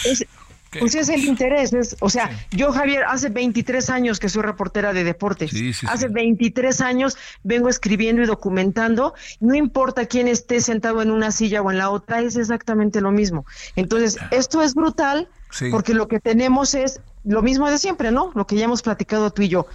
Es- 0.05 0.25
Qué 0.71 0.79
pues 0.79 0.95
es 0.95 1.09
el 1.09 1.23
interés, 1.23 1.73
es, 1.73 1.95
o 1.99 2.09
sea, 2.09 2.29
yo 2.51 2.71
Javier, 2.71 3.05
hace 3.07 3.29
23 3.29 3.89
años 3.89 4.19
que 4.19 4.27
soy 4.27 4.41
reportera 4.41 4.93
de 4.93 5.03
deportes, 5.03 5.51
Sí, 5.51 5.73
sí, 5.73 5.85
hace 5.89 6.07
sí. 6.07 6.13
23 6.13 6.81
años 6.81 7.17
vengo 7.43 7.69
escribiendo 7.69 8.21
y 8.21 8.25
documentando, 8.25 9.13
no 9.39 9.55
importa 9.55 10.05
quién 10.05 10.27
esté 10.27 10.59
sentado 10.61 11.01
en 11.01 11.11
una 11.11 11.31
silla 11.31 11.61
o 11.61 11.71
en 11.71 11.77
la 11.77 11.89
otra, 11.89 12.21
es 12.21 12.35
exactamente 12.35 13.01
lo 13.01 13.11
mismo. 13.11 13.45
Entonces, 13.75 14.17
esto 14.31 14.61
es 14.61 14.73
brutal 14.73 15.29
porque 15.71 15.93
lo 15.93 16.07
que 16.07 16.19
tenemos 16.19 16.73
es 16.73 16.99
lo 17.23 17.41
mismo 17.41 17.69
de 17.69 17.77
siempre, 17.77 18.11
¿no? 18.11 18.31
Lo 18.35 18.45
que 18.47 18.55
ya 18.55 18.65
hemos 18.65 18.81
platicado 18.81 19.31
tú 19.31 19.41
y 19.43 19.49
yo. 19.49 19.67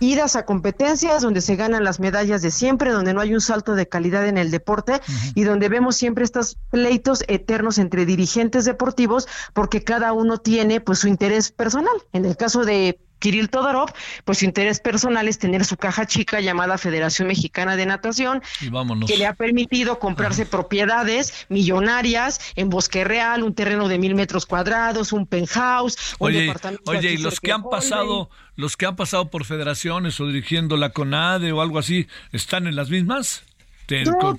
Idas 0.00 0.34
a 0.34 0.44
competencias 0.44 1.22
donde 1.22 1.40
se 1.40 1.56
ganan 1.56 1.84
las 1.84 2.00
medallas 2.00 2.42
de 2.42 2.50
siempre, 2.50 2.90
donde 2.90 3.14
no 3.14 3.20
hay 3.20 3.34
un 3.34 3.40
salto 3.40 3.74
de 3.74 3.86
calidad 3.86 4.26
en 4.26 4.38
el 4.38 4.50
deporte 4.50 5.00
y 5.34 5.44
donde 5.44 5.68
vemos 5.68 5.96
siempre 5.96 6.24
estos 6.24 6.56
pleitos 6.70 7.22
eternos 7.28 7.78
entre 7.78 8.06
dirigentes 8.06 8.64
deportivos 8.64 9.28
porque 9.52 9.84
cada 9.84 10.12
uno 10.12 10.38
tiene 10.38 10.80
pues 10.80 11.00
su 11.00 11.08
interés 11.08 11.52
personal. 11.52 11.94
En 12.12 12.24
el 12.24 12.36
caso 12.36 12.64
de 12.64 12.98
Kirill 13.20 13.48
Todorov, 13.50 13.90
pues 14.24 14.38
su 14.38 14.44
interés 14.46 14.80
personal 14.80 15.28
es 15.28 15.38
tener 15.38 15.64
su 15.64 15.76
caja 15.76 16.06
chica 16.06 16.40
llamada 16.40 16.76
Federación 16.78 17.28
Mexicana 17.28 17.76
de 17.76 17.86
Natación, 17.86 18.42
Y 18.60 19.06
que 19.06 19.16
le 19.16 19.26
ha 19.26 19.34
permitido 19.34 20.00
comprarse 20.00 20.44
propiedades 20.46 21.46
millonarias 21.48 22.40
en 22.56 22.68
Bosque 22.70 23.04
Real, 23.04 23.42
un 23.44 23.54
terreno 23.54 23.86
de 23.88 23.98
mil 23.98 24.14
metros 24.14 24.46
cuadrados, 24.46 25.12
un 25.12 25.26
penthouse, 25.26 25.96
un 26.18 26.28
Oye, 26.28 26.40
departamento 26.40 26.90
oye, 26.90 27.12
y 27.12 27.18
los 27.18 27.38
que 27.40 27.52
han 27.52 27.62
pasado, 27.62 28.30
los 28.56 28.76
que 28.76 28.86
han 28.86 28.96
pasado 28.96 29.30
por 29.30 29.44
federaciones 29.44 30.18
o 30.20 30.26
dirigiendo 30.26 30.76
la 30.76 30.90
CONADE 30.90 31.52
o 31.52 31.60
algo 31.62 31.78
así, 31.78 32.08
¿están 32.32 32.66
en 32.66 32.74
las 32.74 32.90
mismas? 32.90 33.44
Te- 33.86 34.04
No, 34.04 34.36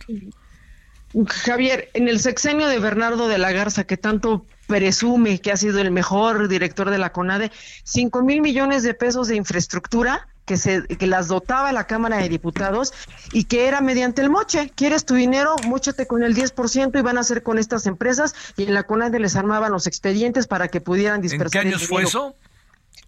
Javier, 1.28 1.90
en 1.94 2.08
el 2.08 2.20
sexenio 2.20 2.68
de 2.68 2.80
Bernardo 2.80 3.28
de 3.28 3.38
la 3.38 3.52
Garza, 3.52 3.84
que 3.84 3.98
tanto 3.98 4.46
presume 4.72 5.40
que 5.40 5.52
ha 5.52 5.58
sido 5.58 5.80
el 5.80 5.92
mejor 5.92 6.48
director 6.48 6.90
de 6.90 6.98
la 6.98 7.12
CONADE, 7.12 7.52
cinco 7.84 8.24
mil 8.24 8.42
millones 8.42 8.84
de 8.84 8.94
pesos 8.94 9.28
de 9.28 9.36
infraestructura 9.36 10.28
que 10.46 10.56
se 10.58 10.84
que 10.88 11.08
las 11.08 11.28
dotaba 11.28 11.72
la 11.72 11.86
Cámara 11.88 12.18
de 12.18 12.30
Diputados 12.30 12.94
y 13.34 13.44
que 13.44 13.68
era 13.68 13.82
mediante 13.82 14.22
el 14.22 14.30
moche. 14.30 14.72
¿Quieres 14.74 15.06
tu 15.06 15.14
dinero? 15.14 15.56
Móchate 15.68 16.08
con 16.08 16.24
el 16.24 16.36
10% 16.36 16.98
y 16.98 17.02
van 17.02 17.18
a 17.18 17.22
hacer 17.22 17.44
con 17.44 17.58
estas 17.60 17.86
empresas 17.86 18.34
y 18.58 18.64
en 18.64 18.74
la 18.74 18.84
CONADE 18.84 19.20
les 19.20 19.36
armaban 19.36 19.72
los 19.72 19.88
expedientes 19.88 20.48
para 20.48 20.70
que 20.70 20.80
pudieran 20.82 21.22
¿En 21.22 21.22
qué 21.22 21.28
dispersar 21.28 21.62
el 21.68 21.74
años 21.74 21.88
fue 21.88 22.04
dinero. 22.04 22.08
eso? 22.08 22.36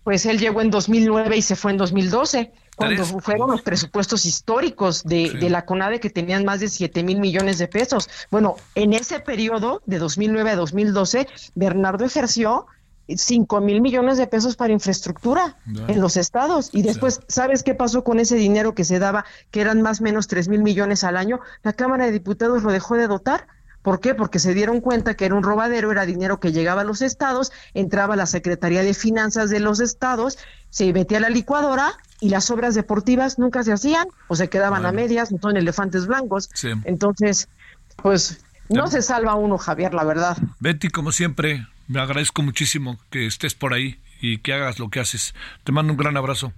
Pues 0.03 0.25
él 0.25 0.37
llegó 0.39 0.61
en 0.61 0.69
2009 0.69 1.37
y 1.37 1.41
se 1.41 1.55
fue 1.55 1.71
en 1.71 1.77
2012, 1.77 2.51
cuando 2.75 3.03
Tres. 3.03 3.15
fueron 3.21 3.51
los 3.51 3.61
presupuestos 3.61 4.25
históricos 4.25 5.03
de, 5.03 5.29
Sí. 5.31 5.37
de 5.37 5.49
la 5.49 5.65
CONADE 5.65 5.99
que 5.99 6.09
tenían 6.09 6.43
más 6.43 6.59
de 6.59 6.67
7 6.67 7.03
mil 7.03 7.19
millones 7.19 7.57
de 7.57 7.67
pesos. 7.67 8.09
Bueno, 8.29 8.55
en 8.75 8.93
ese 8.93 9.19
periodo, 9.19 9.81
de 9.85 9.99
2009 9.99 10.49
a 10.51 10.55
2012, 10.55 11.27
Bernardo 11.55 12.03
ejerció 12.05 12.65
5 13.07 13.59
mil 13.61 13.81
millones 13.81 14.17
de 14.17 14.27
pesos 14.27 14.55
para 14.55 14.71
infraestructura 14.73 15.57
en 15.87 15.99
los 16.01 16.15
estados. 16.17 16.69
Y 16.71 16.81
después, 16.83 17.19
¿sabes 17.27 17.61
qué 17.63 17.75
pasó 17.75 18.03
con 18.03 18.19
ese 18.19 18.35
dinero 18.35 18.73
que 18.75 18.85
se 18.85 18.97
daba, 18.99 19.25
que 19.51 19.61
eran 19.61 19.81
más 19.81 19.99
o 19.99 20.03
menos 20.03 20.27
3 20.27 20.47
mil 20.47 20.63
millones 20.63 21.03
al 21.03 21.17
año? 21.17 21.39
La 21.63 21.73
Cámara 21.73 22.05
de 22.05 22.11
Diputados 22.13 22.63
lo 22.63 22.71
dejó 22.71 22.95
de 22.95 23.07
dotar. 23.07 23.47
¿Por 23.83 23.99
qué? 23.99 24.15
Porque 24.15 24.39
se 24.39 24.53
dieron 24.53 24.81
cuenta 24.81 25.13
que 25.13 25.25
era 25.25 25.35
un 25.35 25.43
robadero, 25.43 25.91
era 25.91 26.05
dinero 26.05 26.39
que 26.39 26.51
llegaba 26.51 26.81
a 26.81 26.83
los 26.85 27.01
estados, 27.01 27.51
entraba 27.73 28.15
a 28.15 28.17
la 28.17 28.25
Secretaría 28.25 28.81
de 28.81 28.93
Finanzas 28.93 29.49
de 29.49 29.59
los 29.59 29.79
estados, 29.79 30.39
se 30.69 30.91
metía 30.93 31.19
a 31.19 31.21
la 31.21 31.29
licuadora 31.29 31.93
y 32.19 32.29
las 32.29 32.49
obras 32.49 32.73
deportivas 32.73 33.37
nunca 33.37 33.61
se 33.61 33.73
hacían 33.73 34.07
o 34.29 34.35
se 34.35 34.49
quedaban 34.49 34.85
a 34.85 34.91
medias, 34.93 35.31
no 35.31 35.37
son 35.39 35.57
elefantes 35.57 36.07
blancos. 36.07 36.49
Sí. 36.53 36.69
Entonces, 36.85 37.49
pues 37.97 38.41
no 38.69 38.87
se 38.87 39.01
salva 39.01 39.35
uno, 39.35 39.57
Javier, 39.57 39.93
la 39.93 40.05
verdad. 40.05 40.37
Betty, 40.59 40.87
como 40.87 41.11
siempre, 41.11 41.67
me 41.87 41.99
agradezco 41.99 42.41
muchísimo 42.41 42.97
que 43.09 43.27
estés 43.27 43.53
por 43.53 43.73
ahí 43.73 43.99
y 44.21 44.37
que 44.37 44.53
hagas 44.53 44.79
lo 44.79 44.89
que 44.89 45.01
haces. 45.01 45.35
Te 45.65 45.73
mando 45.73 45.91
un 45.91 45.97
gran 45.97 46.15
abrazo. 46.15 46.53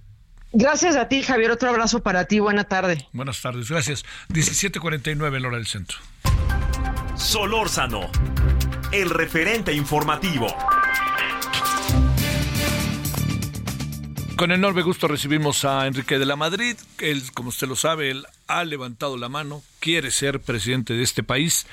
Gracias 0.52 0.94
a 0.96 1.08
ti, 1.08 1.22
Javier. 1.22 1.50
Otro 1.50 1.68
abrazo 1.68 2.02
para 2.02 2.24
ti. 2.24 2.38
Buena 2.38 2.64
tarde. 2.64 3.08
Buenas 3.12 3.42
tardes, 3.42 3.68
gracias. 3.68 4.04
17:49 4.28 5.36
en 5.36 5.44
hora 5.44 5.56
del 5.56 5.66
centro. 5.66 5.98
Solórzano, 7.16 8.10
el 8.92 9.10
referente 9.10 9.72
informativo. 9.72 10.46
Con 14.36 14.52
enorme 14.52 14.82
gusto 14.82 15.08
recibimos 15.08 15.64
a 15.64 15.86
Enrique 15.86 16.18
de 16.18 16.26
la 16.26 16.36
Madrid. 16.36 16.76
Él, 16.98 17.22
como 17.32 17.48
usted 17.48 17.68
lo 17.68 17.76
sabe, 17.76 18.10
él 18.10 18.26
ha 18.48 18.64
levantado 18.64 19.16
la 19.16 19.28
mano, 19.28 19.62
quiere 19.80 20.10
ser 20.10 20.40
presidente 20.40 20.92
de 20.94 21.02
este 21.02 21.22
país, 21.22 21.66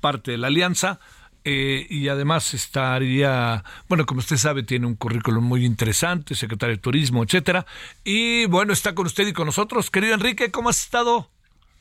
parte 0.00 0.32
de 0.32 0.38
la 0.38 0.48
alianza. 0.48 1.00
eh, 1.44 1.86
y 1.88 2.08
además 2.08 2.52
estaría, 2.52 3.64
bueno, 3.88 4.04
como 4.04 4.18
usted 4.20 4.36
sabe, 4.36 4.64
tiene 4.64 4.86
un 4.86 4.96
currículum 4.96 5.44
muy 5.44 5.64
interesante, 5.64 6.34
secretario 6.34 6.76
de 6.76 6.82
Turismo, 6.82 7.22
etcétera. 7.22 7.64
Y 8.04 8.46
bueno, 8.46 8.72
está 8.72 8.94
con 8.94 9.06
usted 9.06 9.26
y 9.26 9.32
con 9.32 9.46
nosotros. 9.46 9.90
Querido 9.90 10.14
Enrique, 10.14 10.50
¿cómo 10.50 10.68
has 10.68 10.82
estado? 10.82 11.30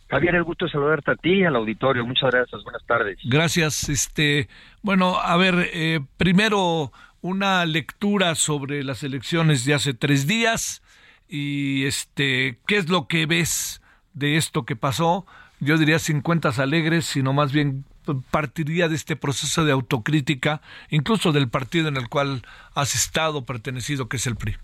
Javier, 0.10 0.36
el 0.36 0.44
gusto 0.44 0.66
de 0.66 0.72
saludarte 0.72 1.12
a 1.12 1.16
ti 1.16 1.42
y 1.42 1.44
al 1.44 1.56
auditorio. 1.56 2.06
Muchas 2.06 2.32
gracias. 2.32 2.64
Buenas 2.64 2.86
tardes. 2.86 3.18
Gracias. 3.24 3.90
Este, 3.90 4.48
bueno, 4.82 5.18
a 5.20 5.36
ver, 5.38 5.70
eh, 5.74 6.00
primero 6.18 6.92
una 7.22 7.66
lectura 7.66 8.36
sobre 8.36 8.84
las 8.84 9.04
elecciones 9.04 9.66
de 9.66 9.74
hace 9.74 9.94
tres 9.94 10.28
días 10.28 10.82
y 11.28 11.86
este, 11.86 12.60
¿qué 12.68 12.78
es 12.78 12.90
lo 12.90 13.08
que 13.08 13.26
ves 13.26 13.82
de 14.14 14.38
esto 14.38 14.66
que 14.66 14.76
pasó? 14.76 15.26
Yo 15.60 15.78
diría 15.78 16.00
50 16.00 16.50
alegres, 16.58 17.06
sino 17.06 17.34
más 17.34 17.52
bien 17.52 17.86
partiría 18.32 18.88
de 18.88 18.96
este 18.96 19.16
proceso 19.16 19.66
de 19.66 19.74
autocrítica, 19.74 20.62
incluso 20.90 21.34
del 21.34 21.50
partido 21.50 21.90
en 21.90 21.98
el 21.98 22.08
cual 22.08 22.44
has 22.74 22.96
estado 22.96 23.46
pertenecido, 23.46 24.08
que 24.08 24.18
es 24.18 24.28
el 24.28 24.38
PRI. 24.38 24.56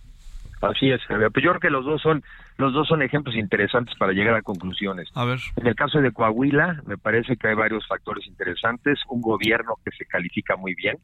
Así 0.63 0.89
es, 0.89 1.01
Javier. 1.03 1.29
Pues 1.31 1.43
yo 1.43 1.51
creo 1.51 1.59
que 1.59 1.69
los 1.69 1.83
dos 1.83 2.01
son 2.01 2.23
los 2.57 2.71
dos 2.71 2.87
son 2.87 3.01
ejemplos 3.01 3.35
interesantes 3.35 3.95
para 3.97 4.13
llegar 4.13 4.35
a 4.35 4.41
conclusiones. 4.41 5.09
A 5.13 5.25
ver. 5.25 5.39
En 5.57 5.67
el 5.67 5.75
caso 5.75 5.99
de 5.99 6.11
Coahuila, 6.11 6.81
me 6.85 6.97
parece 6.97 7.35
que 7.35 7.49
hay 7.49 7.55
varios 7.55 7.85
factores 7.85 8.25
interesantes. 8.27 8.99
Un 9.09 9.21
gobierno 9.21 9.73
que 9.83 9.91
se 9.91 10.05
califica 10.05 10.55
muy 10.55 10.73
bien. 10.73 10.97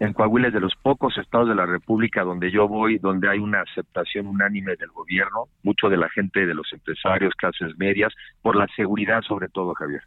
En 0.00 0.12
Coahuila 0.12 0.48
es 0.48 0.54
de 0.54 0.60
los 0.60 0.74
pocos 0.76 1.16
estados 1.16 1.48
de 1.48 1.54
la 1.54 1.66
República 1.66 2.22
donde 2.22 2.50
yo 2.50 2.66
voy, 2.66 2.98
donde 2.98 3.28
hay 3.28 3.38
una 3.38 3.62
aceptación 3.62 4.26
unánime 4.26 4.76
del 4.76 4.90
gobierno, 4.90 5.44
mucho 5.62 5.88
de 5.88 5.96
la 5.96 6.08
gente, 6.08 6.46
de 6.46 6.54
los 6.54 6.72
empresarios, 6.72 7.34
clases 7.34 7.76
medias, 7.78 8.12
por 8.42 8.56
la 8.56 8.66
seguridad 8.74 9.22
sobre 9.22 9.48
todo, 9.48 9.74
Javier. 9.74 10.02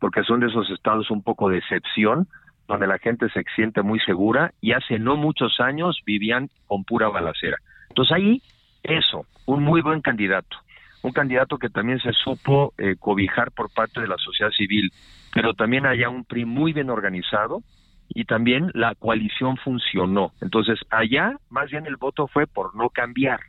Porque 0.00 0.22
son 0.22 0.40
de 0.40 0.48
esos 0.48 0.70
estados 0.70 1.10
un 1.10 1.22
poco 1.22 1.48
de 1.48 1.58
excepción, 1.58 2.28
donde 2.66 2.86
la 2.86 2.98
gente 2.98 3.28
se 3.30 3.42
siente 3.56 3.82
muy 3.82 3.98
segura 4.00 4.52
y 4.60 4.72
hace 4.72 4.98
no 4.98 5.16
muchos 5.16 5.58
años 5.58 6.00
vivían 6.06 6.48
con 6.66 6.84
pura 6.84 7.08
balacera. 7.08 7.56
Entonces 7.90 8.16
ahí, 8.16 8.42
eso, 8.82 9.26
un 9.46 9.62
muy 9.62 9.82
buen 9.82 10.00
candidato 10.00 10.56
un 11.02 11.12
candidato 11.12 11.58
que 11.58 11.68
también 11.68 11.98
se 12.00 12.12
supo 12.12 12.74
eh, 12.78 12.96
cobijar 12.98 13.52
por 13.52 13.72
parte 13.72 14.00
de 14.00 14.08
la 14.08 14.16
sociedad 14.18 14.50
civil, 14.50 14.92
pero 15.32 15.54
también 15.54 15.86
allá 15.86 16.08
un 16.08 16.24
PRI 16.24 16.44
muy 16.44 16.72
bien 16.72 16.90
organizado 16.90 17.62
y 18.08 18.24
también 18.24 18.70
la 18.74 18.94
coalición 18.94 19.56
funcionó. 19.56 20.32
Entonces 20.40 20.78
allá 20.90 21.36
más 21.48 21.70
bien 21.70 21.86
el 21.86 21.96
voto 21.96 22.26
fue 22.26 22.46
por 22.46 22.74
no 22.74 22.90
cambiar, 22.90 23.40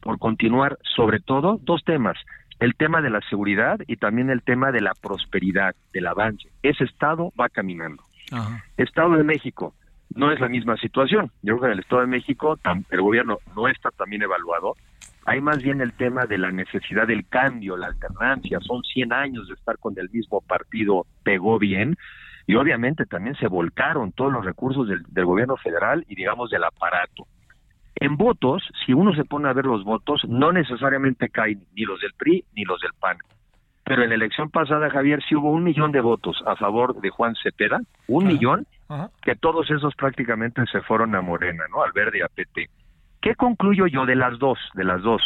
por 0.00 0.18
continuar 0.18 0.78
sobre 0.96 1.20
todo 1.20 1.58
dos 1.62 1.84
temas, 1.84 2.16
el 2.58 2.74
tema 2.74 3.00
de 3.00 3.10
la 3.10 3.20
seguridad 3.28 3.78
y 3.86 3.96
también 3.96 4.30
el 4.30 4.42
tema 4.42 4.72
de 4.72 4.80
la 4.80 4.94
prosperidad, 5.00 5.76
del 5.92 6.06
avance. 6.06 6.48
Ese 6.62 6.84
estado 6.84 7.32
va 7.38 7.48
caminando. 7.48 8.02
Ajá. 8.32 8.64
Estado 8.76 9.16
de 9.16 9.24
México 9.24 9.74
no 10.14 10.32
es 10.32 10.40
la 10.40 10.48
misma 10.48 10.76
situación. 10.76 11.30
Yo 11.42 11.56
creo 11.56 11.60
que 11.60 11.66
en 11.66 11.72
el 11.72 11.78
Estado 11.80 12.02
de 12.02 12.08
México 12.08 12.58
el 12.90 13.00
gobierno 13.00 13.38
no 13.54 13.68
está 13.68 13.90
también 13.90 14.22
evaluado. 14.22 14.74
Hay 15.24 15.40
más 15.40 15.62
bien 15.62 15.80
el 15.80 15.92
tema 15.92 16.26
de 16.26 16.38
la 16.38 16.50
necesidad 16.50 17.06
del 17.06 17.26
cambio, 17.28 17.76
la 17.76 17.88
alternancia. 17.88 18.60
Son 18.60 18.82
100 18.82 19.12
años 19.12 19.48
de 19.48 19.54
estar 19.54 19.78
con 19.78 19.94
el 19.98 20.08
mismo 20.10 20.40
partido, 20.40 21.06
pegó 21.22 21.58
bien. 21.58 21.96
Y 22.46 22.54
obviamente 22.54 23.04
también 23.04 23.36
se 23.36 23.46
volcaron 23.46 24.12
todos 24.12 24.32
los 24.32 24.44
recursos 24.44 24.88
del, 24.88 25.02
del 25.08 25.26
gobierno 25.26 25.56
federal 25.58 26.04
y 26.08 26.14
digamos 26.14 26.48
del 26.50 26.64
aparato. 26.64 27.26
En 27.96 28.16
votos, 28.16 28.62
si 28.86 28.92
uno 28.92 29.12
se 29.14 29.24
pone 29.24 29.48
a 29.48 29.52
ver 29.52 29.66
los 29.66 29.84
votos, 29.84 30.22
no 30.26 30.52
necesariamente 30.52 31.28
caen 31.28 31.64
ni 31.74 31.82
los 31.82 32.00
del 32.00 32.12
PRI 32.14 32.44
ni 32.54 32.64
los 32.64 32.80
del 32.80 32.92
PAN. 32.98 33.18
Pero 33.88 34.02
en 34.02 34.10
la 34.10 34.16
elección 34.16 34.50
pasada, 34.50 34.90
Javier, 34.90 35.22
sí 35.26 35.34
hubo 35.34 35.50
un 35.50 35.64
millón 35.64 35.92
de 35.92 36.02
votos 36.02 36.42
a 36.46 36.56
favor 36.56 37.00
de 37.00 37.08
Juan 37.08 37.34
Cepeda, 37.42 37.80
un 38.06 38.24
Ajá. 38.24 38.32
millón, 38.34 38.66
Ajá. 38.86 39.08
que 39.22 39.34
todos 39.34 39.70
esos 39.70 39.94
prácticamente 39.94 40.62
se 40.70 40.82
fueron 40.82 41.14
a 41.14 41.22
Morena, 41.22 41.64
¿no? 41.70 41.82
Al 41.82 41.92
verde 41.92 42.22
a 42.22 42.28
PT. 42.28 42.68
¿Qué 43.22 43.34
concluyo 43.34 43.86
yo 43.86 44.04
de 44.04 44.14
las 44.14 44.38
dos? 44.38 44.58
De 44.74 44.84
las 44.84 45.00
dos, 45.00 45.22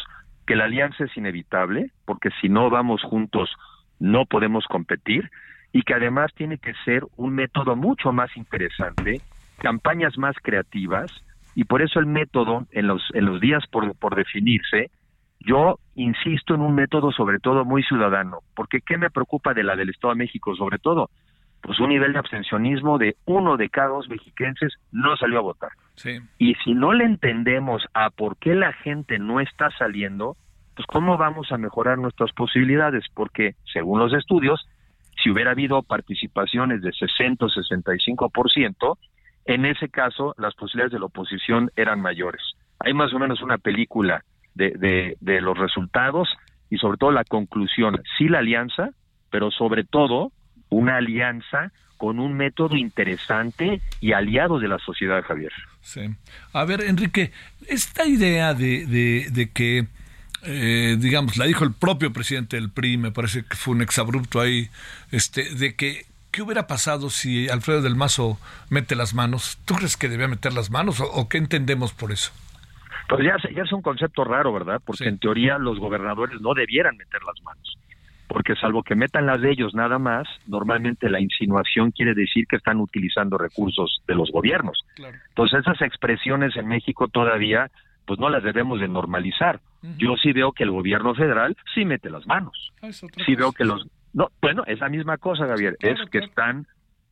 que 0.46 0.54
la 0.54 0.66
alianza 0.66 1.02
es 1.04 1.16
inevitable, 1.16 1.90
porque 2.04 2.30
si 2.40 2.48
no 2.48 2.70
vamos 2.70 3.02
juntos 3.02 3.50
no 3.98 4.26
podemos 4.26 4.64
competir, 4.66 5.28
y 5.72 5.82
que 5.82 5.94
además 5.94 6.30
tiene 6.36 6.58
que 6.58 6.74
ser 6.84 7.04
un 7.16 7.34
método 7.34 7.74
mucho 7.74 8.12
más 8.12 8.36
interesante, 8.36 9.22
campañas 9.58 10.16
más 10.18 10.36
creativas, 10.40 11.10
y 11.56 11.64
por 11.64 11.82
eso 11.82 11.98
el 11.98 12.06
método 12.06 12.66
en 12.70 12.86
los, 12.86 13.02
en 13.14 13.24
los 13.24 13.40
días 13.40 13.64
por, 13.72 13.92
por 13.96 14.14
definirse, 14.14 14.90
yo 15.46 15.78
insisto 15.94 16.54
en 16.54 16.60
un 16.60 16.74
método 16.74 17.12
sobre 17.12 17.38
todo 17.38 17.64
muy 17.64 17.82
ciudadano, 17.82 18.40
porque 18.54 18.80
¿qué 18.80 18.98
me 18.98 19.10
preocupa 19.10 19.54
de 19.54 19.62
la 19.62 19.76
del 19.76 19.90
Estado 19.90 20.14
de 20.14 20.18
México 20.18 20.54
sobre 20.56 20.78
todo? 20.78 21.10
Pues 21.60 21.78
un 21.78 21.90
nivel 21.90 22.12
de 22.12 22.18
abstencionismo 22.18 22.98
de 22.98 23.16
uno 23.24 23.56
de 23.56 23.68
cada 23.68 23.88
dos 23.88 24.08
mexiquenses 24.08 24.74
no 24.90 25.16
salió 25.16 25.38
a 25.38 25.42
votar. 25.42 25.70
Sí. 25.94 26.18
Y 26.38 26.54
si 26.64 26.74
no 26.74 26.92
le 26.92 27.04
entendemos 27.04 27.84
a 27.94 28.10
por 28.10 28.36
qué 28.36 28.54
la 28.54 28.72
gente 28.72 29.18
no 29.18 29.40
está 29.40 29.70
saliendo, 29.78 30.36
pues 30.74 30.86
cómo 30.86 31.16
vamos 31.16 31.52
a 31.52 31.58
mejorar 31.58 31.98
nuestras 31.98 32.32
posibilidades, 32.32 33.04
porque 33.14 33.54
según 33.72 34.00
los 34.00 34.12
estudios, 34.12 34.66
si 35.22 35.30
hubiera 35.30 35.52
habido 35.52 35.82
participaciones 35.82 36.82
de 36.82 36.92
60 36.92 37.44
o 37.44 37.48
65%, 37.48 38.98
en 39.44 39.66
ese 39.66 39.88
caso 39.88 40.34
las 40.38 40.54
posibilidades 40.54 40.92
de 40.92 40.98
la 40.98 41.06
oposición 41.06 41.70
eran 41.76 42.00
mayores. 42.00 42.42
Hay 42.80 42.94
más 42.94 43.12
o 43.14 43.18
menos 43.18 43.40
una 43.42 43.58
película 43.58 44.24
de, 44.54 45.16
de, 45.20 45.40
los 45.40 45.56
resultados 45.56 46.28
y 46.70 46.78
sobre 46.78 46.98
todo 46.98 47.10
la 47.10 47.24
conclusión, 47.24 48.02
sí 48.18 48.28
la 48.28 48.38
alianza, 48.38 48.90
pero 49.30 49.50
sobre 49.50 49.84
todo 49.84 50.32
una 50.68 50.96
alianza 50.96 51.72
con 51.96 52.18
un 52.18 52.34
método 52.34 52.76
interesante 52.76 53.80
y 54.00 54.12
aliado 54.12 54.58
de 54.58 54.68
la 54.68 54.78
sociedad, 54.78 55.22
Javier. 55.22 55.52
Sí. 55.82 56.00
A 56.52 56.64
ver, 56.64 56.82
Enrique, 56.82 57.32
esta 57.68 58.06
idea 58.06 58.54
de, 58.54 58.86
de, 58.86 59.28
de 59.30 59.50
que, 59.50 59.86
eh, 60.42 60.96
digamos, 60.98 61.36
la 61.36 61.46
dijo 61.46 61.64
el 61.64 61.72
propio 61.72 62.12
presidente 62.12 62.56
del 62.56 62.70
PRI, 62.70 62.96
me 62.96 63.12
parece 63.12 63.44
que 63.44 63.56
fue 63.56 63.74
un 63.74 63.82
exabrupto 63.82 64.40
ahí, 64.40 64.68
este, 65.12 65.54
de 65.54 65.76
que, 65.76 66.06
¿qué 66.32 66.42
hubiera 66.42 66.66
pasado 66.66 67.08
si 67.08 67.48
Alfredo 67.48 67.82
del 67.82 67.94
Mazo 67.94 68.38
mete 68.68 68.96
las 68.96 69.14
manos? 69.14 69.58
¿Tú 69.64 69.74
crees 69.74 69.96
que 69.96 70.08
debía 70.08 70.26
meter 70.26 70.52
las 70.52 70.70
manos 70.70 71.00
o 71.00 71.28
qué 71.28 71.38
entendemos 71.38 71.92
por 71.92 72.10
eso? 72.10 72.32
Pues 73.16 73.24
ya, 73.26 73.36
ya 73.54 73.62
es 73.62 73.72
un 73.72 73.82
concepto 73.82 74.24
raro, 74.24 74.52
¿verdad? 74.52 74.80
Porque 74.84 75.04
Sí. 75.04 75.08
en 75.08 75.18
teoría 75.18 75.58
los 75.58 75.78
gobernadores 75.78 76.40
no 76.40 76.54
debieran 76.54 76.96
meter 76.96 77.22
las 77.24 77.40
manos. 77.42 77.76
Porque 78.28 78.54
salvo 78.56 78.82
que 78.82 78.94
metan 78.94 79.26
las 79.26 79.40
de 79.42 79.50
ellos 79.50 79.74
nada 79.74 79.98
más, 79.98 80.26
normalmente 80.46 81.10
la 81.10 81.20
insinuación 81.20 81.90
quiere 81.90 82.14
decir 82.14 82.46
que 82.46 82.56
están 82.56 82.80
utilizando 82.80 83.36
recursos 83.36 84.02
de 84.06 84.14
los 84.14 84.30
gobiernos. 84.30 84.78
Claro. 84.96 85.18
Entonces 85.28 85.60
esas 85.60 85.82
expresiones 85.82 86.56
en 86.56 86.66
México 86.68 87.08
todavía 87.08 87.70
pues 88.06 88.18
no 88.18 88.28
las 88.30 88.42
debemos 88.42 88.80
de 88.80 88.88
normalizar. 88.88 89.60
Yo 89.98 90.16
sí 90.16 90.32
veo 90.32 90.52
que 90.52 90.64
el 90.64 90.70
gobierno 90.72 91.14
federal 91.14 91.56
sí 91.74 91.84
mete 91.84 92.10
las 92.10 92.26
manos. 92.26 92.72
Ah, 92.82 92.90
Sí 92.92 93.06
cosa. 93.08 93.24
veo 93.36 93.52
que 93.52 93.64
los 93.64 93.86
no, 94.14 94.28
bueno, 94.42 94.62
es 94.66 94.78
la 94.80 94.88
misma 94.88 95.16
cosa, 95.18 95.46
Javier, 95.46 95.76
Claro, 95.78 95.94
es 96.02 96.10
que 96.10 96.18
claro. 96.18 96.26
están 96.26 96.66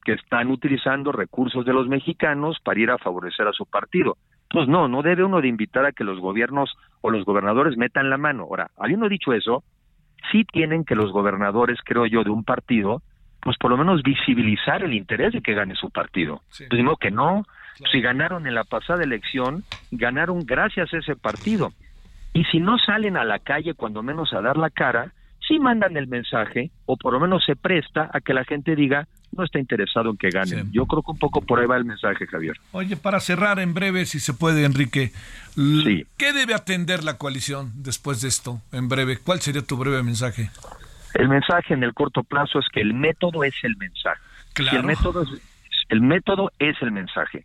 que 0.05 0.13
están 0.15 0.49
utilizando 0.51 1.13
recursos 1.13 1.65
de 1.67 1.73
los 1.75 1.87
mexicanos 1.87 2.59
para 2.65 2.81
ir 2.81 2.91
a 2.91 2.97
favorecer 2.99 3.47
a 3.47 3.53
su 3.53 3.67
partido. 3.67 4.17
Pues 4.51 4.69
no, 4.69 4.89
no 4.89 5.03
debe 5.03 5.25
uno 5.25 5.41
de 5.41 5.49
invitar 5.49 5.87
a 5.87 5.93
que 5.93 6.05
los 6.05 6.19
gobiernos 6.19 6.73
o 7.01 7.11
los 7.11 7.25
gobernadores 7.25 7.77
metan 7.77 8.11
la 8.11 8.19
mano. 8.19 8.43
Ahora, 8.43 8.71
habiendo 8.77 9.09
dicho 9.09 9.33
eso, 9.33 9.63
sí 10.31 10.45
tienen 10.45 10.85
que 10.85 10.97
los 10.97 11.13
gobernadores, 11.13 11.79
creo 11.85 12.05
yo, 12.07 12.25
de 12.25 12.31
un 12.31 12.45
partido, 12.45 13.03
pues 13.41 13.57
por 13.59 13.71
lo 13.71 13.77
menos 13.77 14.03
visibilizar 14.03 14.83
el 14.83 14.93
interés 14.93 15.33
de 15.33 15.41
que 15.41 15.55
gane 15.55 15.75
su 15.77 15.91
partido. 15.91 16.43
Sí. 16.51 16.65
Pues 16.69 16.79
digo 16.79 16.97
que 16.97 17.11
no, 17.11 17.45
si 17.91 18.01
ganaron 18.01 18.47
en 18.47 18.55
la 18.55 18.65
pasada 18.65 19.05
elección, 19.05 19.65
ganaron 19.91 20.45
gracias 20.45 20.93
a 20.93 20.99
ese 20.99 21.17
partido. 21.17 21.73
Y 22.33 22.45
si 22.45 22.59
no 22.59 22.77
salen 22.79 23.17
a 23.17 23.25
la 23.25 23.39
calle, 23.39 23.75
cuando 23.75 24.03
menos 24.03 24.33
a 24.33 24.41
dar 24.41 24.57
la 24.57 24.71
cara, 24.71 25.13
sí 25.47 25.59
mandan 25.59 25.97
el 25.97 26.07
mensaje, 26.07 26.71
o 26.87 26.97
por 26.97 27.13
lo 27.13 27.21
menos 27.21 27.45
se 27.45 27.57
presta 27.57 28.11
a 28.13 28.21
que 28.21 28.35
la 28.35 28.45
gente 28.45 28.77
diga, 28.77 29.07
no 29.33 29.45
está 29.45 29.59
interesado 29.59 30.11
en 30.11 30.17
que 30.17 30.31
ganen. 30.31 30.67
Sí. 30.67 30.71
Yo 30.73 30.87
creo 30.87 31.03
que 31.03 31.13
un 31.13 31.19
poco 31.19 31.41
por 31.41 31.61
ahí 31.61 31.67
va 31.67 31.77
el 31.77 31.85
mensaje, 31.85 32.27
Javier. 32.27 32.57
Oye, 32.73 32.97
para 32.97 33.21
cerrar 33.21 33.59
en 33.59 33.75
breve, 33.75 34.07
si 34.07 34.21
se 34.21 34.35
puede, 34.35 34.65
Enrique, 34.65 35.13
Sí. 35.55 36.07
¿qué 36.17 36.33
debe 36.33 36.55
atender 36.55 37.05
la 37.05 37.17
coalición 37.19 37.73
después 37.77 38.21
de 38.21 38.29
esto? 38.29 38.61
En 38.73 38.89
breve, 38.89 39.19
¿cuál 39.19 39.41
sería 39.41 39.63
tu 39.63 39.77
breve 39.77 40.03
mensaje? 40.03 40.51
El 41.15 41.29
mensaje 41.29 41.75
en 41.75 41.83
el 41.83 41.93
corto 41.95 42.23
plazo 42.23 42.59
es 42.61 42.67
que 42.73 42.81
el 42.81 42.95
método 42.95 43.43
es 43.45 43.55
el 43.63 43.77
mensaje. 43.77 44.21
Claro. 44.53 44.71
Si 44.71 44.77
el 44.77 44.85
método 44.85 45.23
es, 45.23 45.29
el 45.89 46.01
método 46.03 46.53
es 46.59 46.77
el 46.83 46.93
mensaje. 46.93 47.45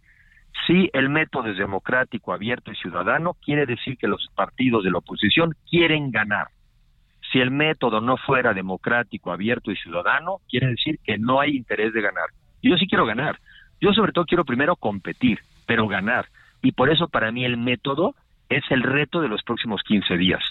Si 0.68 0.90
el 0.94 1.10
método 1.10 1.48
es 1.50 1.58
democrático, 1.58 2.34
abierto 2.34 2.72
y 2.72 2.76
ciudadano, 2.76 3.36
quiere 3.44 3.66
decir 3.66 3.98
que 3.98 4.08
los 4.08 4.30
partidos 4.36 4.84
de 4.84 4.92
la 4.92 5.00
oposición 5.00 5.56
quieren 5.70 6.12
ganar. 6.12 6.48
Si 7.36 7.42
el 7.42 7.52
método 7.52 8.00
no 8.00 8.16
fuera 8.16 8.54
democrático, 8.54 9.30
abierto 9.30 9.70
y 9.70 9.76
ciudadano, 9.76 10.38
quiere 10.48 10.68
decir 10.68 11.00
que 11.04 11.18
no 11.18 11.42
hay 11.42 11.58
interés 11.58 11.92
de 11.92 12.02
ganar. 12.02 12.28
Yo 12.64 12.78
sí 12.78 12.88
quiero 12.88 13.06
ganar. 13.06 13.40
Yo 13.82 13.92
sobre 13.92 14.14
todo 14.14 14.24
quiero 14.24 14.46
primero 14.46 14.78
competir, 14.78 15.40
pero 15.66 15.86
ganar. 15.86 16.28
Y 16.62 16.72
por 16.72 16.90
eso 16.90 17.10
para 17.10 17.34
mí 17.34 17.44
el 17.44 17.58
método 17.58 18.16
es 18.48 18.64
el 18.70 18.84
reto 18.84 19.20
de 19.20 19.28
los 19.28 19.44
próximos 19.44 19.82
15 19.84 20.16
días. 20.16 20.42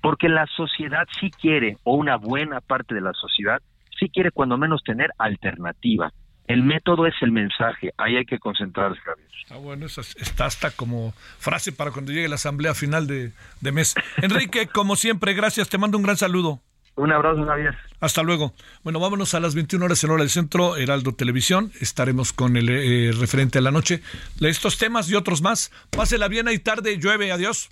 Porque 0.00 0.28
la 0.28 0.46
sociedad 0.46 1.06
sí 1.20 1.30
quiere, 1.30 1.76
o 1.84 1.94
una 1.94 2.16
buena 2.16 2.60
parte 2.60 2.92
de 2.92 3.02
la 3.02 3.12
sociedad, 3.12 3.62
sí 3.96 4.08
quiere 4.08 4.32
cuando 4.32 4.58
menos 4.58 4.82
tener 4.82 5.10
alternativa. 5.18 6.10
El 6.48 6.62
método 6.62 7.06
es 7.06 7.14
el 7.22 7.32
mensaje, 7.32 7.92
ahí 7.96 8.16
hay 8.16 8.24
que 8.24 8.38
concentrarse, 8.38 9.00
Javier. 9.00 9.28
Ah, 9.50 9.56
bueno, 9.56 9.86
esa 9.86 10.00
es- 10.02 10.16
está 10.16 10.46
hasta 10.46 10.70
como 10.70 11.12
frase 11.38 11.72
para 11.72 11.90
cuando 11.90 12.12
llegue 12.12 12.28
la 12.28 12.34
asamblea 12.36 12.74
final 12.74 13.06
de, 13.06 13.32
de 13.60 13.72
mes. 13.72 13.94
Enrique, 14.18 14.66
como 14.72 14.96
siempre, 14.96 15.34
gracias, 15.34 15.68
te 15.68 15.78
mando 15.78 15.98
un 15.98 16.04
gran 16.04 16.16
saludo. 16.16 16.60
Un 16.94 17.10
abrazo, 17.10 17.42
Javier. 17.46 17.74
Hasta 18.00 18.22
luego. 18.22 18.52
Bueno, 18.82 19.00
vámonos 19.00 19.32
a 19.32 19.40
las 19.40 19.54
21 19.54 19.82
horas 19.86 20.04
en 20.04 20.10
hora 20.10 20.22
del 20.24 20.30
centro, 20.30 20.76
Heraldo 20.76 21.12
Televisión. 21.14 21.72
Estaremos 21.80 22.34
con 22.34 22.56
el 22.58 22.68
eh, 22.68 23.12
referente 23.18 23.58
a 23.58 23.62
la 23.62 23.70
noche 23.70 24.02
de 24.38 24.50
estos 24.50 24.76
temas 24.76 25.08
y 25.08 25.14
otros 25.14 25.40
más. 25.40 25.70
Pásela 25.90 26.28
bien 26.28 26.48
ahí 26.48 26.58
tarde, 26.58 26.98
llueve, 26.98 27.32
adiós. 27.32 27.70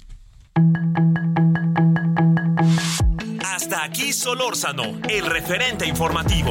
Hasta 3.44 3.84
aquí 3.84 4.12
Solórzano, 4.14 4.98
el 5.08 5.26
referente 5.26 5.86
informativo. 5.86 6.50